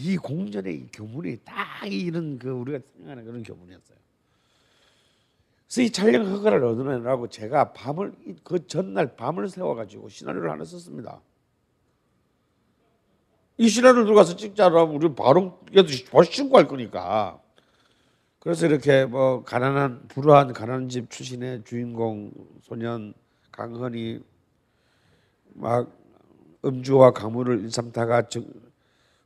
D 0.00 0.16
공전의 0.16 0.74
이 0.74 0.88
교문이 0.90 1.40
딱 1.44 1.86
이런 1.86 2.38
그 2.38 2.48
우리가 2.48 2.78
생각하는 2.96 3.24
그런 3.26 3.42
교문이었어요. 3.42 3.98
그래서 5.66 5.82
이 5.82 5.90
촬영 5.90 6.26
허가를 6.26 6.64
얻으려고 6.64 7.28
제가 7.28 7.74
밤을 7.74 8.14
이- 8.26 8.34
그 8.42 8.66
전날 8.66 9.14
밤을 9.14 9.50
세워가지고 9.50 10.08
시나리오를 10.08 10.50
하나 10.50 10.64
썼습니다. 10.64 11.20
이 13.58 13.68
시나리오를 13.68 14.04
들어가서 14.06 14.36
찍자라면 14.36 14.94
우리 14.96 15.14
바로 15.14 15.60
바로 16.10 16.22
신고할 16.24 16.66
거니까. 16.66 17.38
그래서 18.38 18.66
이렇게 18.66 19.04
뭐 19.04 19.44
가난한 19.44 20.08
불우한 20.08 20.54
가난한 20.54 20.88
집 20.88 21.10
출신의 21.10 21.64
주인공 21.64 22.32
소년 22.62 23.12
강헌이 23.52 24.20
막 25.52 25.94
음주와 26.64 27.10
가물을 27.10 27.60
일삼다가 27.60 28.28
정, 28.28 28.46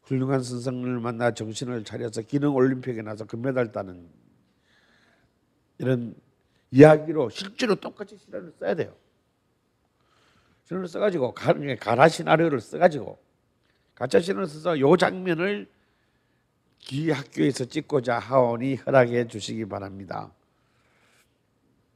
훌륭한 0.05 0.43
선생을 0.43 1.01
만나 1.01 1.33
정신을 1.33 1.85
차려서 1.85 2.23
기능 2.23 2.55
올림픽에 2.55 3.03
나서 3.03 3.25
금메달 3.25 3.73
따는 3.73 4.09
이런 5.79 6.15
이야기로 6.71 7.31
실제로 7.31 7.75
똑같이 7.75 8.17
시나리오를 8.17 8.53
써야 8.59 8.75
돼요. 8.75 8.95
시나리오를 10.65 10.89
써가지고 10.89 11.35
가, 11.35 11.55
가라 11.81 12.09
시나리오를 12.09 12.61
써가지고 12.61 13.19
가짜 13.95 14.21
시나리오를 14.21 14.47
써서 14.47 14.79
요 14.81 14.97
장면을 14.97 15.69
기 16.79 17.11
학교에서 17.11 17.65
찍고자 17.65 18.19
하오니 18.19 18.77
허락해 18.77 19.29
주시기 19.29 19.67
바랍니다. 19.67 20.33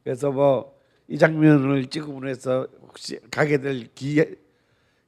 그래서 0.02 0.30
뭐 0.30 0.78
이 1.08 1.16
장면을 1.16 1.86
찍음으로 1.86 2.28
해서 2.28 2.68
혹시 2.82 3.18
가게 3.30 3.58
될 3.58 3.88
기, 3.94 4.22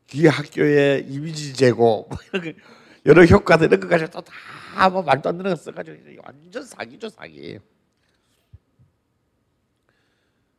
기 0.07 0.27
학교의 0.27 1.07
이미지 1.07 1.53
제고 1.53 2.09
뭐 2.09 2.19
이런 2.33 2.55
거, 2.55 2.61
여러 3.07 3.25
효과들 3.25 3.69
이런 3.69 3.81
거 3.81 3.89
가지고 3.89 4.11
또다뭐 4.11 5.03
말도 5.03 5.29
안 5.29 5.37
되는 5.39 5.51
거 5.51 5.57
써가지고 5.57 5.97
완전 6.25 6.65
사기죠 6.65 7.09
사기. 7.09 7.59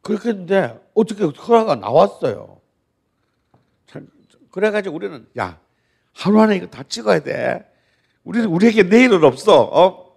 그렇게 0.01 0.29
했는데 0.29 0.79
어떻게 0.95 1.23
허락가 1.23 1.75
나왔어요. 1.75 2.59
참, 3.85 4.07
그래가지고 4.49 4.95
우리는 4.95 5.27
야 5.37 5.61
하루 6.13 6.41
안에 6.41 6.57
이거 6.57 6.67
다 6.67 6.83
찍어야 6.83 7.19
돼. 7.19 7.71
우리는 8.23 8.47
우리에게 8.47 8.83
내일은 8.83 9.23
없어. 9.23 9.61
어? 9.61 10.11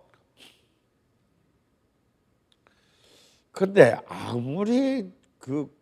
근데 3.53 3.97
아무리 4.09 5.13
그 5.39 5.73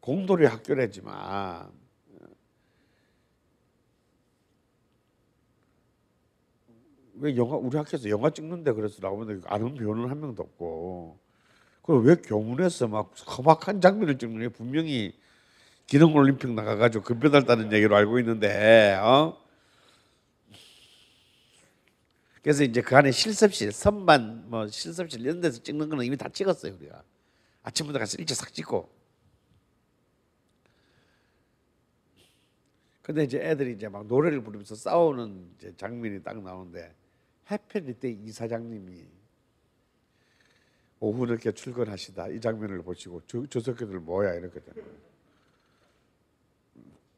공돌이 0.00 0.46
학교라지만 0.46 1.72
왜 7.16 7.36
영화 7.36 7.56
우리 7.56 7.76
학교에서 7.76 8.08
영화 8.10 8.30
찍는데 8.30 8.72
그래서 8.72 8.98
나오는데 9.00 9.46
아는 9.48 9.74
배우는 9.74 10.10
한 10.10 10.20
명도 10.20 10.42
없고. 10.42 11.18
그럼 11.82 12.04
왜 12.06 12.14
교문에서 12.16 12.88
막 12.88 13.12
험악한 13.38 13.80
장면을 13.80 14.18
찍는 14.18 14.40
게 14.40 14.48
분명히 14.48 15.14
기능 15.86 16.14
올림픽 16.14 16.50
나가가지고 16.50 17.04
따는 17.44 17.72
얘기로 17.72 17.94
알고 17.94 18.18
있는데 18.20 18.94
어? 18.94 19.38
그래서 22.42 22.64
이제 22.64 22.80
그 22.80 22.96
안에 22.96 23.10
실습실 23.10 23.72
선반 23.72 24.48
뭐 24.48 24.66
실습실 24.68 25.20
이런 25.20 25.40
데서 25.40 25.62
찍는 25.62 25.88
거는 25.88 26.04
이미 26.04 26.16
다 26.16 26.28
찍었어요 26.28 26.74
우리가. 26.74 27.02
아침부터 27.62 27.98
가서 27.98 28.16
일찍 28.18 28.34
싹 28.34 28.52
찍고. 28.52 28.88
근데 33.02 33.24
이제 33.24 33.38
애들이 33.38 33.72
이제 33.72 33.88
막 33.88 34.06
노래를 34.06 34.42
부르면서 34.42 34.74
싸우는 34.74 35.54
이제 35.56 35.74
장면이 35.76 36.22
딱 36.22 36.42
나오는데 36.42 36.94
해필 37.50 37.88
이때 37.88 38.10
이사장님이 38.10 39.04
오후 41.00 41.26
늦게 41.26 41.52
출근하시다 41.52 42.28
이 42.28 42.40
장면을 42.40 42.82
보시고 42.82 43.22
저, 43.26 43.44
저 43.48 43.60
새끼들 43.60 44.00
뭐야 44.00 44.34
이렇거든. 44.34 44.72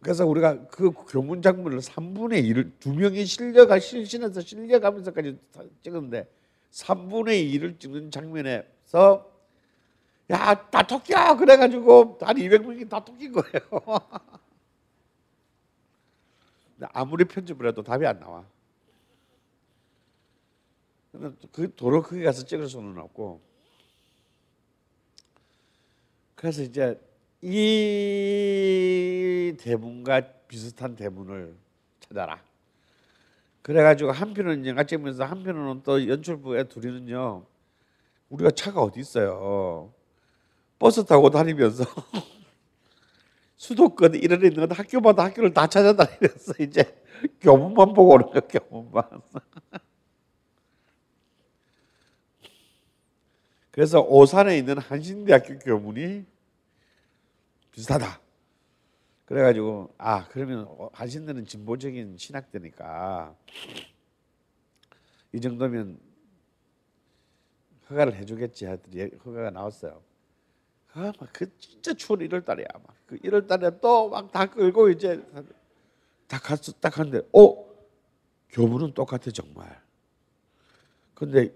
그래서 0.01 0.27
우리가 0.27 0.67
그 0.67 0.93
교문 1.09 1.43
장면을 1.43 1.79
3분의 1.79 2.45
1을 2.51 2.73
두 2.79 2.95
명이 2.95 3.25
실려가 3.25 3.79
실신해서 3.79 4.41
실려가면서까지 4.41 5.39
다 5.53 5.63
찍었는데 5.83 6.29
3분의 6.71 7.53
1을 7.55 7.81
찍는 7.81 8.11
장면에서 8.11 9.33
야다 10.29 10.87
토끼야 10.87 11.37
그래가지고 11.37 12.19
한 12.21 12.37
200명이 12.37 12.89
다 12.89 13.05
토끼인 13.05 13.33
거예요. 13.33 13.61
아무리 16.93 17.25
편집을 17.25 17.69
해도 17.69 17.83
답이 17.83 18.07
안 18.07 18.21
나와. 18.21 18.45
그 21.53 21.75
도로 21.75 22.03
크게 22.03 22.25
가서 22.25 22.45
찍을 22.45 22.69
수는 22.69 22.99
없고. 22.99 23.41
그래서 26.35 26.63
이제 26.63 27.01
이 27.43 27.77
대문과 29.59 30.21
비슷한 30.49 30.97
대문을 30.97 31.55
찾아라. 32.01 32.41
그래가지고 33.63 34.13
한 34.13 34.33
편은 34.33 34.65
영화 34.67 34.85
찍으면서 34.85 35.25
한 35.25 35.43
편은 35.43 35.83
또 35.83 36.09
연출부에 36.09 36.65
둘이는요. 36.65 37.45
우리가 38.29 38.51
차가 38.53 38.81
어디 38.81 39.01
있어요. 39.01 39.93
버스 40.79 41.05
타고 41.05 41.31
다니면서 41.31 41.85
수도권 43.57 44.15
이런 44.17 44.41
데 44.41 44.49
있는 44.49 44.71
학교마다 44.71 45.25
학교를 45.25 45.53
다 45.53 45.67
찾아다니면서 45.67 46.55
이제 46.61 47.03
교문만 47.41 47.95
보고 47.95 48.15
오는 48.15 48.27
거야 48.27 48.41
교문만. 48.41 49.03
그래서 53.77 54.01
오산에 54.01 54.57
있는 54.57 54.79
한신대학교 54.79 55.59
교문이 55.59 56.25
비슷하다. 57.73 58.21
그래가지고 59.27 59.93
아 59.99 60.27
그러면 60.29 60.67
한신대는 60.95 61.45
진보적인 61.45 62.17
신학대니까 62.17 63.37
이 65.35 65.41
정도면 65.43 65.99
허가를 67.91 68.15
해주겠지 68.15 68.65
하더니 68.65 69.11
허가가 69.23 69.51
나왔어요. 69.51 70.03
아 70.95 71.13
막그 71.21 71.59
진짜 71.59 71.93
추운 71.93 72.21
1월 72.21 72.47
달이야. 72.47 72.67
막그 72.73 73.19
1월 73.19 73.47
달에 73.47 73.79
또 73.81 74.09
막 74.09 74.33
다 74.33 74.47
끌고 74.47 74.89
이제 74.89 75.23
다 76.27 76.39
갔어 76.39 76.73
딱 76.81 76.99
한데 76.99 77.21
어 77.35 77.63
교문은 78.53 78.95
똑같아 78.95 79.31
정말. 79.31 79.79
근데 81.13 81.53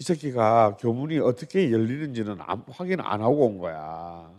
이 0.00 0.02
새끼가 0.02 0.78
교문이 0.80 1.18
어떻게 1.18 1.70
열리는지는 1.70 2.38
안, 2.40 2.64
확인 2.70 3.00
안 3.00 3.20
하고 3.20 3.46
온 3.46 3.58
거야. 3.58 4.32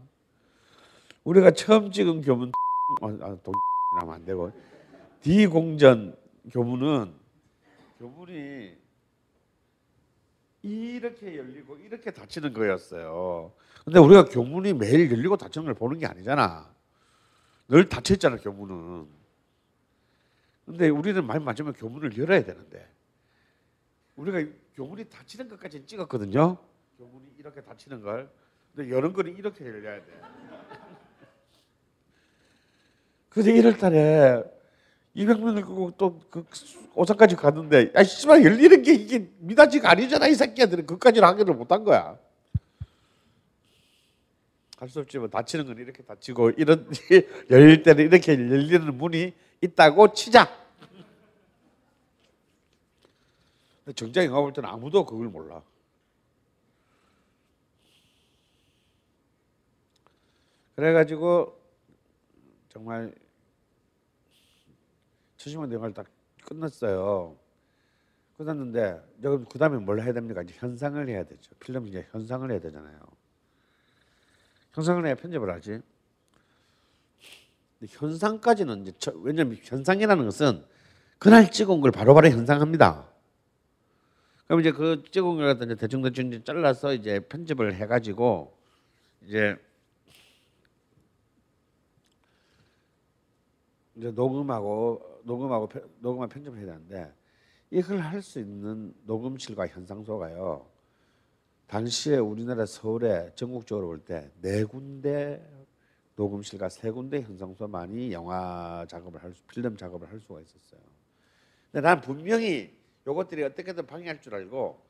우리가 1.23 1.51
처음 1.51 1.91
찍은 1.91 2.21
교문 2.21 2.51
아, 3.03 3.37
동 3.43 3.53
하면 3.99 4.15
안 4.15 4.25
되고 4.25 4.51
D 5.21 5.45
공전 5.45 6.17
교문은 6.51 7.13
교문이 7.99 8.75
이렇게 10.63 11.37
열리고 11.37 11.77
이렇게 11.77 12.09
닫히는 12.09 12.53
거였어요. 12.53 13.53
근데 13.85 13.99
우리가 13.99 14.25
교문이 14.25 14.73
매일 14.73 15.11
열리고 15.11 15.37
닫히는 15.37 15.65
걸 15.65 15.73
보는 15.75 15.99
게 15.99 16.07
아니잖아. 16.07 16.73
늘 17.67 17.87
닫혀 17.87 18.15
있잖아 18.15 18.35
교문은. 18.37 19.07
근데 20.65 20.89
우리는 20.89 21.23
말 21.23 21.39
맞으면 21.39 21.73
교문을 21.73 22.17
열어야 22.17 22.43
되는데 22.43 22.89
우리가 24.21 24.43
교문이 24.75 25.05
닫히는 25.05 25.49
것까지 25.49 25.85
찍었거든요. 25.85 26.57
교문이 26.97 27.33
이렇게 27.39 27.61
닫히는 27.61 28.01
걸. 28.01 28.29
근데 28.75 28.91
여는 28.91 29.13
거는 29.13 29.35
이렇게 29.35 29.65
열려야 29.65 29.99
돼. 29.99 30.21
근데 33.29 33.53
1월 33.53 33.79
달에 33.79 34.43
200명을 35.15 35.63
끄고 35.65 35.91
또그 35.97 36.45
오산까지 36.93 37.35
갔는데 37.35 37.91
야 37.95 38.03
씨발 38.03 38.43
열리는 38.43 38.81
게 38.81 38.93
이게 38.93 39.27
미닫이가 39.39 39.89
아니잖아 39.89 40.27
이 40.27 40.35
새끼들은 40.35 40.85
그까지는 40.85 41.27
하기를 41.27 41.55
못한 41.55 41.83
거야. 41.83 42.17
할 44.77 44.89
수 44.89 44.99
없지만 44.99 45.29
닫히는 45.29 45.65
건 45.67 45.77
이렇게 45.77 46.01
닫히고 46.03 46.51
이런 46.51 46.89
열릴 47.51 47.83
때는 47.83 48.05
이렇게 48.05 48.33
열리는 48.33 48.97
문이 48.97 49.33
있다고 49.61 50.13
치자. 50.13 50.49
근데 50.49 50.97
정작 53.95 54.25
영화 54.25 54.41
볼 54.41 54.53
때는 54.53 54.69
아무도 54.69 55.05
그걸 55.05 55.27
몰라. 55.27 55.61
그래가지고 60.75 61.59
정말 62.69 63.13
70만 65.37 65.71
영화를 65.71 65.93
딱 65.93 66.07
끝났어요. 66.45 67.37
끝났는데 68.37 69.01
여러분 69.23 69.45
그 69.45 69.59
다음에 69.59 69.77
뭘 69.77 70.01
해야 70.01 70.13
됩니까? 70.13 70.41
이제 70.41 70.53
현상을 70.57 71.07
해야 71.07 71.23
되죠. 71.23 71.51
필름 71.59 71.87
이제 71.87 72.07
현상을 72.11 72.49
해야 72.49 72.59
되잖아요. 72.59 72.99
현상을 74.73 75.05
해야 75.05 75.15
편집을 75.15 75.51
하지. 75.51 75.81
현상까지는 77.87 78.83
이제 78.83 78.93
저, 78.99 79.11
왜냐면 79.17 79.57
현상이라는 79.61 80.25
것은 80.25 80.63
그날 81.17 81.51
찍은 81.51 81.81
걸 81.81 81.91
바로바로 81.91 82.29
현상합니다. 82.29 83.10
그럼 84.51 84.59
이제 84.59 84.73
그 84.73 85.01
찍은 85.09 85.37
걸 85.37 85.45
갖다 85.47 85.63
이제 85.63 85.75
대충 85.75 86.01
대충 86.01 86.43
잘라서 86.43 86.93
이제 86.93 87.21
편집을 87.21 87.73
해가지고 87.73 88.53
이제 89.25 89.55
이제 93.95 94.11
녹음하고 94.11 95.21
녹음하고 95.23 95.69
편- 95.69 95.89
녹음하고 96.01 96.29
편집을 96.33 96.57
해야 96.57 96.65
되는데 96.65 97.13
이걸 97.69 97.99
할 97.99 98.21
수 98.21 98.39
있는 98.41 98.93
녹음실과 99.05 99.67
현상소가요. 99.67 100.67
당시에 101.67 102.17
우리나라 102.17 102.65
서울에 102.65 103.31
전국적으로 103.35 103.87
볼 103.87 104.03
때 104.03 104.29
네 104.41 104.65
군데 104.65 105.49
녹음실과 106.17 106.67
세 106.67 106.91
군데 106.91 107.21
현상소만이 107.21 108.11
영화 108.11 108.85
작업을 108.89 109.23
할 109.23 109.33
수, 109.33 109.43
필름 109.45 109.77
작업을 109.77 110.11
할 110.11 110.19
수가 110.19 110.41
있었어요. 110.41 110.81
근데 111.71 111.87
난 111.87 112.01
분명히 112.01 112.80
요것들이 113.07 113.43
어떻게든 113.43 113.87
방해할 113.87 114.21
줄 114.21 114.35
알고 114.35 114.81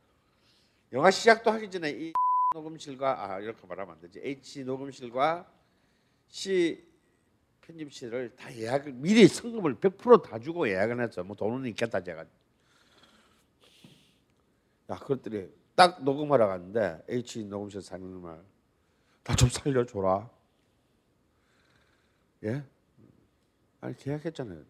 영화 0.93 1.09
시작도 1.11 1.51
하기 1.51 1.69
전에 1.71 1.89
이 1.91 2.13
녹음실과 2.53 3.23
아 3.33 3.39
이렇게 3.39 3.65
말하면 3.65 3.95
안 3.95 4.01
되지 4.01 4.19
H 4.23 4.63
녹음실과 4.65 5.49
C 6.27 6.83
편집실을 7.61 8.35
다 8.35 8.53
예약을 8.53 8.93
미리 8.93 9.27
성금을 9.27 9.75
100%다 9.75 10.39
주고 10.39 10.67
예약을 10.67 11.01
했어. 11.01 11.23
뭐 11.23 11.35
돈은 11.35 11.65
있겠다 11.69 12.03
제가. 12.03 12.25
야 14.89 14.95
그것들이 14.97 15.49
딱 15.75 16.03
녹음하러 16.03 16.47
갔는데 16.47 17.03
H 17.07 17.45
녹음실 17.45 17.81
사장님 17.81 18.21
말, 18.21 18.41
나 19.23 19.35
좀 19.35 19.47
살려줘라. 19.47 20.29
예? 22.43 22.63
아니 23.79 23.95
계약했잖아요. 23.95 24.63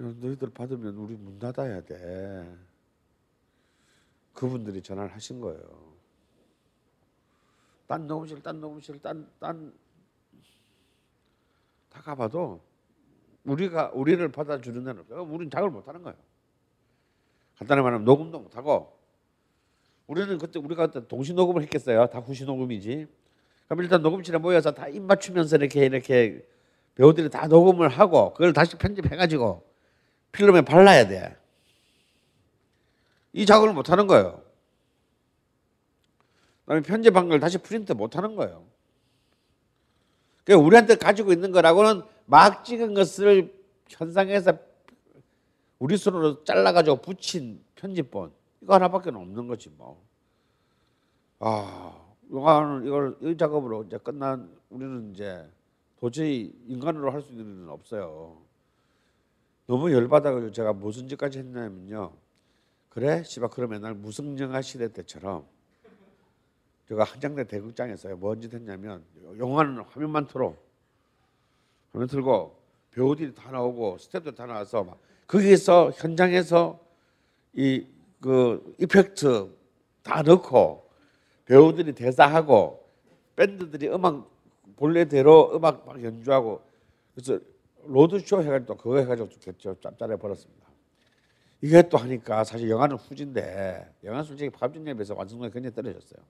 야, 0.00 0.14
너희들 0.20 0.50
받으면 0.50 0.94
우리 0.96 1.14
문 1.16 1.38
닫아야 1.38 1.80
돼. 1.82 2.56
그분들이 4.32 4.80
전화를 4.82 5.14
하신 5.14 5.40
거예요. 5.40 5.88
딴 7.86 8.06
녹음실, 8.06 8.42
딴 8.42 8.60
녹음실, 8.60 9.00
딴, 9.00 9.28
딴, 9.40 9.72
다 11.88 12.00
가봐도 12.02 12.60
우리가 13.44 13.90
우리를 13.94 14.28
받아주는 14.30 14.84
데는. 14.84 15.04
우리는 15.26 15.50
작업을 15.50 15.70
못 15.70 15.88
하는 15.88 16.02
거예요. 16.02 16.16
간단히 17.58 17.82
말하면 17.82 18.04
녹음도 18.04 18.38
못 18.38 18.56
하고 18.56 18.96
우리는 20.06 20.38
그때 20.38 20.58
우리가 20.60 20.86
그때 20.86 21.08
동시 21.08 21.32
녹음을 21.32 21.62
했겠어요. 21.62 22.06
다 22.06 22.20
후시 22.20 22.44
녹음이지. 22.44 23.08
그럼 23.66 23.82
일단 23.82 24.00
녹음실에 24.02 24.38
모여서 24.38 24.72
다 24.72 24.88
입 24.88 25.02
맞추면서 25.02 25.56
이렇게 25.56 25.86
이렇게 25.86 26.46
배우들이 26.94 27.30
다 27.30 27.46
녹음을 27.48 27.88
하고 27.88 28.32
그걸 28.32 28.52
다시 28.52 28.76
편집해가지고 28.76 29.67
필름에 30.32 30.62
발라야 30.62 31.08
돼. 31.08 31.36
이 33.32 33.46
작업을 33.46 33.72
못 33.72 33.90
하는 33.90 34.06
거예요. 34.06 34.42
그다음에 36.64 36.82
편집한 36.82 37.28
걸 37.28 37.40
다시 37.40 37.58
프린트 37.58 37.92
못 37.92 38.16
하는 38.16 38.36
거예요. 38.36 38.64
그러니까 40.44 40.66
우리한테 40.66 40.94
가지고 40.96 41.32
있는 41.32 41.52
거라고는 41.52 42.02
막 42.26 42.64
찍은 42.64 42.94
것을 42.94 43.54
현상에서 43.88 44.52
우리 45.78 45.96
손으로 45.96 46.44
잘라가지고 46.44 46.96
붙인 46.96 47.62
편집본 47.76 48.32
이거 48.62 48.74
하나밖에 48.74 49.10
없는 49.10 49.46
거지 49.46 49.70
뭐. 49.70 50.02
아 51.38 51.94
영화는 52.32 52.86
이걸 52.86 53.16
이 53.22 53.36
작업으로 53.36 53.84
이제 53.84 53.96
끝난 53.98 54.50
우리는 54.70 55.12
이제 55.14 55.48
도저히 56.00 56.52
인간으로 56.66 57.10
할 57.12 57.22
수 57.22 57.32
있는 57.32 57.44
일은 57.46 57.68
없어요. 57.68 58.42
너무 59.68 59.92
열받아가지고 59.92 60.50
제가 60.50 60.72
무슨 60.72 61.06
짓까지 61.06 61.38
했냐면요. 61.38 62.12
그래, 62.88 63.22
씨발 63.22 63.50
그러면 63.50 63.82
날 63.82 63.94
무성영화 63.94 64.60
시대 64.62 64.92
때처럼 64.92 65.46
제가 66.88 67.04
한장대 67.04 67.44
대극장에서 67.44 68.16
뭔짓 68.16 68.52
했냐면 68.52 69.04
영화는 69.38 69.82
화면만 69.82 70.26
틀어. 70.26 70.56
화면 71.92 72.08
틀고 72.08 72.58
배우들이 72.90 73.34
다 73.34 73.52
나오고 73.52 73.98
스태프들 73.98 74.34
다 74.34 74.46
나와서 74.46 74.82
막 74.82 74.98
거기에서 75.28 75.92
현장에서 75.92 76.80
이 77.52 77.86
그 78.20 78.74
이펙트 78.78 79.50
다 80.02 80.22
넣고 80.22 80.88
배우들이 81.44 81.94
대사하고 81.94 82.84
밴드들이 83.36 83.88
음악 83.88 84.28
본래대로 84.76 85.52
음악 85.54 85.86
막 85.86 86.02
연주하고 86.02 86.60
그래서 87.14 87.38
로드쇼 87.88 88.42
해가지고 88.42 88.66
또 88.66 88.76
그거 88.76 88.98
해가지고 88.98 89.28
겠죠 89.40 89.76
짭짤해 89.80 90.16
버렸습니다. 90.16 90.68
이게 91.60 91.82
또 91.88 91.98
하니까 91.98 92.44
사실 92.44 92.70
영화는 92.70 92.96
후진데 92.96 93.94
영화 94.04 94.18
는 94.18 94.24
솔직히 94.24 94.50
밥준에 94.50 94.94
비해서 94.94 95.14
완성도가 95.14 95.50
굉장히 95.52 95.74
떨어졌어요. 95.74 96.20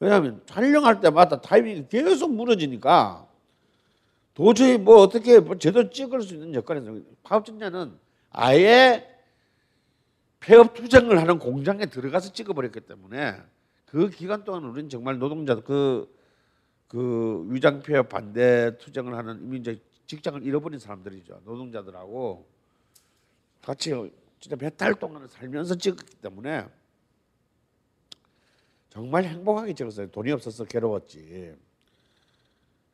왜냐하면 0.00 0.42
촬영할 0.46 1.00
때마다 1.00 1.40
타이밍이 1.40 1.88
계속 1.88 2.32
무너지니까 2.34 3.26
도저히 4.34 4.78
뭐 4.78 4.98
어떻게 5.00 5.40
뭐 5.40 5.58
제대로 5.58 5.90
찍을 5.90 6.22
수 6.22 6.34
있는 6.34 6.54
여건에서 6.54 7.00
파업전자는 7.24 7.92
아예 8.30 9.18
폐업 10.40 10.74
투쟁을 10.74 11.20
하는 11.20 11.38
공장에 11.38 11.86
들어가서 11.86 12.32
찍어버렸기 12.32 12.80
때문에 12.80 13.36
그 13.86 14.10
기간 14.10 14.44
동안 14.44 14.64
우리는 14.64 14.88
정말 14.88 15.18
노동자 15.18 15.56
그, 15.56 16.14
그 16.86 17.44
위장 17.48 17.82
폐업 17.82 18.08
반대 18.08 18.76
투쟁을 18.78 19.16
하는 19.16 19.52
이제 19.54 19.80
직장을 20.08 20.42
잃어버린 20.42 20.80
사람들이죠 20.80 21.42
노동자들하고 21.44 22.44
같이 23.62 23.92
진짜 24.40 24.56
몇 24.56 24.76
달 24.76 24.94
동안 24.94 25.28
살면서 25.28 25.76
찍었기 25.76 26.16
때문에 26.16 26.66
정말 28.90 29.24
행복하게 29.24 29.74
찍었어요. 29.74 30.10
돈이 30.10 30.32
없어서 30.32 30.64
괴로웠지. 30.64 31.54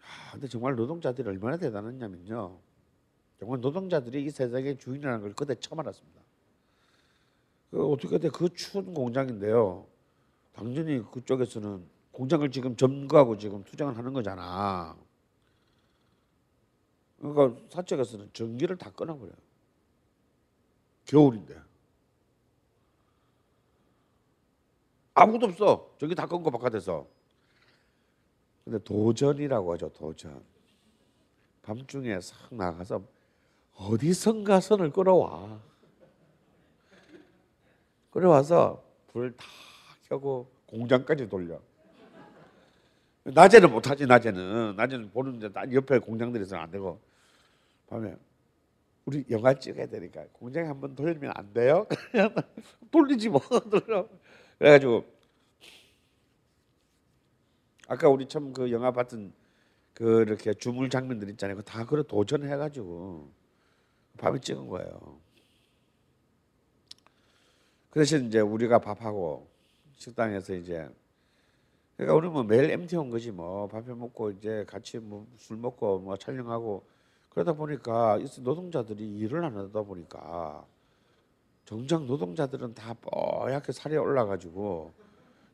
아, 0.03 0.33
근데 0.33 0.49
정말 0.49 0.75
노동자들이 0.75 1.27
얼마나 1.29 1.57
대단했냐면요. 1.57 2.59
정말 3.39 3.61
노동자들이 3.61 4.25
이 4.25 4.31
세상의 4.31 4.77
주인이라는 4.79 5.21
걸 5.21 5.33
그때 5.35 5.55
처음 5.55 5.81
알았습니다. 5.81 6.21
그 7.71 7.87
어떻게 7.87 8.19
돼? 8.19 8.29
그 8.29 8.53
추운 8.55 8.93
공장인데요. 8.93 9.87
당연히 10.53 11.03
그쪽에서는 11.13 11.85
공장을 12.13 12.51
지금 12.51 12.77
점거하고 12.77 13.39
지금 13.39 13.63
투쟁을 13.65 13.97
하는 13.97 14.13
거잖아. 14.13 14.97
그러니까 17.33 17.59
사측에서는 17.71 18.31
전기를 18.35 18.77
다 18.77 18.91
끊어버려요. 18.91 19.35
겨울인데. 21.07 21.59
아무도 25.15 25.47
없어. 25.47 25.91
저기 25.99 26.15
다 26.15 26.27
끊고 26.27 26.51
바깥에서. 26.51 27.07
근데 28.65 28.79
도전이라고 28.79 29.73
하죠. 29.75 29.89
도전. 29.91 30.43
밤중에 31.63 32.21
싹 32.21 32.53
나가서 32.55 33.03
어디선가 33.77 34.61
선을 34.61 34.91
끌어와. 34.91 35.61
끌어와서 38.11 38.83
불 39.13 39.35
다 39.37 39.45
켜고 40.09 40.47
공장까지 40.67 41.29
돌려. 41.29 41.59
낮에는 43.25 43.71
못하지 43.73 44.05
낮에는 44.07 44.77
낮에는 44.77 45.11
보는데 45.11 45.49
옆에 45.73 45.99
공장들이 45.99 46.45
있으면 46.45 46.63
안 46.63 46.71
되고 46.71 47.01
밤에 47.87 48.17
우리 49.07 49.25
영화 49.31 49.55
찍어야 49.55 49.87
되니까 49.87 50.27
공장에 50.33 50.69
한번 50.69 50.95
돌리면 50.95 51.33
안 51.37 51.53
돼요? 51.55 51.87
돌리지 52.91 53.29
뭐 53.31 53.41
그래가지고 54.59 55.05
아까 57.89 58.09
우리 58.09 58.27
참 58.29 58.53
그 58.53 58.71
영화 58.73 58.91
봤던 58.93 59.33
그 59.95 60.23
이렇게 60.23 60.55
주물 60.55 60.91
장면들 60.91 61.31
있잖아요. 61.31 61.63
다 61.63 61.85
그래 61.87 62.03
도전해가지고 62.09 63.31
밤에 64.19 64.41
찍은 64.41 64.69
거예요. 64.69 65.21
그 67.91 68.01
대신 68.01 68.27
이제 68.27 68.41
우리가 68.41 68.79
밥하고 68.81 69.49
식당에서 69.97 70.55
이제 70.55 70.89
그러니까 71.97 72.15
우리 72.17 72.29
뭐 72.29 72.43
매일 72.43 72.71
MT 72.71 72.97
온 72.97 73.11
거지 73.11 73.31
뭐 73.31 73.69
밥해 73.69 73.95
먹고 73.95 74.31
이제 74.33 74.65
같이 74.69 74.99
뭐 74.99 75.27
술 75.39 75.57
먹고 75.59 75.99
뭐 76.01 76.17
촬영하고 76.17 76.85
그러다 77.35 77.53
보니까 77.53 78.19
이 78.19 78.27
노동자들이 78.41 79.19
일을 79.19 79.45
안 79.45 79.57
하다 79.57 79.83
보니까 79.83 80.65
정작 81.65 82.05
노동자들은 82.05 82.75
다 82.75 82.95
뽀얗게 83.01 83.73
살이 83.73 83.97
올라가지고 83.97 84.93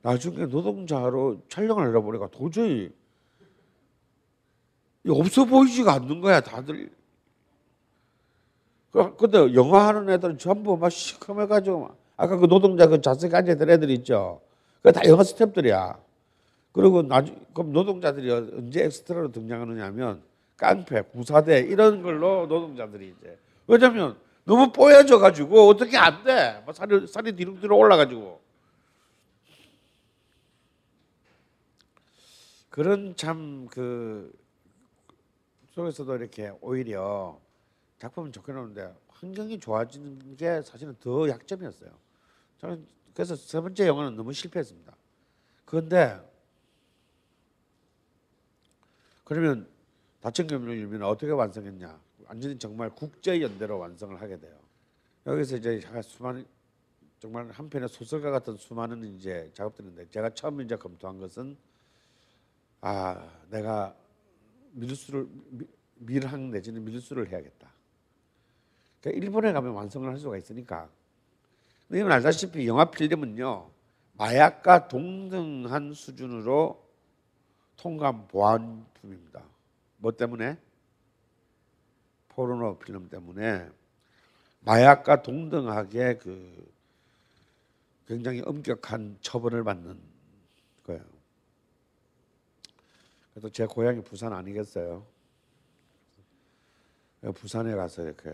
나중에 0.03 0.47
노동자로 0.47 1.41
촬영을 1.49 1.89
하다 1.89 2.01
보니까 2.01 2.28
도저히 2.28 2.93
이 5.05 5.11
없어 5.11 5.47
보이지가 5.47 5.95
않는 5.95 6.20
거야 6.20 6.41
다들. 6.41 6.91
그- 8.93 9.16
근데 9.16 9.55
영화 9.55 9.89
하는 9.89 10.11
애들은 10.11 10.37
전부 10.37 10.76
막 10.76 10.91
시커매가지고 10.91 11.81
막 11.81 11.97
아까 12.16 12.37
그 12.37 12.47
노동자 12.47 12.87
그 12.87 13.01
자석에 13.01 13.35
앉아있던 13.35 13.70
애들 13.70 13.89
있죠. 13.91 14.41
그거 14.78 14.93
다 14.93 15.01
영화 15.07 15.22
스탭들이야. 15.22 15.99
그리고 16.72 17.01
나중 17.03 17.41
그럼 17.55 17.72
노동자들이 17.72 18.31
언제 18.31 18.85
엑스트라로 18.85 19.33
등장하느냐면 19.33 20.22
깡패, 20.61 21.01
구사대 21.01 21.61
이런 21.61 22.03
걸로 22.03 22.47
노동자들이 22.47 23.15
이제 23.19 23.39
왜냐면 23.67 24.19
너무 24.45 24.71
뽀여져 24.71 25.19
가지고 25.19 25.69
어떻게 25.69 25.97
안 25.97 26.23
돼. 26.23 26.63
막 26.67 26.75
살이 26.75 27.07
살이 27.07 27.35
뒤룩뒤룩 27.35 27.73
올라가지고 27.79 28.41
그런 32.69 33.17
참 33.17 33.67
그 33.71 34.33
속에서도 35.71 36.17
이렇게 36.17 36.53
오히려 36.61 37.41
작품은 37.99 38.33
좋게 38.33 38.53
나오는데 38.53 38.95
환경이 39.09 39.59
좋아지는 39.61 40.37
게 40.37 40.61
사실은 40.63 40.95
더 41.01 41.29
약점이었어요. 41.29 41.91
저는 42.59 42.87
그래서 43.15 43.37
세 43.37 43.61
번째 43.61 43.87
영화는 43.87 44.17
너무 44.17 44.33
실패했습니다. 44.33 44.95
그런데 45.65 46.21
그러면 49.25 49.69
다층금융이면 50.21 51.03
어떻게 51.03 51.33
완성했냐? 51.33 51.99
완전히 52.27 52.59
정말 52.59 52.91
국제 52.91 53.41
연대로 53.41 53.79
완성을 53.79 54.21
하게 54.21 54.39
돼요. 54.39 54.57
여기서 55.27 55.57
이제 55.57 55.81
수많은 56.03 56.47
정말 57.18 57.51
한 57.51 57.68
편의 57.68 57.89
소설가 57.89 58.31
같은 58.31 58.57
수많은 58.57 59.05
이제 59.05 59.51
작업들인데 59.55 60.09
제가 60.11 60.31
처음 60.31 60.61
이제 60.61 60.77
검토한 60.77 61.18
것은 61.18 61.57
아 62.81 63.29
내가 63.51 63.95
밀수를 64.73 65.27
미- 65.51 65.66
밀항 65.97 66.51
내지는 66.51 66.85
밀수를 66.85 67.29
해야겠다. 67.29 67.71
그러니까 69.01 69.25
일본에 69.25 69.53
가면 69.53 69.73
완성을 69.73 70.09
할 70.09 70.18
수가 70.18 70.37
있으니까. 70.39 70.89
여러분 71.91 72.12
알다시피 72.12 72.66
영화 72.68 72.85
필름은요 72.91 73.68
마약과 74.12 74.89
동등한 74.89 75.93
수준으로 75.93 76.83
통감 77.77 78.29
보안품입니다. 78.29 79.43
뭐 80.01 80.11
때문에? 80.13 80.59
포르노 82.31 82.79
필름 82.79 83.09
때문에 83.09 83.69
마약과 84.61 85.23
동등하게 85.23 86.17
그 86.19 86.73
굉장히 88.07 88.41
엄격한 88.45 89.19
처벌을 89.21 89.63
받는 89.63 90.01
거예요. 90.85 91.05
그래도 93.33 93.49
제 93.51 93.67
고향이 93.67 94.03
부산 94.03 94.33
아니겠어요? 94.33 95.07
부산에 97.35 97.75
가서 97.75 98.03
이렇게 98.03 98.33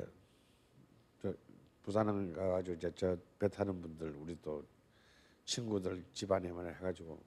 저 1.20 1.34
부산에 1.82 2.32
가가지고 2.32 2.76
이제 2.76 2.90
저 2.94 3.18
배 3.38 3.48
타는 3.48 3.80
분들 3.82 4.14
우리 4.16 4.36
또 4.42 4.64
친구들 5.44 6.02
집안에만 6.14 6.68
해가지고 6.74 7.18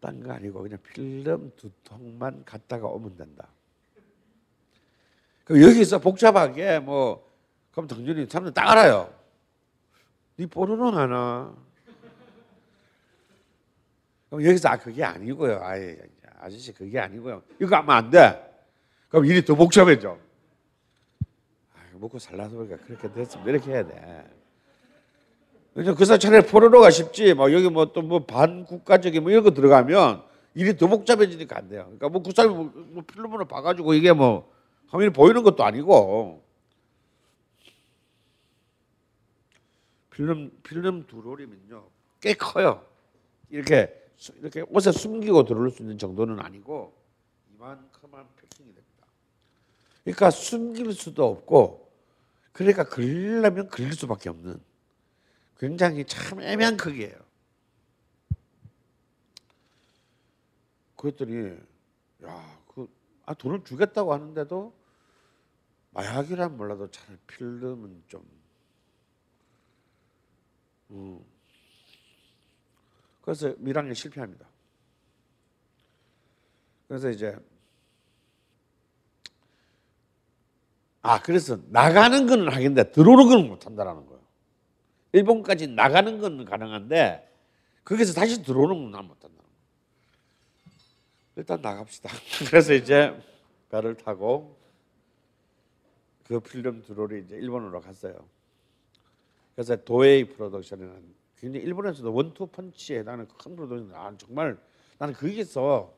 딴 0.00 0.22
거 0.22 0.32
아니고 0.32 0.62
그냥 0.62 0.78
필름 0.82 1.50
두 1.56 1.70
통만 1.84 2.44
갖다가 2.44 2.86
오면 2.88 3.16
된다. 3.16 3.48
여기서 5.50 5.98
복잡하게 5.98 6.78
뭐 6.78 7.28
그럼 7.72 7.86
당연히 7.88 8.26
사람들 8.28 8.52
딱 8.54 8.70
알아요. 8.70 9.12
네 10.36 10.46
포르노 10.46 10.90
하나. 10.90 11.52
그럼 14.28 14.44
여기서 14.44 14.68
아 14.68 14.76
그게 14.76 15.02
아니고요. 15.02 15.58
아예 15.62 15.98
아저씨 16.40 16.72
그게 16.72 16.98
아니고요. 16.98 17.42
이거 17.60 17.76
하면 17.76 17.90
안 17.90 18.10
돼. 18.10 18.46
그럼 19.08 19.24
일이 19.26 19.44
더 19.44 19.54
복잡해져. 19.54 20.18
아, 21.74 21.78
먹고 21.94 22.18
살라서 22.18 22.56
그러니까 22.56 22.76
그렇게 22.86 23.12
됐으면 23.12 23.48
이렇게 23.48 23.72
해야 23.72 23.86
돼. 23.86 24.24
그래서 25.74 25.94
그 25.94 26.04
사람 26.04 26.20
차라리 26.20 26.46
포르노가 26.46 26.90
쉽지. 26.90 27.34
뭐 27.34 27.52
여기 27.52 27.68
뭐 27.68 27.86
또 27.92 28.02
뭐 28.02 28.24
반국가적인 28.24 29.22
뭐 29.22 29.30
이런 29.32 29.42
거 29.42 29.50
들어가면 29.50 30.22
일이 30.54 30.76
더 30.76 30.86
복잡해지니까 30.86 31.58
안 31.58 31.68
돼요. 31.68 31.82
그러니까 31.84 32.08
뭐 32.08 32.22
그 32.22 32.30
사람이 32.34 32.54
뭐, 32.54 32.72
뭐 32.74 33.02
필름으로 33.04 33.46
봐가지고 33.46 33.94
이게 33.94 34.12
뭐 34.12 34.50
화면이 34.90 35.12
보이는 35.12 35.42
것도 35.42 35.64
아니고 35.64 36.44
필름 40.10 40.50
필름 40.62 41.06
두롤이면요 41.06 41.88
꽤 42.20 42.34
커요. 42.34 42.84
이렇게 43.48 43.96
수- 44.16 44.32
이렇게 44.38 44.62
옷에 44.68 44.92
숨기고 44.92 45.44
들어올 45.44 45.70
수 45.70 45.82
있는 45.82 45.96
정도는 45.96 46.40
아니고 46.40 46.94
이만큼만 47.54 48.26
패킹이 48.36 48.74
됩니다. 48.74 49.06
그러니까 50.04 50.30
숨길 50.30 50.92
수도 50.92 51.26
없고 51.26 51.90
그러니까 52.52 52.84
걸리려면 52.84 53.68
걸릴 53.68 53.92
수밖에 53.94 54.28
없는 54.28 54.60
굉장히 55.58 56.04
참 56.04 56.40
애매한 56.42 56.76
크기예요. 56.76 57.16
그랬더니 60.96 61.56
야, 62.24 62.58
그 62.74 62.88
아, 63.24 63.32
돈을 63.34 63.64
주겠다고 63.64 64.12
하는데도 64.12 64.74
마약이란 65.90 66.56
몰라도 66.56 66.90
차라리 66.90 67.18
필름은 67.26 68.04
좀 68.06 68.22
음. 70.90 71.20
그래서 73.22 73.54
밀항에 73.58 73.94
실패합니다. 73.94 74.46
그래서 76.88 77.10
이제 77.10 77.36
아 81.02 81.20
그래서 81.22 81.58
나가는 81.68 82.26
거는 82.26 82.48
하겠는데 82.48 82.92
들어오는 82.92 83.26
거는 83.26 83.48
못한다라는 83.48 84.06
거예요. 84.06 84.20
일본까지 85.12 85.68
나가는 85.68 86.18
건 86.20 86.44
가능한데 86.44 87.28
거기서 87.84 88.12
다시 88.14 88.42
들어오는 88.42 88.74
건 88.74 88.92
난 88.92 89.06
못한다는 89.06 89.36
거예요. 89.36 89.50
일단 91.36 91.60
나갑시다. 91.62 92.10
그래서 92.50 92.74
이제 92.74 93.16
배를 93.70 93.96
타고 93.96 94.59
그 96.30 96.38
필름 96.38 96.80
드롤이 96.80 97.22
이제 97.22 97.34
일본으로 97.34 97.80
갔어요. 97.80 98.14
그래서 99.56 99.74
도에이 99.74 100.28
프로덕션이라는 100.28 101.14
굉장히 101.36 101.66
일본에서도 101.66 102.14
원투 102.14 102.46
펀치에 102.46 103.00
해당하는 103.00 103.26
큰 103.26 103.56
프로덕션. 103.56 103.92
아 103.96 104.16
정말 104.16 104.56
나는 104.96 105.12
거기서 105.12 105.92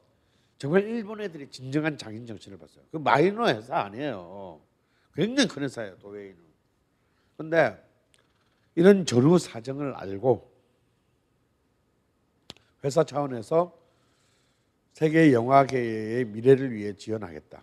정말 0.57 0.85
일본 0.85 1.21
애들이 1.21 1.51
진정한 1.51 1.99
장인 1.99 2.25
정신을 2.25 2.57
봤어요. 2.57 2.83
그 2.91 2.97
마이너 2.97 3.47
회사 3.47 3.81
아니에요. 3.81 4.59
굉장히 5.15 5.51
큰 5.51 5.65
회사예요 5.65 5.99
도에이는. 5.99 6.39
근데 7.37 7.79
이런 8.75 9.05
전후 9.05 9.39
사정을 9.39 9.93
알고 9.93 10.51
회사 12.85 13.05
차원에서 13.05 13.79
세계 14.95 15.31
영화계의 15.35 16.25
미래를 16.25 16.73
위해 16.73 16.95
지원하겠다. 16.95 17.63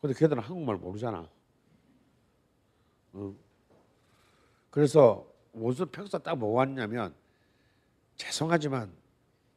근데 0.00 0.14
걔들은 0.14 0.42
한국말 0.42 0.76
모르잖아. 0.76 1.28
어. 3.14 3.34
그래서 4.70 5.26
무슨 5.52 5.86
평소 5.86 6.18
딱뭐 6.18 6.52
왔냐면 6.52 7.14
죄송하지만 8.16 8.92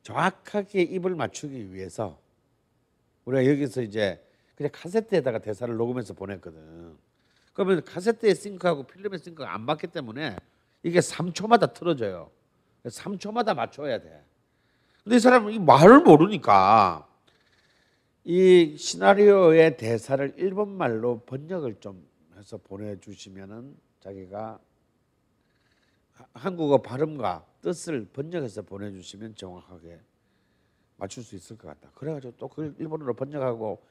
정확하게 0.03 0.81
입을 0.83 1.15
맞추기 1.15 1.73
위해서 1.73 2.19
우리가 3.25 3.45
여기서 3.51 3.81
이제 3.83 4.25
그냥 4.55 4.71
카세트에다가 4.73 5.39
대사를 5.39 5.73
녹음해서 5.75 6.13
보냈거든. 6.13 6.97
그러면 7.53 7.83
카세트에 7.83 8.33
싱크하고 8.33 8.83
필름에 8.83 9.17
싱크가 9.17 9.53
안 9.53 9.61
맞기 9.61 9.87
때문에 9.87 10.37
이게 10.83 10.99
3초마다 10.99 11.73
틀어져요. 11.73 12.31
3초마다 12.85 13.55
맞춰야 13.55 13.99
돼. 13.99 14.23
근데 15.03 15.17
이 15.17 15.19
사람은 15.19 15.53
이 15.53 15.59
말을 15.59 16.01
모르니까 16.01 17.07
이 18.23 18.77
시나리오의 18.77 19.77
대사를 19.77 20.33
일본 20.37 20.69
말로 20.69 21.19
번역을 21.21 21.79
좀 21.79 22.05
해서 22.37 22.57
보내주시면은 22.57 23.75
자기가 23.99 24.59
하- 26.13 26.25
한국어 26.33 26.81
발음과 26.81 27.45
뜻을 27.61 28.05
번역해서 28.13 28.61
보내주시면 28.63 29.35
정확하게 29.35 29.99
맞출 30.97 31.23
수 31.23 31.35
있을 31.35 31.57
것 31.57 31.67
같다. 31.67 31.89
그래가지고 31.95 32.33
또 32.37 32.47
그걸 32.47 32.75
일본어로 32.77 33.15
번역하고 33.15 33.81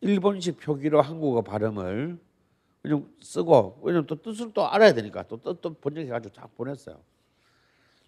일본식 0.00 0.58
표기로 0.58 1.02
한국어 1.02 1.42
발음을 1.42 2.18
그냥 2.80 3.06
쓰고 3.20 3.80
왜냐면 3.82 4.06
또 4.06 4.20
뜻을 4.20 4.52
또 4.54 4.66
알아야 4.66 4.94
되니까 4.94 5.24
또 5.24 5.36
뜻도 5.36 5.74
번역해가지고 5.74 6.34
쫙 6.34 6.56
보냈어요. 6.56 6.98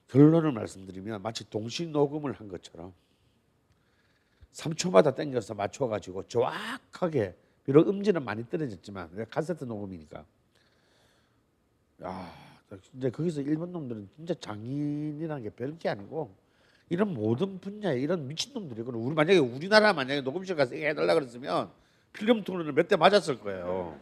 결론을 0.09 0.53
말씀드리면 0.53 1.21
마치 1.21 1.49
동시 1.51 1.87
녹음을 1.87 2.33
한 2.33 2.49
것처럼 2.49 2.95
3초마다 4.53 5.15
땡겨서 5.15 5.55
맞춰가지고 5.55 6.29
정확하게 6.29 7.35
비록 7.65 7.89
음질은 7.89 8.25
많이 8.25 8.49
떨어졌지만 8.49 9.11
왜 9.13 9.25
카세트 9.25 9.65
녹음이니까 9.65 10.25
야 12.05 12.35
이제 12.95 13.11
거기서 13.11 13.43
일본 13.43 13.73
놈들은 13.73 14.09
진짜 14.17 14.35
장인이라는 14.41 15.43
게 15.43 15.51
별게 15.51 15.89
아니고 15.89 16.35
이런 16.89 17.15
모든 17.15 17.59
분야에 17.61 17.99
이런 17.99 18.27
미친 18.27 18.53
놈들이거든 18.53 18.99
우리 18.99 19.15
만약에 19.15 19.39
우리나라 19.39 19.93
만약에 19.93 20.21
녹음실 20.21 20.57
가서 20.57 20.75
해달라 20.75 21.15
그랬으면 21.15 21.71
필름 22.13 22.45
통로를 22.45 22.73
몇대 22.73 22.97
맞았을 22.97 23.41
거예요. 23.41 23.99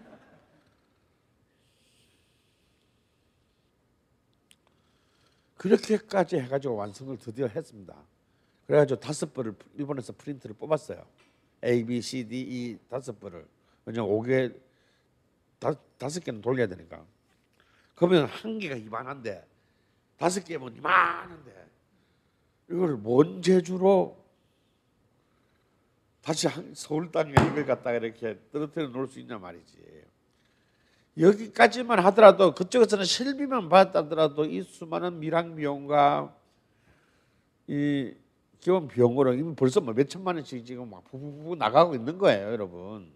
그렇게까지 5.56 6.38
해가지고 6.38 6.76
완성을 6.76 7.16
드디어 7.18 7.46
했습니다. 7.46 7.94
그래가지고 8.70 9.00
다섯 9.00 9.34
벌을 9.34 9.52
일본에서 9.74 10.12
프린트를 10.16 10.54
뽑았어요. 10.54 11.04
A, 11.64 11.84
B, 11.84 12.00
C, 12.00 12.28
D, 12.28 12.40
E 12.40 12.78
다섯 12.88 13.18
벌을 13.18 13.44
왜냐면 13.84 14.08
5개 14.10 14.54
다, 15.58 15.74
다섯 15.98 16.22
개는 16.22 16.40
돌려야 16.40 16.68
되니까. 16.68 17.04
그러면 17.96 18.26
한 18.26 18.60
개가 18.60 18.76
이만한데 18.76 19.44
다섯 20.16 20.44
개면 20.44 20.76
이만한데 20.76 21.66
이걸 22.70 22.94
뭔 22.94 23.42
재주로 23.42 24.16
다시 26.22 26.46
한, 26.46 26.72
서울 26.76 27.10
땅에 27.10 27.32
이걸 27.32 27.66
갖다가 27.66 27.96
이렇게 27.96 28.38
떨어뜨려 28.52 28.86
놓을 28.86 29.08
수 29.08 29.18
있냐 29.18 29.36
말이지. 29.36 30.04
여기까지만 31.18 31.98
하더라도 32.06 32.54
그쪽에서는 32.54 33.04
실비만 33.04 33.68
받았더라도 33.68 34.44
이 34.44 34.62
수많은 34.62 35.18
미랑 35.18 35.56
비용과 35.56 36.36
이 37.66 38.14
기본 38.60 38.88
비용으로 38.88 39.54
벌써 39.54 39.80
뭐 39.80 39.94
몇천만 39.94 40.36
원씩 40.36 40.64
지금 40.64 40.90
막 40.90 41.04
부부부 41.04 41.56
나가고 41.56 41.94
있는 41.94 42.18
거예요, 42.18 42.52
여러분. 42.52 43.12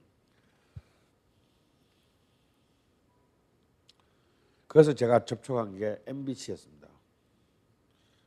그래서 4.67 4.93
제가 4.93 5.25
접촉한 5.25 5.79
게 5.79 6.03
MBC였습니다. 6.07 6.89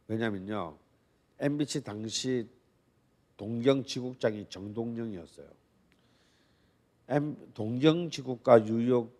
왜냐면요, 0.07 0.77
MBC 1.39 1.83
당시 1.83 2.47
동경 3.35 3.83
지국장이 3.83 4.47
정동영이었어요. 4.49 5.47
M, 7.09 7.51
동경 7.53 8.09
지국과 8.09 8.63
뉴욕 8.63 9.17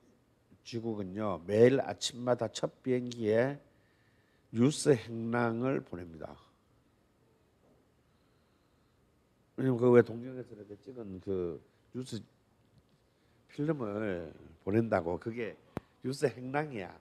지국은요 0.64 1.44
매일 1.46 1.80
아침마다 1.80 2.50
첫 2.50 2.84
비행기에 2.84 3.60
뉴스 4.52 4.90
행랑을 4.90 5.82
보냅니다. 5.82 6.36
왜냐면 6.36 6.48
그왜 9.58 10.04
동경에서 10.04 10.54
이렇게 10.54 10.76
찍은 10.84 11.22
그 11.22 11.62
뉴스 11.94 12.22
필름을 13.50 14.32
보낸다고 14.64 15.20
그게 15.20 15.58
뉴스 16.04 16.28
행랑이야. 16.28 16.96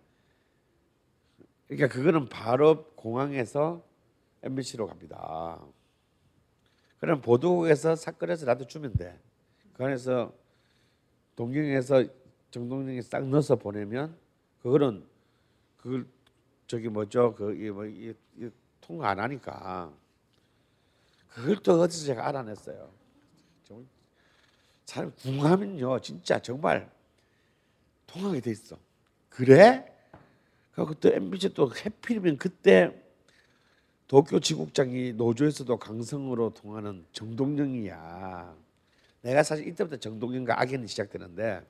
그러니까 1.68 1.88
그거는 1.88 2.28
바로 2.28 2.84
공항에서 2.94 3.84
MBC로 4.42 4.86
갑니다. 4.86 5.60
그럼 6.98 7.20
보도국에서 7.20 7.94
사건에서 7.94 8.46
나도 8.46 8.66
주면 8.66 8.94
돼. 8.94 9.18
그 9.74 9.84
안에서 9.84 10.32
동경에서 11.34 12.04
정동영이 12.50 13.02
싹 13.02 13.28
넣어서 13.28 13.56
보내면 13.56 14.16
그거는 14.62 15.04
그걸 15.76 16.06
저기 16.66 16.88
뭐죠 16.88 17.34
그이뭐 17.34 17.84
통과 18.80 19.10
안 19.10 19.20
하니까 19.20 19.92
그걸 21.36 21.56
또 21.56 21.78
어디서 21.82 22.06
제가 22.06 22.26
알아냈어요. 22.28 22.90
사람 24.86 25.12
궁하면요 25.16 26.00
진짜 26.00 26.40
정말 26.40 26.90
통하게 28.06 28.40
돼 28.40 28.52
있어. 28.52 28.78
그래? 29.28 29.84
그리고 30.72 30.94
또 30.94 31.10
MBC 31.10 31.52
또 31.52 31.70
해필이면 31.74 32.38
그때 32.38 32.90
도쿄 34.08 34.40
지국장이 34.40 35.12
노조에서도 35.12 35.76
강성으로 35.76 36.54
통하는 36.54 37.04
정동영이야. 37.12 38.56
내가 39.20 39.42
사실 39.42 39.68
이때부터 39.68 39.98
정동영과 39.98 40.58
악연이 40.58 40.88
시작되는데 40.88 41.66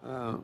어, 0.00 0.42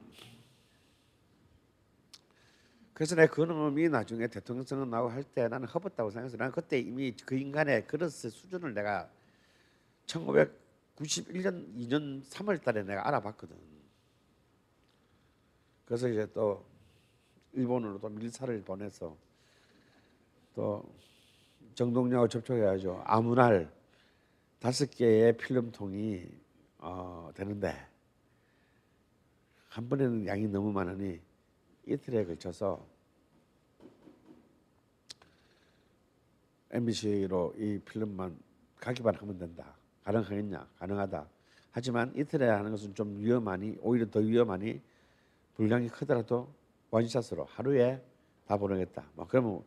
그래서 2.96 3.14
내가 3.14 3.30
그 3.30 3.42
놈이 3.42 3.90
나중에 3.90 4.26
대통령 4.26 4.64
선거 4.64 4.86
나고 4.86 5.10
할 5.10 5.22
때 5.22 5.48
나는 5.48 5.68
허벗다고 5.68 6.08
생각해서 6.08 6.38
나는 6.38 6.50
그때 6.50 6.78
이미 6.78 7.12
그 7.26 7.36
인간의 7.36 7.86
그릇의 7.86 8.10
수준을 8.10 8.72
내가 8.72 9.06
1991년 10.06 11.74
2년 11.76 12.24
3월 12.24 12.62
달에 12.62 12.84
내가 12.84 13.06
알아봤거든. 13.06 13.54
그래서 15.84 16.08
이제 16.08 16.26
또 16.32 16.64
일본으로 17.52 18.00
또 18.00 18.08
밀사를 18.08 18.62
보내서 18.62 19.14
또 20.54 20.82
정동영하고 21.74 22.28
접촉해가지고 22.28 23.02
아무 23.04 23.34
날 23.34 23.70
다섯 24.58 24.90
개의 24.90 25.36
필름통이 25.36 26.30
어, 26.78 27.30
되는데 27.34 27.76
한 29.68 29.86
번에는 29.86 30.26
양이 30.26 30.48
너무 30.48 30.72
많으니 30.72 31.25
이틀에 31.86 32.24
걸쳐서 32.24 32.84
MBC로 36.70 37.54
이 37.58 37.78
필름만 37.84 38.36
가기만 38.80 39.14
하면 39.14 39.38
된다. 39.38 39.74
가능하겠냐? 40.04 40.68
가능하다. 40.78 41.26
하지만 41.70 42.12
이틀에 42.16 42.48
하는 42.48 42.70
것은 42.70 42.94
좀 42.94 43.18
위험하니 43.18 43.78
오히려 43.80 44.08
더 44.10 44.20
위험하니 44.20 44.80
분량이 45.54 45.88
크더라도 45.88 46.52
원샷으로 46.90 47.44
하루에 47.44 48.02
다 48.46 48.56
보내겠다. 48.56 49.04
뭐 49.14 49.26
그러면 49.26 49.62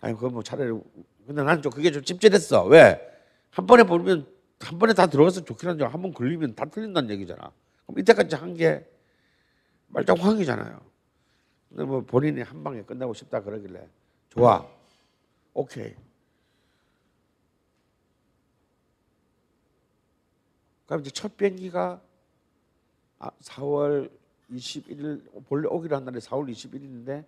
아니 0.00 0.14
그건 0.14 0.32
뭐 0.34 0.42
차라리 0.42 0.70
근데 1.26 1.42
나는 1.42 1.62
좀 1.62 1.70
그게 1.72 1.90
좀 1.90 2.02
찝찝했어. 2.02 2.64
왜? 2.66 3.00
한 3.50 3.66
번에 3.66 3.84
보면 3.84 4.26
한 4.60 4.78
번에 4.78 4.92
다 4.92 5.06
들어가서 5.06 5.44
좋긴 5.44 5.68
한데 5.68 5.84
한 5.84 6.02
번 6.02 6.12
걸리면 6.12 6.54
다 6.54 6.64
틀린다는 6.64 7.10
얘기잖아. 7.10 7.52
그럼 7.86 7.98
이때까지 8.00 8.34
한 8.36 8.54
게 8.54 8.84
말짱 9.88 10.16
황이잖아요. 10.18 10.87
근데 11.68 11.84
뭐 11.84 12.00
본인이 12.00 12.40
한 12.42 12.64
방에 12.64 12.82
끝나고 12.82 13.14
싶다 13.14 13.42
그러길래 13.42 13.88
좋아, 14.30 14.66
오케이. 15.54 15.94
그럼 20.86 21.00
이제 21.00 21.10
첫 21.10 21.36
비행기가 21.36 22.00
4월 23.18 24.10
21일 24.50 25.46
본래 25.46 25.68
오기로 25.68 25.96
한 25.96 26.04
날이 26.04 26.18
4월 26.18 26.50
21일인데 26.50 27.24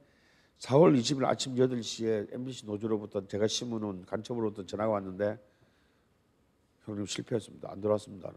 4월 0.58 0.98
20일 0.98 1.24
아침 1.26 1.54
8시에 1.54 2.32
MBC 2.32 2.66
노조로부터 2.66 3.26
제가 3.26 3.46
심어놓은 3.46 4.06
간첩으로부터 4.06 4.64
전화가 4.64 4.92
왔는데 4.92 5.38
형님 6.84 7.06
실패했습니다. 7.06 7.70
안 7.70 7.80
들어왔습니다. 7.80 8.32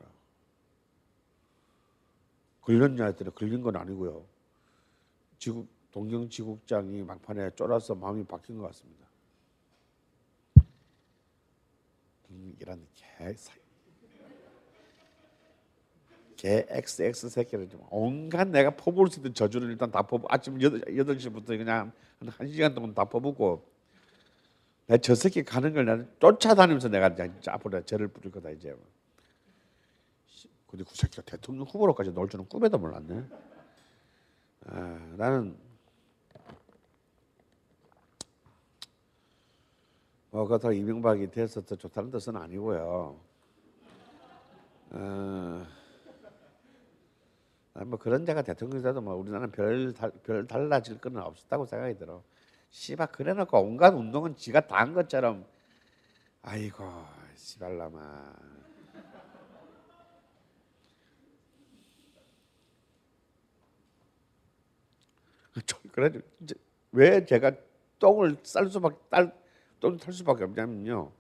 걸렸냐 2.61 3.05
했더니 3.05 3.33
걸린 3.35 3.61
건 3.61 3.75
아니고요. 3.75 4.25
지국 5.37 5.67
동경 5.93 6.27
지국장이 6.27 7.03
막판에 7.03 7.51
쫄아서 7.51 7.93
마음이 7.93 8.23
바뀐 8.25 8.57
것 8.57 8.65
같습니다. 8.67 9.07
음, 12.31 12.55
이런 12.59 12.83
개, 12.95 13.35
개 16.35 16.65
XX 16.67 17.29
새끼를 17.29 17.69
좀 17.69 17.85
온갖 17.91 18.47
내가 18.47 18.71
퍼부을 18.71 19.11
수 19.11 19.19
있는 19.19 19.35
저주를 19.35 19.69
일단 19.69 19.91
다 19.91 20.01
퍼부 20.01 20.25
아침 20.31 20.59
8, 20.59 21.19
시부터 21.19 21.55
그냥 21.57 21.91
한 22.19 22.27
1시간 22.27 22.73
동안 22.73 22.95
다 22.95 23.05
퍼붓고 23.05 23.63
내가 24.87 24.99
저 24.99 25.13
새끼 25.13 25.43
가는 25.43 25.73
걸 25.73 25.85
나는 25.85 26.09
쫓아다니면서 26.19 26.89
내가 26.89 27.09
이제 27.09 27.51
앞으로 27.51 27.85
죄를 27.85 28.07
부릴 28.07 28.31
거다 28.31 28.49
이제 28.49 28.75
근데 30.65 30.83
그 30.83 30.95
새끼가 30.95 31.21
대통령 31.21 31.67
후보로까지 31.67 32.13
넣을 32.13 32.27
줄은 32.27 32.47
꿈에도 32.49 32.79
몰랐네. 32.79 33.23
아, 34.65 35.13
나는 35.17 35.55
뭐 40.33 40.47
그렇다고 40.47 40.73
이명박이 40.73 41.29
돼서 41.29 41.61
더 41.61 41.75
좋다는 41.75 42.09
뜻은 42.09 42.35
아니고요. 42.35 43.15
어, 44.89 45.67
뭐 47.85 47.99
그런 47.99 48.25
자가 48.25 48.41
대통령이 48.41 48.81
돼도 48.81 48.99
뭐 49.01 49.13
우리나라는 49.13 49.51
별, 49.51 49.93
별 50.23 50.47
달라질 50.47 50.99
건 50.99 51.17
없었다고 51.17 51.67
생각이 51.67 51.99
들어. 51.99 52.23
씨발 52.71 53.11
그래놓고 53.11 53.59
온갖 53.59 53.93
운동은 53.93 54.35
지가 54.35 54.61
다 54.65 54.77
한 54.77 54.95
것처럼 54.95 55.45
아이고 56.41 56.83
씨발라마 57.35 58.33
그래 65.91 66.09
왜 66.91 67.23
제가 67.23 67.51
똥을 67.99 68.37
쌀 68.41 68.67
수밖에 68.67 68.97
딸 69.11 69.42
탈 69.91 70.13
수밖에 70.13 70.43
없냐면요. 70.45 71.11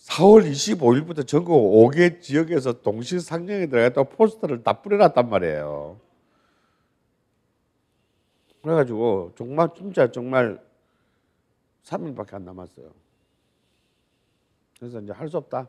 4월 0.00 0.50
25일부터 0.50 1.26
전국 1.26 1.54
5개 1.90 2.20
지역에서 2.20 2.82
동시 2.82 3.18
상영에 3.20 3.66
들어갔다 3.66 4.02
포스터를 4.02 4.62
다 4.62 4.82
뿌려놨단 4.82 5.28
말이에요. 5.30 5.98
그래가지고 8.62 9.32
정말 9.36 9.68
진짜 9.74 10.10
정말 10.10 10.62
3일밖에 11.84 12.34
안 12.34 12.44
남았어요. 12.44 12.90
그래서 14.78 15.00
이제 15.00 15.12
할 15.12 15.28
수 15.28 15.38
없다. 15.38 15.68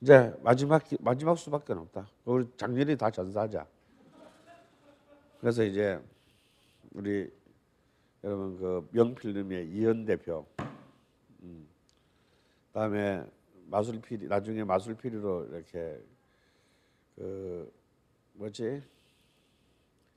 이제 0.00 0.32
마지막 0.42 0.78
기- 0.84 0.98
마지막 1.00 1.38
수밖에 1.38 1.72
없다. 1.72 2.08
우리 2.24 2.46
작년에 2.56 2.94
다 2.96 3.10
전사하자. 3.10 3.66
그래서 5.40 5.62
이제 5.64 6.00
우리 6.92 7.30
여러분 8.24 8.56
그 8.56 8.88
명필름의 8.92 9.68
이현 9.68 10.06
대표, 10.06 10.46
음, 11.42 11.68
그다음에 12.68 13.22
마술피리 13.66 14.28
나중에 14.28 14.64
마술피리로 14.64 15.48
이렇게 15.50 16.00
그 17.16 17.70
뭐지? 18.32 18.82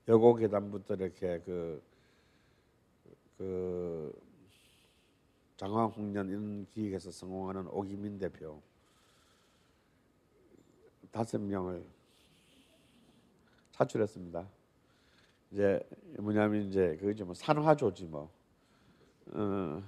여고 0.07 0.35
계단부터 0.35 0.95
이렇게 0.95 1.39
그, 1.39 1.81
그 3.37 4.17
장황 5.57 5.87
홍련 5.87 6.29
이런 6.29 6.65
기획에서 6.67 7.11
성공하는 7.11 7.67
오기민 7.67 8.19
대표. 8.19 8.61
다섯 11.11 11.41
명을 11.41 11.83
차출했습니다. 13.73 14.56
이제 15.51 15.79
뭐냐면 16.19 16.63
이제 16.63 16.97
그거지 16.99 17.23
뭐 17.23 17.33
산화조지 17.33 18.05
뭐. 18.05 18.29
어, 19.27 19.83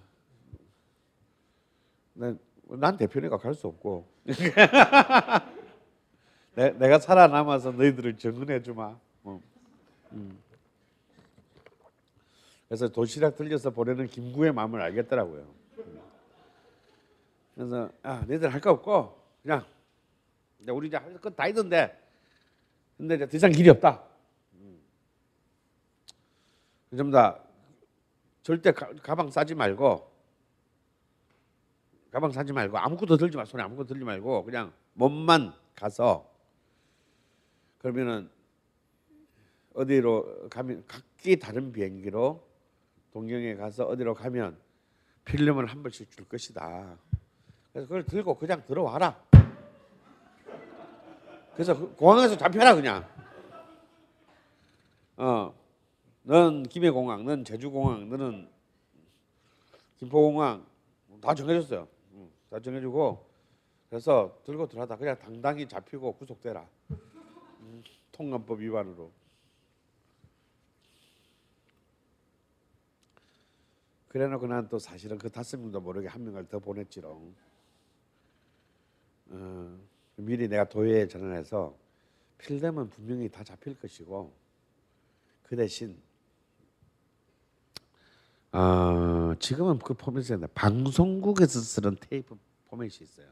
난, 2.14 2.40
난 2.68 2.98
대표니까 2.98 3.38
갈 3.38 3.53
수 3.53 3.68
없고. 3.68 4.07
내, 6.56 6.72
내가 6.72 6.99
살아남아서 6.99 7.72
너희들을 7.72 8.18
정은해 8.18 8.61
주마. 8.64 8.98
뭐. 9.22 9.41
음. 10.11 10.38
그래서 12.68 12.88
도시락 12.90 13.36
들려서 13.36 13.72
보내는 13.72 14.07
김구의 14.07 14.52
마음을 14.53 14.81
알겠더라고요. 14.81 15.41
음. 15.77 15.99
그래서 17.56 17.90
아 18.03 18.23
너희들 18.27 18.53
할 18.53 18.61
거 18.61 18.72
없고 18.72 19.19
그냥 19.41 19.65
우리 20.69 20.88
이제 20.88 20.98
할것다 20.98 21.48
있는데 21.48 21.98
근데 22.98 23.15
이제 23.15 23.27
더 23.27 23.38
이상 23.38 23.52
길이 23.52 23.69
없다. 23.69 24.03
전부 26.95 27.11
다 27.11 27.39
절대 28.41 28.71
가, 28.71 28.91
가방 29.03 29.29
싸지 29.29 29.55
말고 29.55 30.09
가방 32.11 32.31
사지 32.31 32.51
말고 32.51 32.77
아무것도 32.77 33.17
들지 33.17 33.37
마 33.37 33.45
손에 33.45 33.63
아무것도 33.63 33.87
들지 33.87 34.03
말고 34.03 34.43
그냥 34.43 34.73
몸만 34.93 35.53
가서 35.75 36.27
그러면은 37.77 38.29
어디로 39.73 40.49
가면 40.49 40.83
각기 40.87 41.37
다른 41.37 41.71
비행기로 41.71 42.43
동경에 43.11 43.55
가서 43.55 43.85
어디로 43.85 44.15
가면 44.15 44.59
필름을 45.25 45.67
한 45.67 45.83
번씩 45.83 46.09
줄 46.11 46.27
것이다. 46.27 46.97
그래서 47.71 47.87
그걸 47.87 48.03
들고 48.03 48.35
그냥 48.35 48.63
들어와라. 48.65 49.23
그래서 51.53 51.77
그 51.77 51.93
공항에서 51.95 52.35
잡혀라 52.35 52.73
그냥. 52.73 53.07
어, 55.17 55.53
넌 56.23 56.63
김해공항, 56.63 57.25
넌 57.25 57.43
제주공항, 57.43 58.09
너는 58.09 58.49
김포공항 59.97 60.65
다 61.21 61.33
정해졌어요. 61.33 61.87
응, 62.13 62.29
다 62.49 62.59
정해주고 62.59 63.25
그래서 63.89 64.39
들고 64.45 64.67
들어가다 64.67 64.95
그냥 64.97 65.17
당당히 65.17 65.67
잡히고 65.67 66.13
구속되라. 66.13 66.67
음, 67.61 67.83
통관법 68.11 68.59
위반으로. 68.59 69.11
그래놓고 74.09 74.47
난 74.47 74.69
또 74.69 74.79
사실은 74.79 75.17
그 75.17 75.29
다섯 75.29 75.57
명도 75.59 75.81
모르게 75.81 76.07
한 76.07 76.23
명을 76.23 76.47
더 76.47 76.59
보냈지롱. 76.59 77.35
어, 79.31 79.79
미리 80.15 80.47
내가 80.47 80.67
도의회에 80.67 81.07
전화해서 81.07 81.75
필름은 82.39 82.89
분명히 82.89 83.29
다 83.29 83.43
잡힐 83.43 83.79
것이고 83.79 84.33
그 85.43 85.55
대신 85.55 86.01
어, 88.51 89.34
지금은 89.39 89.80
그 89.80 89.93
포맷이 89.93 90.34
아니라 90.34 90.47
방송국에서 90.53 91.59
쓰는 91.59 91.97
테이프 91.99 92.35
포맷이 92.67 92.89
있어요. 93.01 93.27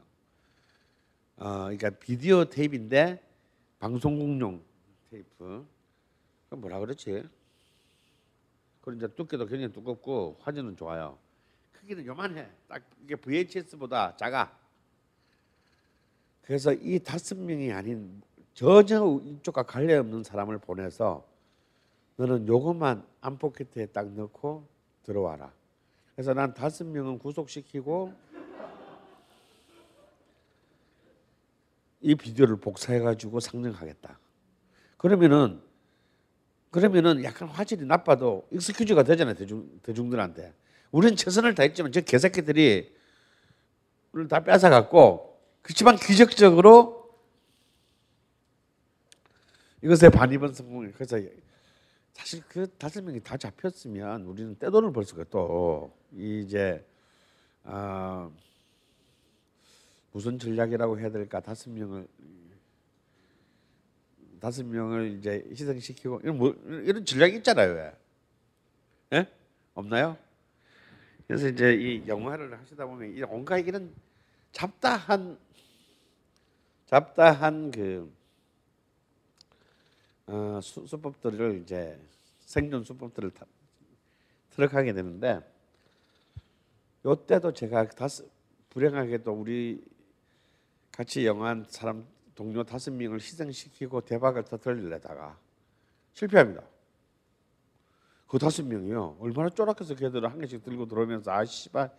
어, 1.36 1.64
그러니까 1.64 1.90
비디오 1.90 2.44
테이프인데 2.44 3.22
방송국용 3.78 4.62
테이프. 5.10 5.66
그 6.48 6.54
뭐라 6.54 6.78
그렇지? 6.78 7.28
그리고 8.80 8.92
이제 8.96 9.08
두께도 9.14 9.46
굉장히 9.46 9.72
두껍고 9.72 10.38
화질은 10.40 10.76
좋아요. 10.76 11.18
크기는 11.72 12.06
요만해. 12.06 12.48
딱 12.68 12.82
이게 13.02 13.16
VHS보다 13.16 14.16
작아. 14.16 14.56
그래서 16.42 16.72
이 16.72 16.98
다섯 16.98 17.36
명이 17.36 17.72
아닌 17.72 18.22
전혀 18.54 19.20
이쪽과 19.24 19.64
관련 19.64 20.00
없는 20.00 20.24
사람을 20.24 20.58
보내서 20.58 21.26
너는 22.16 22.48
요것만 22.48 23.04
안포켓에 23.20 23.86
딱 23.86 24.10
넣고 24.12 24.66
들어와라. 25.08 25.50
그래서 26.14 26.34
난 26.34 26.52
다섯 26.52 26.86
명은 26.86 27.18
구속시키고 27.18 28.12
이 32.02 32.14
비디오를 32.14 32.56
복사해 32.56 33.00
가지고 33.00 33.40
상영하겠다. 33.40 34.18
그러면은 34.98 35.62
그러면은 36.70 37.24
약간 37.24 37.48
화질이 37.48 37.86
나빠도 37.86 38.46
익스큐즈가 38.50 39.02
되잖아요 39.02 39.34
대중 39.34 39.80
대중들한테. 39.82 40.52
우리는 40.92 41.16
최선을 41.16 41.54
다했지만 41.54 41.92
저 41.92 42.02
개새끼들이 42.02 42.94
다 44.28 44.40
뺏어 44.40 44.68
갖고 44.68 45.40
그렇지만 45.62 45.96
기적적으로 45.96 46.98
이것에 49.82 50.10
반입은 50.10 50.52
성공을 50.52 50.92
그래서 50.92 51.18
사실 52.18 52.42
그 52.48 52.66
다섯 52.78 53.02
명이 53.04 53.20
다 53.20 53.36
잡혔으면 53.36 54.24
우리는 54.24 54.58
떼돈을 54.58 54.92
벌 54.92 55.04
수가 55.04 55.24
또 55.30 55.96
이제 56.12 56.84
아 57.62 58.28
무슨 60.10 60.36
전략이라고 60.36 60.98
해야 60.98 61.10
될까 61.10 61.40
다섯 61.40 61.70
명을 61.70 62.08
다섯 64.40 64.66
명을 64.66 65.16
이제 65.16 65.44
희생시키고 65.48 66.20
이런 66.24 66.38
뭐 66.38 66.50
이런 66.66 67.04
전략이 67.04 67.36
있잖아요 67.36 67.72
왜? 67.72 67.92
예? 69.12 69.26
없나요? 69.74 70.18
그래서 71.28 71.46
이제 71.48 71.72
이 71.74 72.06
영화를 72.08 72.58
하시다 72.58 72.84
보면 72.84 73.16
이 73.16 73.22
온갖 73.22 73.58
이런 73.58 73.94
잡다한 74.50 75.38
잡다한 76.86 77.70
그 77.70 78.12
어, 80.28 80.60
수, 80.62 80.86
수법들을 80.86 81.62
이제 81.62 81.98
생존 82.40 82.84
수법들을 82.84 83.30
다, 83.30 83.46
트럭하게 84.50 84.92
되는데 84.92 85.40
요때도 87.04 87.52
제가 87.52 87.88
다섯 87.88 88.26
불행하게도 88.68 89.32
우리 89.32 89.82
같이 90.92 91.24
영화한 91.24 91.64
사람 91.68 92.06
동료 92.34 92.62
다섯 92.62 92.92
명을 92.92 93.20
희생시키고 93.20 94.02
대박을 94.02 94.44
터뜨리려다가 94.44 95.38
실패합니다. 96.12 96.62
그 98.26 98.38
다섯 98.38 98.62
명이요. 98.66 99.16
얼마나 99.20 99.48
쫄았겠어 99.48 99.94
걔들을 99.94 100.30
한 100.30 100.38
개씩 100.38 100.62
들고 100.62 100.86
들어오면서 100.86 101.32
아 101.32 101.44
씨발 101.46 101.90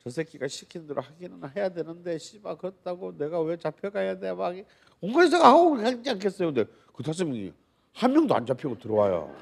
저 0.00 0.10
새끼가 0.10 0.48
시킨 0.48 0.88
대로 0.88 1.00
하기는 1.02 1.40
해야 1.54 1.68
되는데 1.68 2.18
씨발 2.18 2.58
그렇다고 2.58 3.16
내가 3.16 3.40
왜 3.42 3.56
잡혀가야 3.56 4.18
돼? 4.18 4.32
막 4.32 4.54
온갖 5.00 5.28
생각 5.28 5.46
하고 5.46 5.76
하지 5.76 6.10
않겠어요. 6.10 6.52
근데 6.52 6.68
그 6.92 7.04
다섯 7.04 7.24
명이 7.24 7.52
한 7.96 8.12
명도 8.12 8.34
안 8.34 8.44
잡히고 8.44 8.78
들어와요 8.78 9.34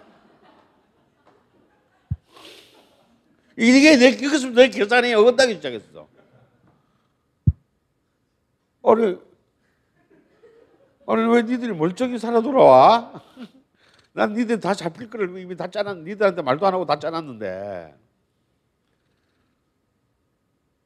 이게 3.57 3.97
내 3.97 4.09
이것은 4.11 4.55
내 4.55 4.69
계산이 4.69 5.13
어긋나기 5.15 5.55
시작했어 5.55 6.09
아니 8.85 9.19
아니 11.07 11.35
왜 11.35 11.43
니들이 11.43 11.73
멀쩡히 11.73 12.19
살아 12.19 12.41
돌아와? 12.41 13.23
난 14.13 14.33
니들 14.33 14.61
다 14.61 14.73
잡힐 14.73 15.11
거를 15.11 15.37
이미 15.39 15.57
다 15.57 15.69
짜놨 15.69 16.05
니들한테 16.05 16.43
말도 16.43 16.67
안 16.67 16.75
하고 16.75 16.87
다 16.87 16.99
짜놨는데 16.99 18.05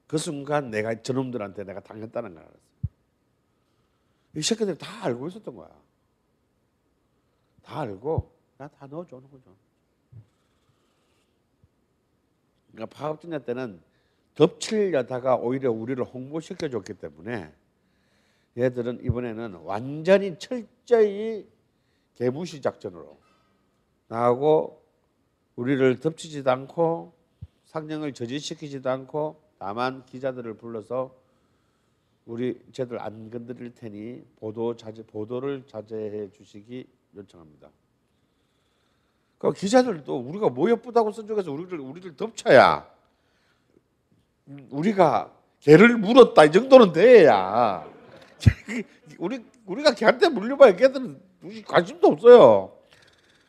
그 0.06 0.16
순간 0.16 0.70
내가 0.70 1.02
저놈들한테 1.02 1.64
내가 1.64 1.80
당했다는 1.80 2.34
걸 2.34 2.42
알았어. 2.42 2.58
이 4.36 4.42
새끼들 4.42 4.78
다 4.78 5.04
알고 5.04 5.28
있었던 5.28 5.54
거야. 5.54 5.68
다 7.68 7.80
알고 7.80 8.32
나 8.56 8.66
다 8.66 8.86
넣어주는 8.86 9.30
거죠. 9.30 9.54
그러니까 12.72 12.96
파업진야 12.96 13.40
때는 13.40 13.80
덮치려다가 14.34 15.36
오히려 15.36 15.70
우리를 15.70 16.02
홍보시켜 16.02 16.70
줬기 16.70 16.94
때문에 16.94 17.52
얘들은 18.56 19.04
이번에는 19.04 19.54
완전히 19.64 20.38
철저히 20.38 21.46
개무시 22.14 22.62
작전으로 22.62 23.18
나하고 24.08 24.82
우리를 25.56 26.00
덮치지도 26.00 26.50
않고 26.50 27.12
상령을 27.66 28.14
저지시키지도 28.14 28.88
않고 28.88 29.40
다만 29.58 30.06
기자들을 30.06 30.54
불러서 30.54 31.14
우리 32.24 32.58
쟤들 32.72 32.98
안 33.00 33.30
건드릴 33.30 33.74
테니 33.74 34.24
보도 34.36 34.74
자제 34.74 35.02
보도를 35.04 35.66
자제해 35.66 36.30
주시기 36.30 36.86
요청합니다. 37.18 37.70
그 39.38 39.52
기자들도 39.52 40.18
우리가 40.18 40.48
뭐 40.48 40.70
예쁘다고 40.70 41.12
쓴 41.12 41.26
적에서 41.26 41.52
우리를 41.52 41.78
우리를 41.78 42.16
덮쳐야 42.16 42.88
우리가 44.70 45.32
개를 45.60 45.96
물었다 45.98 46.44
이 46.44 46.52
정도는 46.52 46.92
돼야 46.92 47.86
우리 49.18 49.44
우리가 49.66 49.94
개한테 49.94 50.28
물려봐야 50.28 50.74
걔들은 50.76 51.20
관심도 51.66 52.08
없어요. 52.08 52.72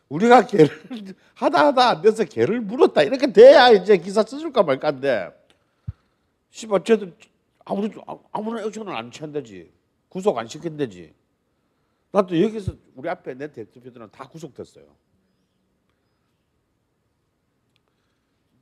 우리가 0.08 0.46
개를 0.46 0.68
하다 1.34 1.66
하다 1.66 1.88
안 1.88 2.02
돼서 2.02 2.24
개를 2.24 2.60
물었다 2.60 3.02
이렇게 3.02 3.32
돼야 3.32 3.70
이제 3.70 3.96
기사 3.96 4.22
써줄까 4.22 4.62
말까인데 4.62 5.30
씨발 6.50 6.84
쟤들 6.84 7.14
아무리 7.64 7.92
아무나 8.32 8.62
액션을 8.62 8.94
안 8.94 9.10
취한다지 9.10 9.72
구속 10.08 10.36
안 10.36 10.46
시킨다지 10.48 11.14
나도 12.12 12.40
여기서 12.40 12.74
우리 12.94 13.08
앞에 13.08 13.34
내 13.34 13.50
대표들은 13.50 14.10
다 14.10 14.28
구속됐어요. 14.28 14.96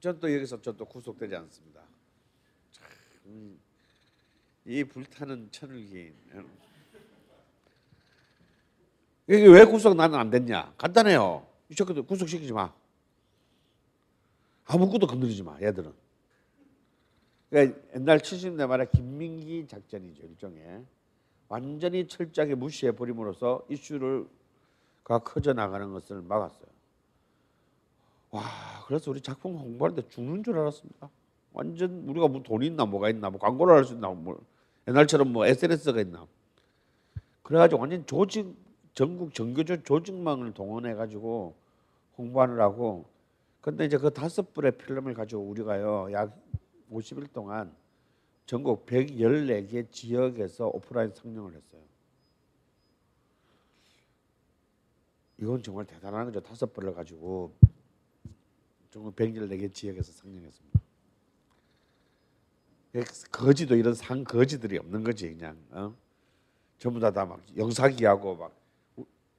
전또 0.00 0.32
여기서 0.32 0.60
전또 0.60 0.84
구속되지 0.84 1.34
않습니다. 1.34 1.82
참, 2.70 3.58
이 4.64 4.84
불타는 4.84 5.50
천을기인 5.50 6.14
이게 9.26 9.46
왜 9.46 9.64
구속 9.64 9.94
나는 9.94 10.18
안 10.18 10.30
됐냐? 10.30 10.74
간단해요. 10.78 11.46
이 11.68 11.74
새끼들 11.74 12.02
구속시키지 12.02 12.52
마. 12.52 12.72
아무것도 14.64 15.06
건드리지 15.06 15.42
마. 15.42 15.60
얘들은. 15.60 15.92
그러니까 17.50 17.80
옛날 17.94 18.18
70년대 18.18 18.66
말에 18.66 18.86
김민기 18.94 19.66
작전이죠 19.66 20.22
일종의 20.26 20.84
완전히 21.48 22.06
철저하게 22.06 22.54
무시해 22.54 22.92
버림으로써 22.92 23.64
이슈를가 23.68 25.18
커져 25.24 25.52
나가는 25.52 25.90
것을 25.92 26.22
막았어요. 26.22 26.68
와 28.30 28.42
그래서 28.86 29.10
우리 29.10 29.20
작품 29.20 29.56
홍보하는데 29.56 30.08
죽는 30.08 30.44
줄 30.44 30.58
알았습니다. 30.58 31.08
완전 31.52 32.04
우리가 32.08 32.28
뭐 32.28 32.42
돈이 32.42 32.66
있나 32.66 32.84
뭐가 32.84 33.08
있나 33.10 33.30
뭐 33.30 33.40
광고를 33.40 33.74
할 33.74 33.84
수 33.84 33.94
있나 33.94 34.10
뭐 34.10 34.38
옛날처럼 34.86 35.32
뭐 35.32 35.46
SNS가 35.46 36.00
있나 36.00 36.26
그래가지고 37.42 37.80
완전 37.80 38.04
조직 38.06 38.54
전국 38.94 39.32
정규조 39.34 39.82
조직망을 39.84 40.52
동원해 40.52 40.94
가지고 40.94 41.54
홍보하느라고 42.18 43.06
근데 43.62 43.86
이제 43.86 43.96
그 43.96 44.10
다섯 44.12 44.52
불의 44.52 44.72
필름을 44.76 45.14
가지고 45.14 45.42
우리가요 45.42 46.08
약 46.12 46.36
50일 46.92 47.32
동안 47.32 47.72
전국 48.48 48.86
114개 48.86 49.92
지역에서 49.92 50.68
오프라인 50.68 51.12
상영을 51.14 51.54
했어요. 51.54 51.82
이건 55.36 55.62
정말 55.62 55.84
대단한 55.84 56.24
거죠. 56.24 56.40
다섯 56.40 56.72
불을 56.72 56.94
가지고 56.94 57.54
전국 58.90 59.14
114개 59.14 59.70
지역에서 59.72 60.10
상영했습니다. 60.12 60.80
거지도 63.30 63.76
이런 63.76 63.92
상 63.92 64.24
거지들이 64.24 64.78
없는 64.78 65.04
거지 65.04 65.28
그냥 65.28 65.58
어? 65.70 65.94
전부 66.78 66.98
다 67.00 67.12
다 67.12 67.26
막 67.26 67.42
영사기하고 67.54 68.34
막 68.36 68.56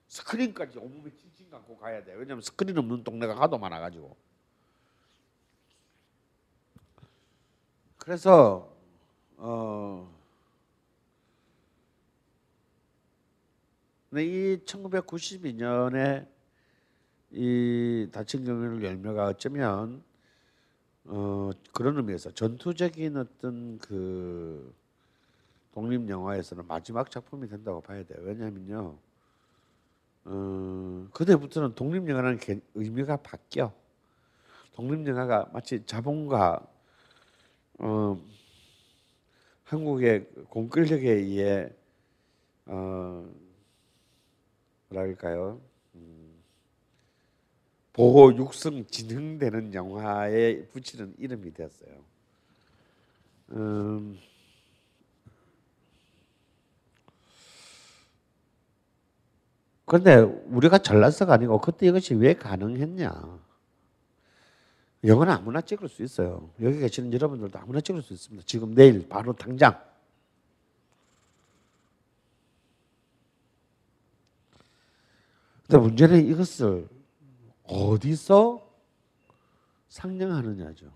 스크린까지 0.07 0.77
온몸에 0.77 1.09
칭칭 1.15 1.49
감고 1.49 1.77
가야 1.77 2.03
돼. 2.03 2.13
왜냐면 2.13 2.41
스크린 2.43 2.77
없는 2.77 3.03
동네가 3.03 3.41
하도 3.41 3.57
많아가지고. 3.57 4.15
그래서 7.97 8.71
어, 9.41 10.05
이 14.13 14.59
1992년에 14.65 16.27
이 17.31 18.09
다친 18.11 18.43
경연을 18.43 18.83
열매가 18.83 19.27
어쩌면 19.27 20.03
어, 21.05 21.51
그런 21.73 21.95
의미에서 21.97 22.31
전투적인 22.31 23.15
어떤 23.15 23.77
그 23.79 24.73
독립 25.73 26.09
영화에서는 26.09 26.67
마지막 26.67 27.09
작품이 27.09 27.47
된다고 27.47 27.79
봐야 27.79 28.03
돼요. 28.03 28.19
왜냐하면요. 28.21 28.97
어, 30.25 31.07
그때부터는 31.13 31.75
독립 31.75 32.09
영화라는 32.09 32.39
의미가 32.75 33.17
바뀌어. 33.17 33.71
독립 34.73 35.07
영화가 35.07 35.51
마치 35.53 35.85
자본과 35.85 36.67
어, 37.79 38.21
한국의 39.69 40.25
공권력에 40.49 41.11
의해 41.11 41.69
어, 42.65 43.29
뭐랄까요? 44.89 45.61
음, 45.93 46.31
보호 47.93 48.35
육성 48.35 48.87
진흥되는 48.87 49.75
영화에 49.75 50.65
붙이는 50.69 51.13
이름이 51.19 51.53
되었어요. 51.53 51.91
음, 53.51 54.19
그런데 59.85 60.15
우리가 60.15 60.79
잘나서가 60.79 61.33
아니고 61.35 61.61
그때 61.61 61.85
이것이 61.85 62.15
왜 62.15 62.33
가능했냐? 62.33 63.48
영화는 65.03 65.33
아무나 65.33 65.61
찍을 65.61 65.87
수 65.87 66.03
있어요. 66.03 66.49
여기 66.61 66.79
계시는 66.79 67.13
여러분들도 67.13 67.57
아무나 67.57 67.79
찍을 67.79 68.01
수 68.01 68.13
있습니다. 68.13 68.45
지금 68.45 68.73
내일 68.73 69.07
바로 69.07 69.33
당장. 69.33 69.79
근데 75.67 75.77
문제는 75.77 76.25
이것을 76.27 76.89
어디서 77.63 78.67
상영하느냐죠. 79.89 80.91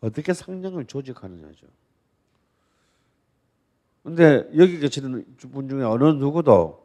어떻게 0.00 0.32
상영을 0.32 0.86
조직하느냐죠. 0.86 1.66
근데 4.02 4.48
여기 4.56 4.78
계시는 4.78 5.36
분 5.36 5.68
중에 5.68 5.82
어느 5.82 6.04
누구도 6.04 6.83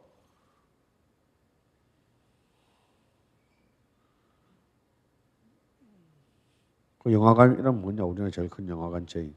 그 7.02 7.12
영화관 7.12 7.58
이름 7.58 7.80
뭐냐? 7.80 8.04
우리나라 8.04 8.30
제일 8.30 8.48
큰 8.48 8.68
영화관 8.68 9.06
체인. 9.06 9.34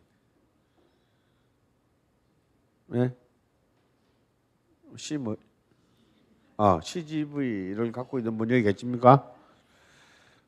네? 2.88 3.15
C 4.98 5.18
뭐? 5.18 5.35
아 6.57 6.80
CGV를 6.84 7.91
갖고 7.91 8.19
있는 8.19 8.38
분 8.38 8.49
여기 8.52 8.61
계십니까? 8.64 9.34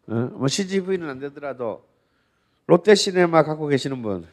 어? 0.08 0.14
뭐 0.14 0.48
CGV는 0.48 1.10
안 1.10 1.20
되더라도 1.20 1.86
롯데시네마 2.68 3.44
갖고 3.44 3.68
계시는 3.68 4.02
분. 4.02 4.28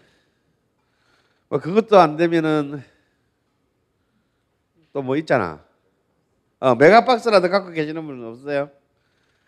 뭐 1.49 1.59
그것도 1.61 1.99
안 1.99 2.17
되면은 2.17 2.83
또 4.93 5.03
뭐 5.03 5.17
있잖아. 5.17 5.65
어, 6.61 6.75
메가박스라도 6.75 7.49
갖고 7.49 7.71
계시는 7.71 8.05
분은 8.07 8.27
없어요? 8.29 8.71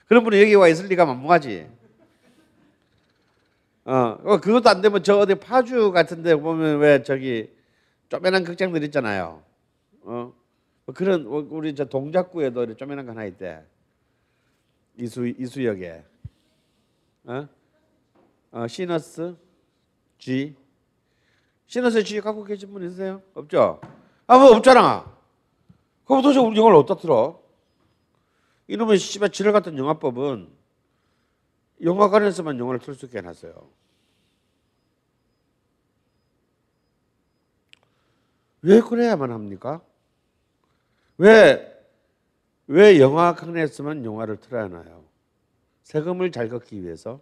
그런 0.06 0.24
분은 0.24 0.40
여기 0.40 0.54
와 0.54 0.68
있을 0.68 0.86
리가 0.86 1.04
만무하지. 1.04 1.68
어, 3.84 4.40
그것도 4.40 4.70
안 4.70 4.80
되면 4.80 5.02
저 5.02 5.18
어디 5.18 5.34
파주 5.34 5.92
같은 5.92 6.22
데 6.22 6.34
보면 6.34 6.78
왜 6.78 7.02
저기 7.02 7.50
쪼매난 8.08 8.44
극장들 8.44 8.82
있잖아요. 8.84 9.42
어, 10.02 10.32
뭐 10.86 10.94
그런 10.94 11.22
우리 11.26 11.74
저 11.74 11.84
동작구에도 11.84 12.74
쪼매난 12.76 13.04
거 13.04 13.12
하나 13.12 13.24
있대. 13.24 13.62
이수 14.96 15.26
이수역에. 15.26 16.04
어? 17.24 17.48
어 18.52 18.66
시너스 18.68 19.36
G. 20.18 20.54
시너스 21.66 22.02
G 22.04 22.20
갖고 22.20 22.44
계신 22.44 22.72
분 22.72 22.84
있으세요? 22.84 23.20
없죠? 23.34 23.80
아, 24.26 24.38
뭐 24.38 24.56
없잖아. 24.56 25.12
그럼 26.04 26.22
도대체 26.22 26.38
우리 26.38 26.56
영화를 26.56 26.78
어디다 26.78 26.96
틀어? 26.96 27.42
이놈의 28.68 28.98
씨발 28.98 29.30
지랄 29.30 29.52
같은 29.52 29.76
영화법은 29.76 30.48
영화관에서만 31.82 32.58
영화를 32.58 32.80
틀 32.80 32.94
수 32.94 33.06
있게 33.06 33.18
해놨어요. 33.18 33.70
왜 38.62 38.80
그래야만 38.80 39.30
합니까? 39.30 39.82
왜, 41.18 41.70
왜 42.66 42.98
영화관에서만 42.98 44.04
영화를 44.04 44.38
틀어야 44.38 44.64
하나요? 44.64 45.04
세금을 45.82 46.32
잘 46.32 46.48
걷기 46.48 46.82
위해서? 46.82 47.20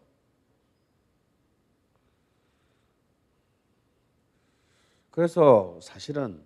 그래서 5.11 5.79
사실은 5.83 6.43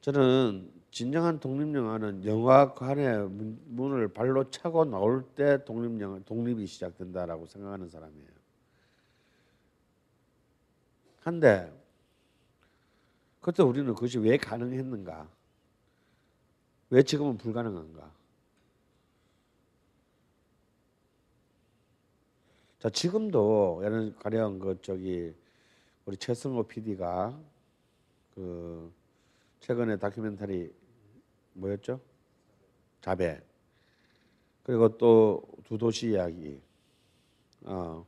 저는 0.00 0.70
진정한 0.94 1.40
독립영화는 1.40 2.24
영화관의 2.24 3.28
문- 3.28 3.60
문을 3.66 4.06
발로 4.14 4.48
차고 4.48 4.84
나올 4.84 5.24
때 5.34 5.64
독립영화 5.64 6.20
독립이 6.20 6.64
시작된다라고 6.68 7.46
생각하는 7.46 7.90
사람이에요. 7.90 8.28
한데 11.22 11.72
그때 13.40 13.64
우리는 13.64 13.92
그것이 13.92 14.18
왜 14.18 14.36
가능했는가? 14.36 15.28
왜 16.90 17.02
지금은 17.02 17.38
불가능한가? 17.38 18.12
자 22.78 22.88
지금도 22.88 23.80
예를 23.82 24.14
가령 24.14 24.60
그 24.60 24.78
저기 24.80 25.34
우리 26.06 26.16
최승호 26.16 26.62
PD가 26.68 27.36
그 28.36 28.92
최근에 29.58 29.96
다큐멘터리 29.96 30.83
뭐였죠? 31.54 32.00
자배 33.00 33.40
그리고 34.62 34.96
또 34.96 35.54
두 35.64 35.78
도시 35.78 36.10
이야기. 36.10 36.60
어, 37.62 38.04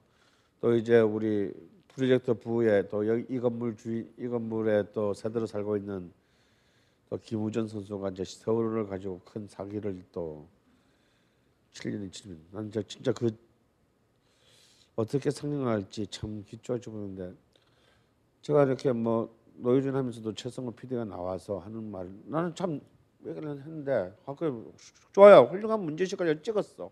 또 0.61 0.75
이제 0.75 1.01
우리 1.01 1.53
프로젝트 1.89 2.35
부에 2.35 2.87
또 2.89 3.03
이 3.03 3.41
건물 3.41 3.77
주인 3.77 4.13
이 4.19 4.29
건물에 4.29 4.93
또 4.93 5.15
새들어 5.15 5.47
살고 5.47 5.79
있는 5.79 6.13
또 7.09 7.17
김우전 7.17 7.69
선수가 7.69 8.11
이제 8.11 8.25
서울을 8.25 8.87
가지고 8.87 9.21
큰 9.25 9.49
사기를 9.49 10.05
또 10.13 10.47
7년이 11.73 12.13
치면 12.13 12.39
난 12.51 12.71
진짜 12.71 12.87
진짜 12.89 13.13
그 13.13 13.31
어떻게 14.97 15.31
상영할지 15.31 16.07
참 16.09 16.45
기초할지 16.45 16.91
모르는데 16.91 17.35
제가 18.43 18.65
이렇게 18.65 18.93
뭐 18.93 19.35
노유준 19.57 19.95
하면서도 19.97 20.35
최성호 20.35 20.73
PD가 20.73 21.05
나와서 21.07 21.59
하는 21.59 21.91
말 21.91 22.11
나는 22.27 22.55
참 22.55 22.81
얘기를 23.27 23.51
했는데 23.51 24.15
학교 24.25 24.73
좋아요. 25.13 25.49
훌륭한 25.51 25.81
문제식을 25.81 26.43
찍었어. 26.43 26.91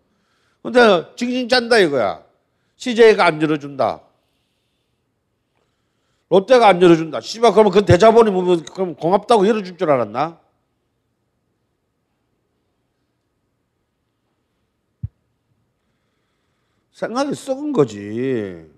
근데 0.62 1.15
징징 1.16 1.48
짠다 1.48 1.78
이거야. 1.78 2.24
CJ가 2.77 3.27
안 3.27 3.40
열어준다. 3.40 4.02
롯데가 6.31 6.69
안 6.69 6.82
열어준다. 6.82 7.20
씨발 7.20 7.52
그러면 7.52 7.73
그 7.73 7.85
대자본이 7.85 8.31
뭐 8.31 8.56
그럼 8.73 8.94
고맙다고 8.97 9.47
열어줄 9.47 9.77
줄 9.77 9.90
알았나? 9.90 10.40
생각이 16.93 17.35
썩은 17.35 17.73
거지. 17.73 18.70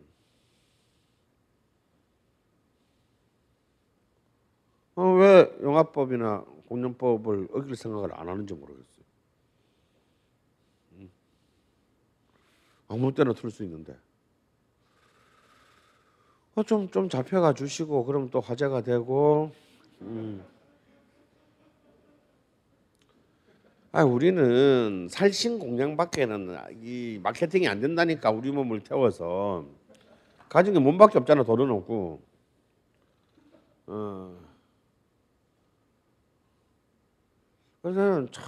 어, 4.97 5.03
왜 5.13 5.51
영화법이나 5.63 6.45
공연법을 6.67 7.49
어길 7.53 7.77
생각을 7.77 8.15
안 8.15 8.29
하는지 8.29 8.55
모르겠어요. 8.55 9.05
음. 10.93 11.11
아무 12.89 13.15
때나 13.15 13.33
틀 13.33 13.51
수 13.51 13.65
있는데. 13.65 13.97
어, 16.55 16.63
좀, 16.63 16.91
좀 16.91 17.09
잡혀가 17.09 17.53
주시고, 17.55 18.05
그럼 18.05 18.31
또 18.31 18.41
화제가 18.41 18.81
되고, 18.83 19.53
음. 20.01 20.43
아, 23.97 24.05
우리는 24.05 25.09
살신 25.11 25.59
공양밖에는 25.59 26.55
이 26.83 27.19
마케팅이 27.23 27.67
안 27.67 27.81
된다니까 27.81 28.31
우리 28.31 28.51
몸을 28.51 28.81
태워서 28.81 29.65
가진 30.51 30.75
게 30.75 30.81
몸밖에 30.81 31.17
없잖아 31.19 31.45
돈은 31.45 31.71
없고 31.71 32.21
어. 33.87 34.46
그래서 37.87 38.27
참, 38.33 38.45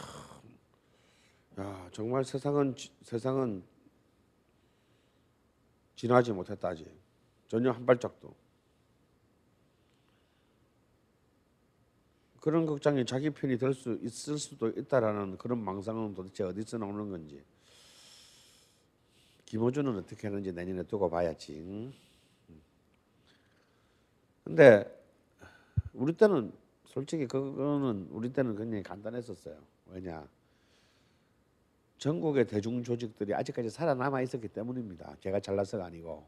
야 1.60 1.88
정말 1.92 2.24
세상은 2.24 2.74
지- 2.74 2.90
세상은 3.02 3.62
진화하지 5.94 6.32
못했다지 6.32 6.84
전혀 7.46 7.70
한 7.70 7.86
발짝도 7.86 8.34
그런 12.40 12.66
걱정이 12.66 13.06
자기 13.06 13.30
편이 13.30 13.58
될 13.58 13.74
수 13.74 13.96
있을 14.02 14.38
수도 14.38 14.70
있다라는 14.70 15.38
그런 15.38 15.62
망상은 15.62 16.14
도대체 16.14 16.42
어디서 16.42 16.78
나오는 16.78 17.08
건지 17.08 17.40
김호준은 19.44 19.98
어떻게 19.98 20.26
하는지 20.26 20.50
내년에 20.52 20.82
두고 20.82 21.08
봐야지. 21.08 21.52
응? 21.60 21.92
근데 24.42 24.84
우리 25.94 26.12
때는 26.12 26.52
솔직히 26.88 27.26
그거는 27.26 28.08
우리 28.10 28.32
때는 28.32 28.56
굉장히 28.56 28.82
간단했었어요. 28.82 29.56
왜냐? 29.86 30.26
전국의 31.98 32.46
대중 32.46 32.82
조직들이 32.82 33.34
아직까지 33.34 33.70
살아남아 33.70 34.22
있었기 34.22 34.48
때문입니다. 34.48 35.16
제가 35.20 35.40
잘나서가 35.40 35.84
아니고. 35.84 36.26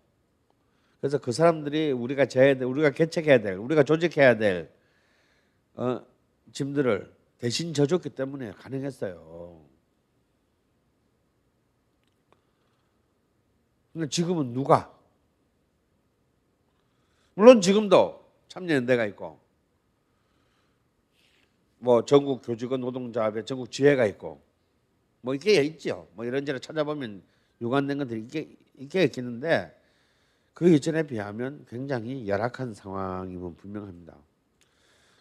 그래서 1.00 1.18
그 1.18 1.32
사람들이 1.32 1.92
우리가 1.92 2.26
져야 2.26 2.54
될, 2.54 2.64
우리가 2.64 2.90
개척해야 2.90 3.40
될, 3.40 3.56
우리가 3.56 3.84
조직해야 3.84 4.36
될 4.36 4.70
어, 5.74 6.04
짐들을 6.52 7.10
대신 7.38 7.72
져줬기 7.72 8.10
때문에 8.10 8.52
가능했어요. 8.52 9.64
근데 13.94 14.08
지금은 14.08 14.52
누가? 14.52 14.94
물론 17.34 17.62
지금도 17.62 18.22
참여연대가 18.48 19.06
있고, 19.06 19.40
뭐 21.80 22.04
전국 22.04 22.42
교직원 22.42 22.80
노동자협의 22.80 23.44
전국 23.46 23.72
지회가 23.72 24.06
있고, 24.06 24.40
뭐 25.22 25.34
이게 25.34 25.62
있죠. 25.62 26.06
뭐 26.14 26.24
이런저런 26.24 26.60
찾아보면 26.60 27.22
유관된 27.60 27.98
것들이 27.98 28.20
이게 28.20 28.48
이게 28.78 29.04
있겠는데 29.04 29.76
그 30.54 30.68
이전에 30.70 31.02
비하면 31.06 31.66
굉장히 31.68 32.28
열악한 32.28 32.74
상황임은 32.74 33.56
분명합니다. 33.56 34.14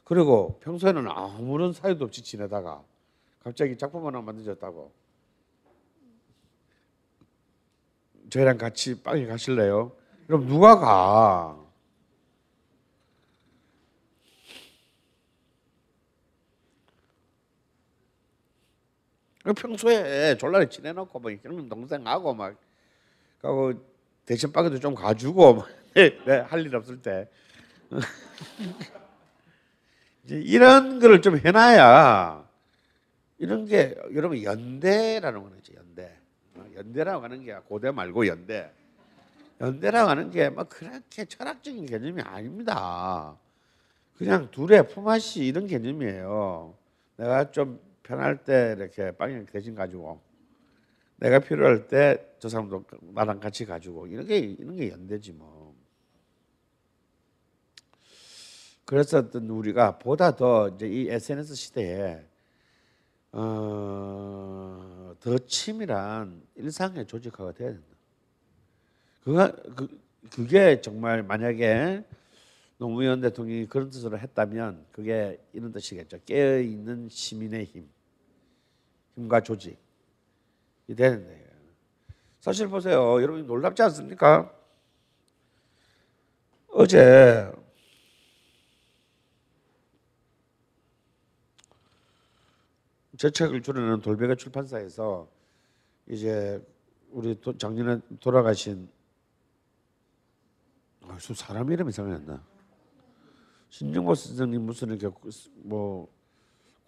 그리고 0.04 0.60
평소에는 0.62 1.08
아무런 1.08 1.74
사유도 1.74 2.06
없이 2.06 2.24
지내다가 2.24 2.84
갑자기 3.44 3.78
작품 3.78 4.06
하나 4.06 4.22
만들어졌다고 4.22 4.92
저희랑 8.30 8.58
같이 8.58 9.02
빵에 9.02 9.26
가실래요? 9.28 9.92
그럼 10.28 10.48
누가 10.48 10.80
가? 10.80 11.69
평소에 19.54 20.38
졸라리 20.38 20.70
지내놓고 20.70 21.20
뭐 21.20 21.32
형님 21.32 21.70
동생하고 21.70 22.34
막 22.34 22.56
하고 23.42 23.74
대신 24.26 24.52
빵에도 24.52 24.80
좀 24.80 24.96
가주고 24.96 25.56
막 25.56 25.68
네, 25.96 26.40
할일 26.48 26.76
없을 26.76 27.02
때 27.02 27.28
이런 30.26 31.00
거를 31.00 31.22
좀 31.22 31.38
해놔야 31.38 32.48
이런 33.40 33.66
게 33.66 33.96
여러분 34.14 34.44
연대라는 34.44 35.42
거는 35.42 35.58
이제 35.60 35.74
연대 35.76 36.16
어, 36.56 36.66
연대라고 36.76 37.24
하는 37.24 37.44
게 37.44 37.56
고대 37.68 37.90
말고 37.90 38.28
연대 38.28 38.70
연대라고 39.62 40.10
하는 40.10 40.30
게뭐 40.30 40.66
그렇게 40.66 41.26
철학적인 41.26 41.86
개념이 41.86 42.22
아닙니다. 42.22 43.36
그냥 44.18 44.50
둘의 44.52 44.88
품앗이 44.90 45.48
이런 45.48 45.68
개념이에요. 45.68 46.74
내가 47.18 47.52
좀 47.52 47.80
편할 48.10 48.44
때 48.44 48.76
이렇게 48.78 49.12
빵이 49.12 49.46
대신 49.46 49.76
가지고 49.76 50.20
내가 51.18 51.40
필요할 51.40 51.88
때 51.88 52.30
저 52.40 52.48
사람도 52.48 52.86
나랑 53.14 53.40
같이 53.40 53.66
가지고 53.66 54.08
이런 54.08 54.26
게 54.26 54.38
이런 54.38 54.76
게 54.76 54.90
연대지 54.90 55.34
뭐. 55.34 55.76
그래서 58.86 59.20
어떤 59.20 59.50
우리가 59.50 60.00
보다 60.00 60.36
더 60.36 60.70
이제 60.70 60.88
이 60.88 61.10
SNS 61.10 61.54
시대에 61.54 62.26
어, 63.34 65.14
더 65.20 65.38
치밀한 65.38 66.42
일상의 66.56 67.06
조직화가 67.06 67.52
돼야 67.52 67.70
된다. 67.72 67.86
그가 69.24 69.52
그 69.76 70.00
그게 70.32 70.82
정말 70.82 71.22
만약에 71.22 72.04
노무현 72.78 73.20
대통령이 73.22 73.68
그런 73.68 73.90
뜻으로 73.90 74.18
했다면 74.18 74.86
그게 74.92 75.40
이런 75.54 75.72
뜻이겠죠. 75.72 76.20
깨어 76.26 76.60
있는 76.62 77.10
시민의 77.10 77.66
힘, 77.66 77.88
힘과 79.20 79.42
조직이 79.42 79.78
되는데 80.96 81.50
사실 82.40 82.70
보세요, 82.70 83.22
여러분 83.22 83.46
놀랍지 83.46 83.82
않습니까? 83.84 84.54
어제 86.70 87.52
제 93.18 93.30
책을 93.30 93.62
출연하는 93.62 94.00
돌베개 94.00 94.36
출판사에서 94.36 95.28
이제 96.08 96.66
우리 97.12 97.40
도, 97.42 97.58
작년에 97.58 98.00
돌아가신 98.22 98.90
아, 101.02 101.18
저 101.20 101.34
사람 101.34 101.70
이름이 101.70 101.92
생각이 101.92 102.16
안 102.16 102.26
나. 102.26 102.44
신정보 103.70 104.16
선생님 104.16 104.62
무슨 104.62 104.90
이렇게 104.90 105.14
뭐 105.56 106.08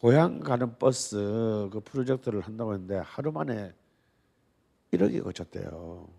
고향 0.02 0.40
가는 0.40 0.80
버스 0.80 1.69
그 1.72 1.80
프로젝트를 1.86 2.41
한다고 2.41 2.73
했는데 2.73 2.98
하루 2.98 3.32
만에 3.32 3.72
1억이 4.91 5.23
거쳤대요. 5.23 6.10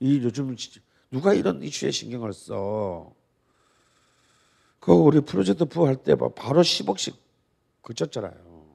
이 0.00 0.18
요즘 0.22 0.56
지- 0.56 0.80
누가 1.10 1.34
이런 1.34 1.62
이슈에 1.62 1.90
신경을 1.90 2.32
써? 2.32 3.12
그 4.80 4.92
우리 4.92 5.20
프로젝트 5.20 5.66
부할 5.66 5.96
때 6.02 6.14
봐, 6.14 6.30
바로 6.30 6.62
10억씩 6.62 7.16
거쳤잖아요. 7.82 8.74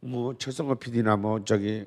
뭐 0.00 0.36
최성호 0.36 0.74
PD나 0.74 1.16
뭐 1.16 1.44
저기 1.44 1.86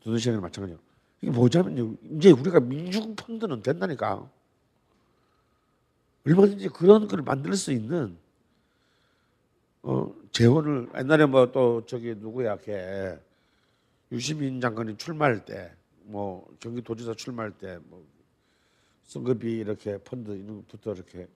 두두시장이랑 0.00 0.40
마찬가지로 0.40 0.80
이게 1.20 1.30
뭐냐면요. 1.30 1.94
이제 2.16 2.30
우리가 2.30 2.60
민중 2.60 3.16
펀드는 3.16 3.62
된다니까. 3.62 4.30
얼마든지 6.26 6.68
그런 6.68 7.06
걸 7.08 7.22
만들 7.22 7.54
수 7.54 7.72
있는 7.72 8.16
어, 9.82 10.12
재원을 10.32 10.88
옛날에 10.96 11.26
뭐 11.26 11.52
또 11.52 11.84
저기 11.86 12.14
누구야 12.14 12.56
걔 12.58 13.18
유시민 14.12 14.60
장관이 14.60 14.96
출마할 14.96 15.44
때 15.44 15.70
뭐 16.04 16.46
경기도지사 16.60 17.14
출마할 17.14 17.52
때뭐 17.52 18.04
선거비 19.04 19.58
이렇게 19.58 19.98
펀드 19.98 20.32
이런 20.32 20.56
것부터 20.56 20.92
이렇게 20.92 21.26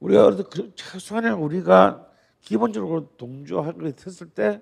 우리가 0.00 0.24
그래도 0.24 0.48
그 0.48 0.72
최소한의 0.74 1.32
우리가 1.32 2.10
기본적으로 2.40 3.08
동조하게 3.16 3.92
했을 4.06 4.28
때 4.28 4.60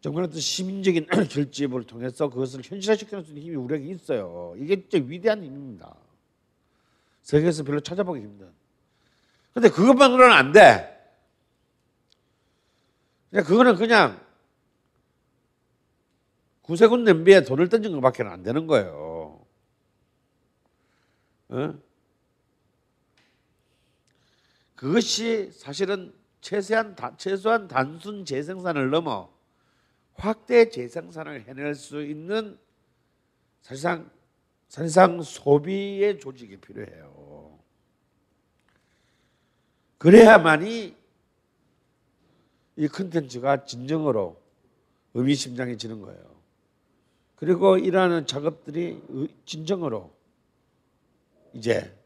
정말 0.00 0.24
어떤 0.24 0.38
시민적인 0.38 1.06
결집을 1.30 1.84
통해서 1.84 2.28
그것을 2.28 2.60
현실화시키는 2.62 3.24
힘이 3.24 3.56
우리에게 3.56 3.86
있어요. 3.94 4.54
이게 4.58 4.86
진짜 4.86 5.04
위대한 5.08 5.42
힘입니다. 5.42 5.96
세계에서 7.24 7.64
별로 7.64 7.80
찾아보기 7.80 8.20
힘든. 8.20 8.52
근데 9.52 9.68
그것만으로는 9.70 10.32
안 10.32 10.52
돼. 10.52 10.90
그냥 13.30 13.44
그거는 13.44 13.74
그냥 13.76 14.24
구세군 16.62 17.04
냄비에 17.04 17.42
돈을 17.42 17.68
던진 17.68 17.92
것밖에 17.92 18.22
안 18.22 18.42
되는 18.42 18.66
거예요. 18.66 19.44
어? 21.48 21.74
그것이 24.76 25.50
사실은 25.52 26.14
최소한, 26.40 26.94
다- 26.94 27.16
최소한 27.16 27.68
단순 27.68 28.24
재생산을 28.24 28.90
넘어 28.90 29.32
확대 30.14 30.68
재생산을 30.68 31.46
해낼 31.48 31.74
수 31.74 32.04
있는 32.04 32.58
사실상 33.62 34.10
사실상 34.68 35.22
소비의 35.22 36.18
조직이 36.18 36.56
필요해요. 36.56 37.13
그래야만이 40.04 40.94
이 42.76 42.88
컨텐츠가 42.88 43.64
진정으로 43.64 44.38
의미심장해지는 45.14 46.02
거예요. 46.02 46.34
그리고 47.36 47.78
이러한 47.78 48.26
작업들이 48.26 49.00
의- 49.08 49.28
진정으로 49.46 50.14
이제 51.54 51.96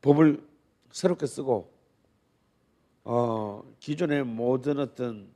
법을 0.00 0.42
새롭게 0.90 1.26
쓰고 1.26 1.70
어, 3.04 3.62
기존의 3.78 4.24
모든 4.24 4.78
어떤 4.78 5.28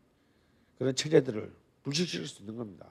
그런 0.79 0.95
체제들을 0.95 1.55
불식시킬 1.83 2.27
수 2.27 2.41
있는 2.41 2.57
겁니다. 2.57 2.87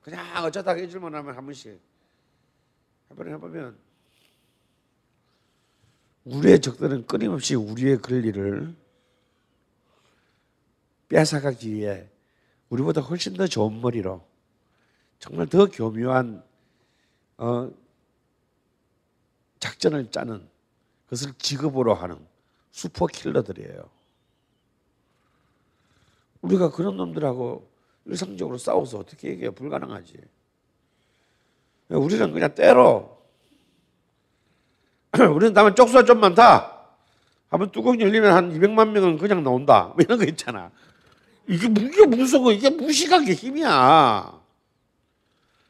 그냥 0.00 0.42
어쩌다가 0.44 0.80
잊을만 0.80 1.14
하면 1.14 1.36
한 1.36 1.44
번씩 1.44 1.78
한 3.10 3.16
번 3.18 3.28
해보면 3.28 3.83
우리의 6.24 6.60
적들은 6.60 7.06
끊임없이 7.06 7.54
우리의 7.54 8.00
권리를 8.00 8.74
뺏어가기 11.08 11.72
위해 11.72 12.08
우리보다 12.70 13.02
훨씬 13.02 13.34
더 13.34 13.46
좋은 13.46 13.80
머리로 13.80 14.24
정말 15.18 15.46
더 15.46 15.66
교묘한 15.66 16.42
어, 17.36 17.70
작전을 19.60 20.10
짜는 20.10 20.48
그것을 21.04 21.34
직업으로 21.38 21.94
하는 21.94 22.18
슈퍼 22.70 23.06
킬러들이에요. 23.06 23.88
우리가 26.42 26.70
그런 26.70 26.96
놈들하고 26.96 27.70
일상적으로 28.06 28.58
싸워서 28.58 28.98
어떻게 28.98 29.28
얘기해요? 29.28 29.52
불가능하지. 29.52 30.18
우리는 31.88 32.32
그냥 32.32 32.54
때로 32.54 33.23
우리는 35.34 35.52
다음에 35.54 35.74
쪽수가 35.74 36.04
좀 36.04 36.20
많다. 36.20 36.72
한번 37.48 37.70
뚜껑 37.70 38.00
열리면 38.00 38.32
한 38.32 38.52
200만 38.52 38.90
명은 38.90 39.18
그냥 39.18 39.44
나온다. 39.44 39.92
뭐 39.94 39.96
이런 40.00 40.18
거 40.18 40.24
있잖아. 40.24 40.70
이게 41.46 41.68
이게 41.68 42.06
무서워. 42.06 42.50
이게 42.52 42.70
무식하게 42.70 43.32
힘이야. 43.34 44.40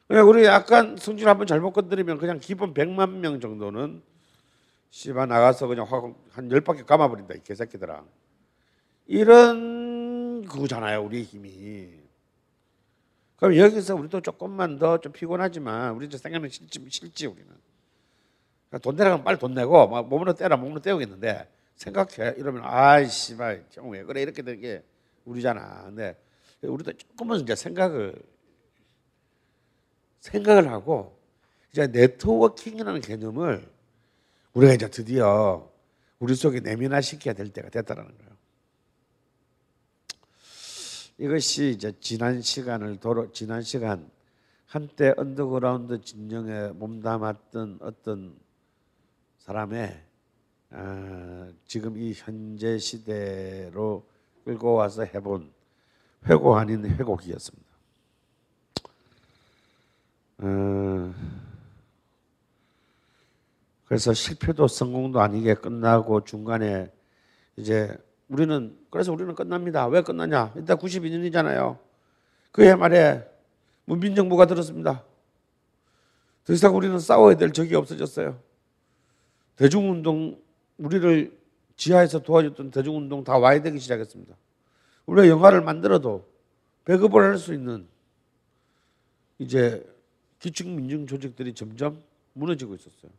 그냥 0.09 0.29
우리 0.29 0.45
약간 0.45 0.97
성질 0.99 1.29
한번 1.29 1.47
잘못 1.47 1.73
건드리면 1.73 2.19
그냥 2.19 2.39
기본 2.41 2.73
100만 2.75 3.11
명 3.19 3.41
정도는 3.41 4.03
씨발 4.91 5.29
나가서 5.29 5.67
그냥 5.67 5.87
확한 5.91 6.51
열 6.51 6.61
바퀴 6.61 6.83
감아버린다 6.85 7.35
이 7.35 7.43
개새끼들아. 7.43 8.03
이런 9.07 10.47
그거잖아요 10.47 11.03
우리 11.03 11.23
힘이. 11.23 11.89
그럼 13.37 13.57
여기서 13.57 13.95
우리도 13.97 14.21
조금만 14.23 14.79
더 14.79 14.99
좀 14.99 15.13
피곤하지만 15.13 15.95
우리 15.95 16.07
이제 16.07 16.17
생각은 16.17 16.49
싫지 16.49 16.87
싫지 16.89 17.27
우리는. 17.27 17.51
그러니까 18.75 18.79
돈 18.79 18.97
내라면 18.97 19.23
빨리 19.23 19.39
돈 19.39 19.55
내고 19.55 19.87
막 19.87 20.09
몸으로 20.09 20.35
때라 20.35 20.57
몸으로 20.57 20.81
때우겠는데 20.81 21.49
생각해 21.77 22.35
이러면 22.39 22.63
아이 22.65 23.09
씨 23.09 23.37
발 23.37 23.65
왜 23.83 24.03
그래 24.03 24.23
이렇게 24.23 24.43
되는 24.43 24.61
게 24.61 24.83
우리잖아. 25.25 25.85
근데 25.85 26.17
우리도 26.63 26.93
조금만 26.95 27.41
이제 27.41 27.55
생각을 27.55 28.15
생각을 30.21 30.71
하고 30.71 31.17
이제 31.71 31.87
networking이라는 31.87 33.01
개념을 33.01 33.71
우리가 34.55 34.75
이제 34.75 34.89
드디어 34.91 35.71
우리 36.19 36.35
속에 36.35 36.61
내면화 36.61 37.01
시켜야 37.01 37.35
될 37.35 37.51
때가 37.51 37.69
됐다라는 37.69 38.17
거예요. 38.17 38.35
이것이 41.19 41.71
이제 41.71 41.93
지난 42.01 42.43
시간을 42.43 42.99
도로 42.99 43.31
지난 43.31 43.63
시간 43.63 44.11
한때 44.67 45.15
언더그라운드 45.17 46.01
진영에 46.01 46.69
몸담았던 46.73 47.79
어떤 47.81 48.44
사람의 49.45 50.03
아, 50.71 51.53
지금 51.67 51.99
이 51.99 52.15
현재 52.17 52.79
시대로 52.79 54.07
끌고 54.45 54.73
와서 54.73 55.05
해본 55.05 55.53
회고 56.27 56.57
아닌 56.57 56.87
회곡이었습니다. 56.87 57.69
어, 60.39 61.15
그래서 63.85 64.15
실패도 64.15 64.67
성공도 64.67 65.21
아니게 65.21 65.55
끝나고 65.55 66.25
중간에 66.25 66.91
이제 67.57 67.95
우리는 68.29 68.79
그래서 68.89 69.13
우리는 69.13 69.35
끝납니다. 69.35 69.87
왜 69.89 70.01
끝나냐? 70.01 70.55
일단 70.57 70.79
92년이잖아요. 70.79 71.79
그해 72.51 72.75
말에 72.75 73.31
문민정부가 73.85 74.47
들었습니다. 74.47 75.05
더 76.47 76.53
이상 76.55 76.75
우리는 76.75 76.99
싸워야 76.99 77.37
될 77.37 77.53
적이 77.53 77.75
없어졌어요. 77.75 78.54
대중운동 79.57 80.43
우리를 80.79 81.39
지하에서 81.77 82.21
도와줬던 82.23 82.71
대중운동 82.71 83.25
다 83.25 83.39
와야 83.39 83.63
되기 83.63 83.79
시작했습니다. 83.79 84.35
우리가 85.07 85.29
영화를 85.29 85.61
만들어도 85.63 86.27
배급을 86.85 87.23
할 87.23 87.39
수 87.39 87.55
있는 87.55 87.87
이제 89.39 89.85
기층 90.39 90.77
민중 90.77 91.07
조직들이 91.07 91.55
점점 91.55 92.03
무너지고 92.35 92.75
있었어요. 92.75 93.11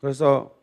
그래서 0.00 0.54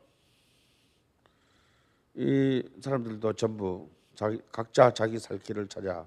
이 2.15 2.63
사람들도 2.81 3.33
전부 3.33 3.89
자기, 4.15 4.39
각자 4.51 4.93
자기 4.93 5.17
살 5.19 5.39
길을 5.39 5.67
찾아 5.67 6.05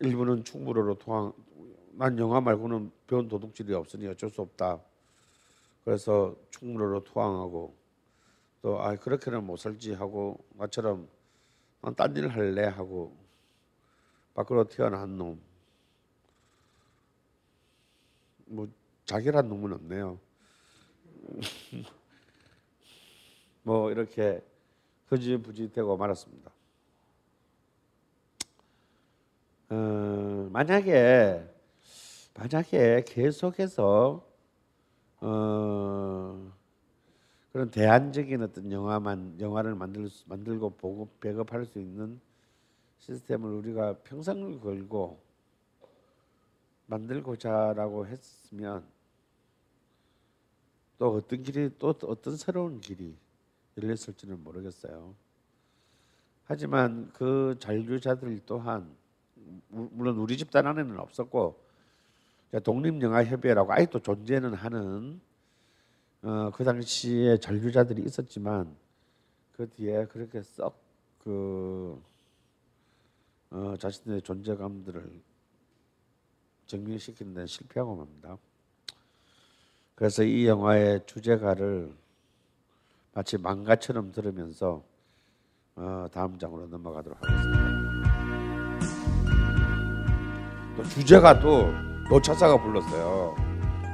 일부는 0.00 0.44
충무로로 0.44 0.94
통한 0.94 1.32
난 1.98 2.16
영화 2.18 2.40
말고는 2.40 2.92
배운 3.08 3.26
도둑질이 3.28 3.74
없으니 3.74 4.06
어쩔 4.06 4.30
수 4.30 4.40
없다. 4.42 4.80
그래서 5.84 6.36
충무로로 6.50 7.02
투항하고 7.04 7.74
또 8.62 8.78
아 8.80 8.94
그렇게는 8.96 9.44
못 9.44 9.56
살지 9.58 9.94
하고 9.94 10.38
나처럼 10.54 11.08
난 11.82 11.94
딴 11.94 12.16
일 12.16 12.28
할래 12.28 12.64
하고 12.66 13.16
밖으로 14.34 14.68
튀어나온 14.68 15.18
놈. 15.18 15.40
뭐 18.46 18.68
자결한 19.04 19.48
놈은 19.48 19.72
없네요. 19.74 20.18
뭐 23.62 23.90
이렇게 23.90 24.40
흐지부지 25.08 25.72
되고 25.72 25.96
말았습니다. 25.96 26.50
어, 29.70 30.48
만약에 30.52 31.57
만약에 32.38 33.02
계속해서 33.04 34.24
어, 35.20 36.52
그런 37.52 37.70
대안적인 37.70 38.42
어떤 38.42 38.70
영화만 38.70 39.40
영화를 39.40 39.74
만들 39.74 40.08
수- 40.08 40.28
만들고 40.28 40.70
보고 40.76 41.08
배급할 41.20 41.64
수 41.66 41.80
있는 41.80 42.20
시스템을 42.98 43.50
우리가 43.50 43.98
평생을 44.04 44.60
걸고 44.60 45.20
만들고자라고 46.86 48.06
했으면 48.06 48.86
또 50.98 51.14
어떤 51.14 51.42
길이 51.42 51.70
또 51.78 51.88
어떤 52.04 52.36
새로운 52.36 52.80
길이 52.80 53.16
열렸을지는 53.76 54.44
모르겠어요. 54.44 55.14
하지만 56.44 57.10
그 57.12 57.56
잔류자들 57.58 58.40
또한 58.46 58.96
무- 59.68 59.90
물론 59.92 60.18
우리 60.18 60.36
집단 60.36 60.66
안에는 60.68 61.00
없었고 61.00 61.67
독립영화협회라고 62.52 63.72
아직도 63.72 64.00
존재는 64.00 64.54
하는 64.54 65.20
어, 66.22 66.50
그 66.52 66.64
당시에 66.64 67.38
잔류자들이 67.38 68.02
있었지만 68.02 68.74
그 69.56 69.68
뒤에 69.70 70.06
그렇게 70.06 70.42
썩그 70.42 72.02
어, 73.50 73.74
자신의 73.78 74.22
존재감들을 74.22 75.20
정리시키는 76.66 77.34
데는 77.34 77.46
실패하고 77.46 77.96
맙니다. 77.96 78.36
그래서 79.94 80.22
이 80.22 80.46
영화의 80.46 81.04
주제가를 81.06 81.92
마치 83.12 83.36
망가처럼 83.36 84.12
들으면서 84.12 84.82
어, 85.76 86.06
다음 86.12 86.38
장으로 86.38 86.66
넘어가도록 86.66 87.18
하겠습니다. 87.22 87.58
또 90.76 90.84
주제가도 90.84 91.87
노차사가 92.08 92.56
불렀어요. 92.62 93.34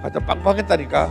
하여튼 0.02 0.24
빵빵했다니까. 0.26 1.10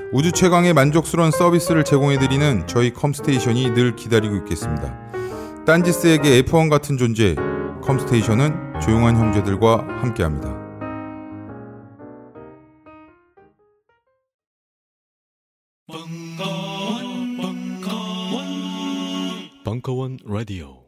우주 0.13 0.33
최강의 0.33 0.73
만족스러운 0.73 1.31
서비스를 1.31 1.85
제공해드리는 1.85 2.67
저희 2.67 2.91
컴스테이션이 2.91 3.73
늘 3.73 3.95
기다리고 3.95 4.35
있겠습니다. 4.37 4.99
딴지스에게 5.65 6.41
F1 6.43 6.69
같은 6.69 6.97
존재, 6.97 7.33
컴스테이션은 7.81 8.81
조용한 8.81 9.15
형제들과 9.15 9.87
함께합니다. 10.01 10.59
벙커원 19.63 20.17
라디오 20.25 20.80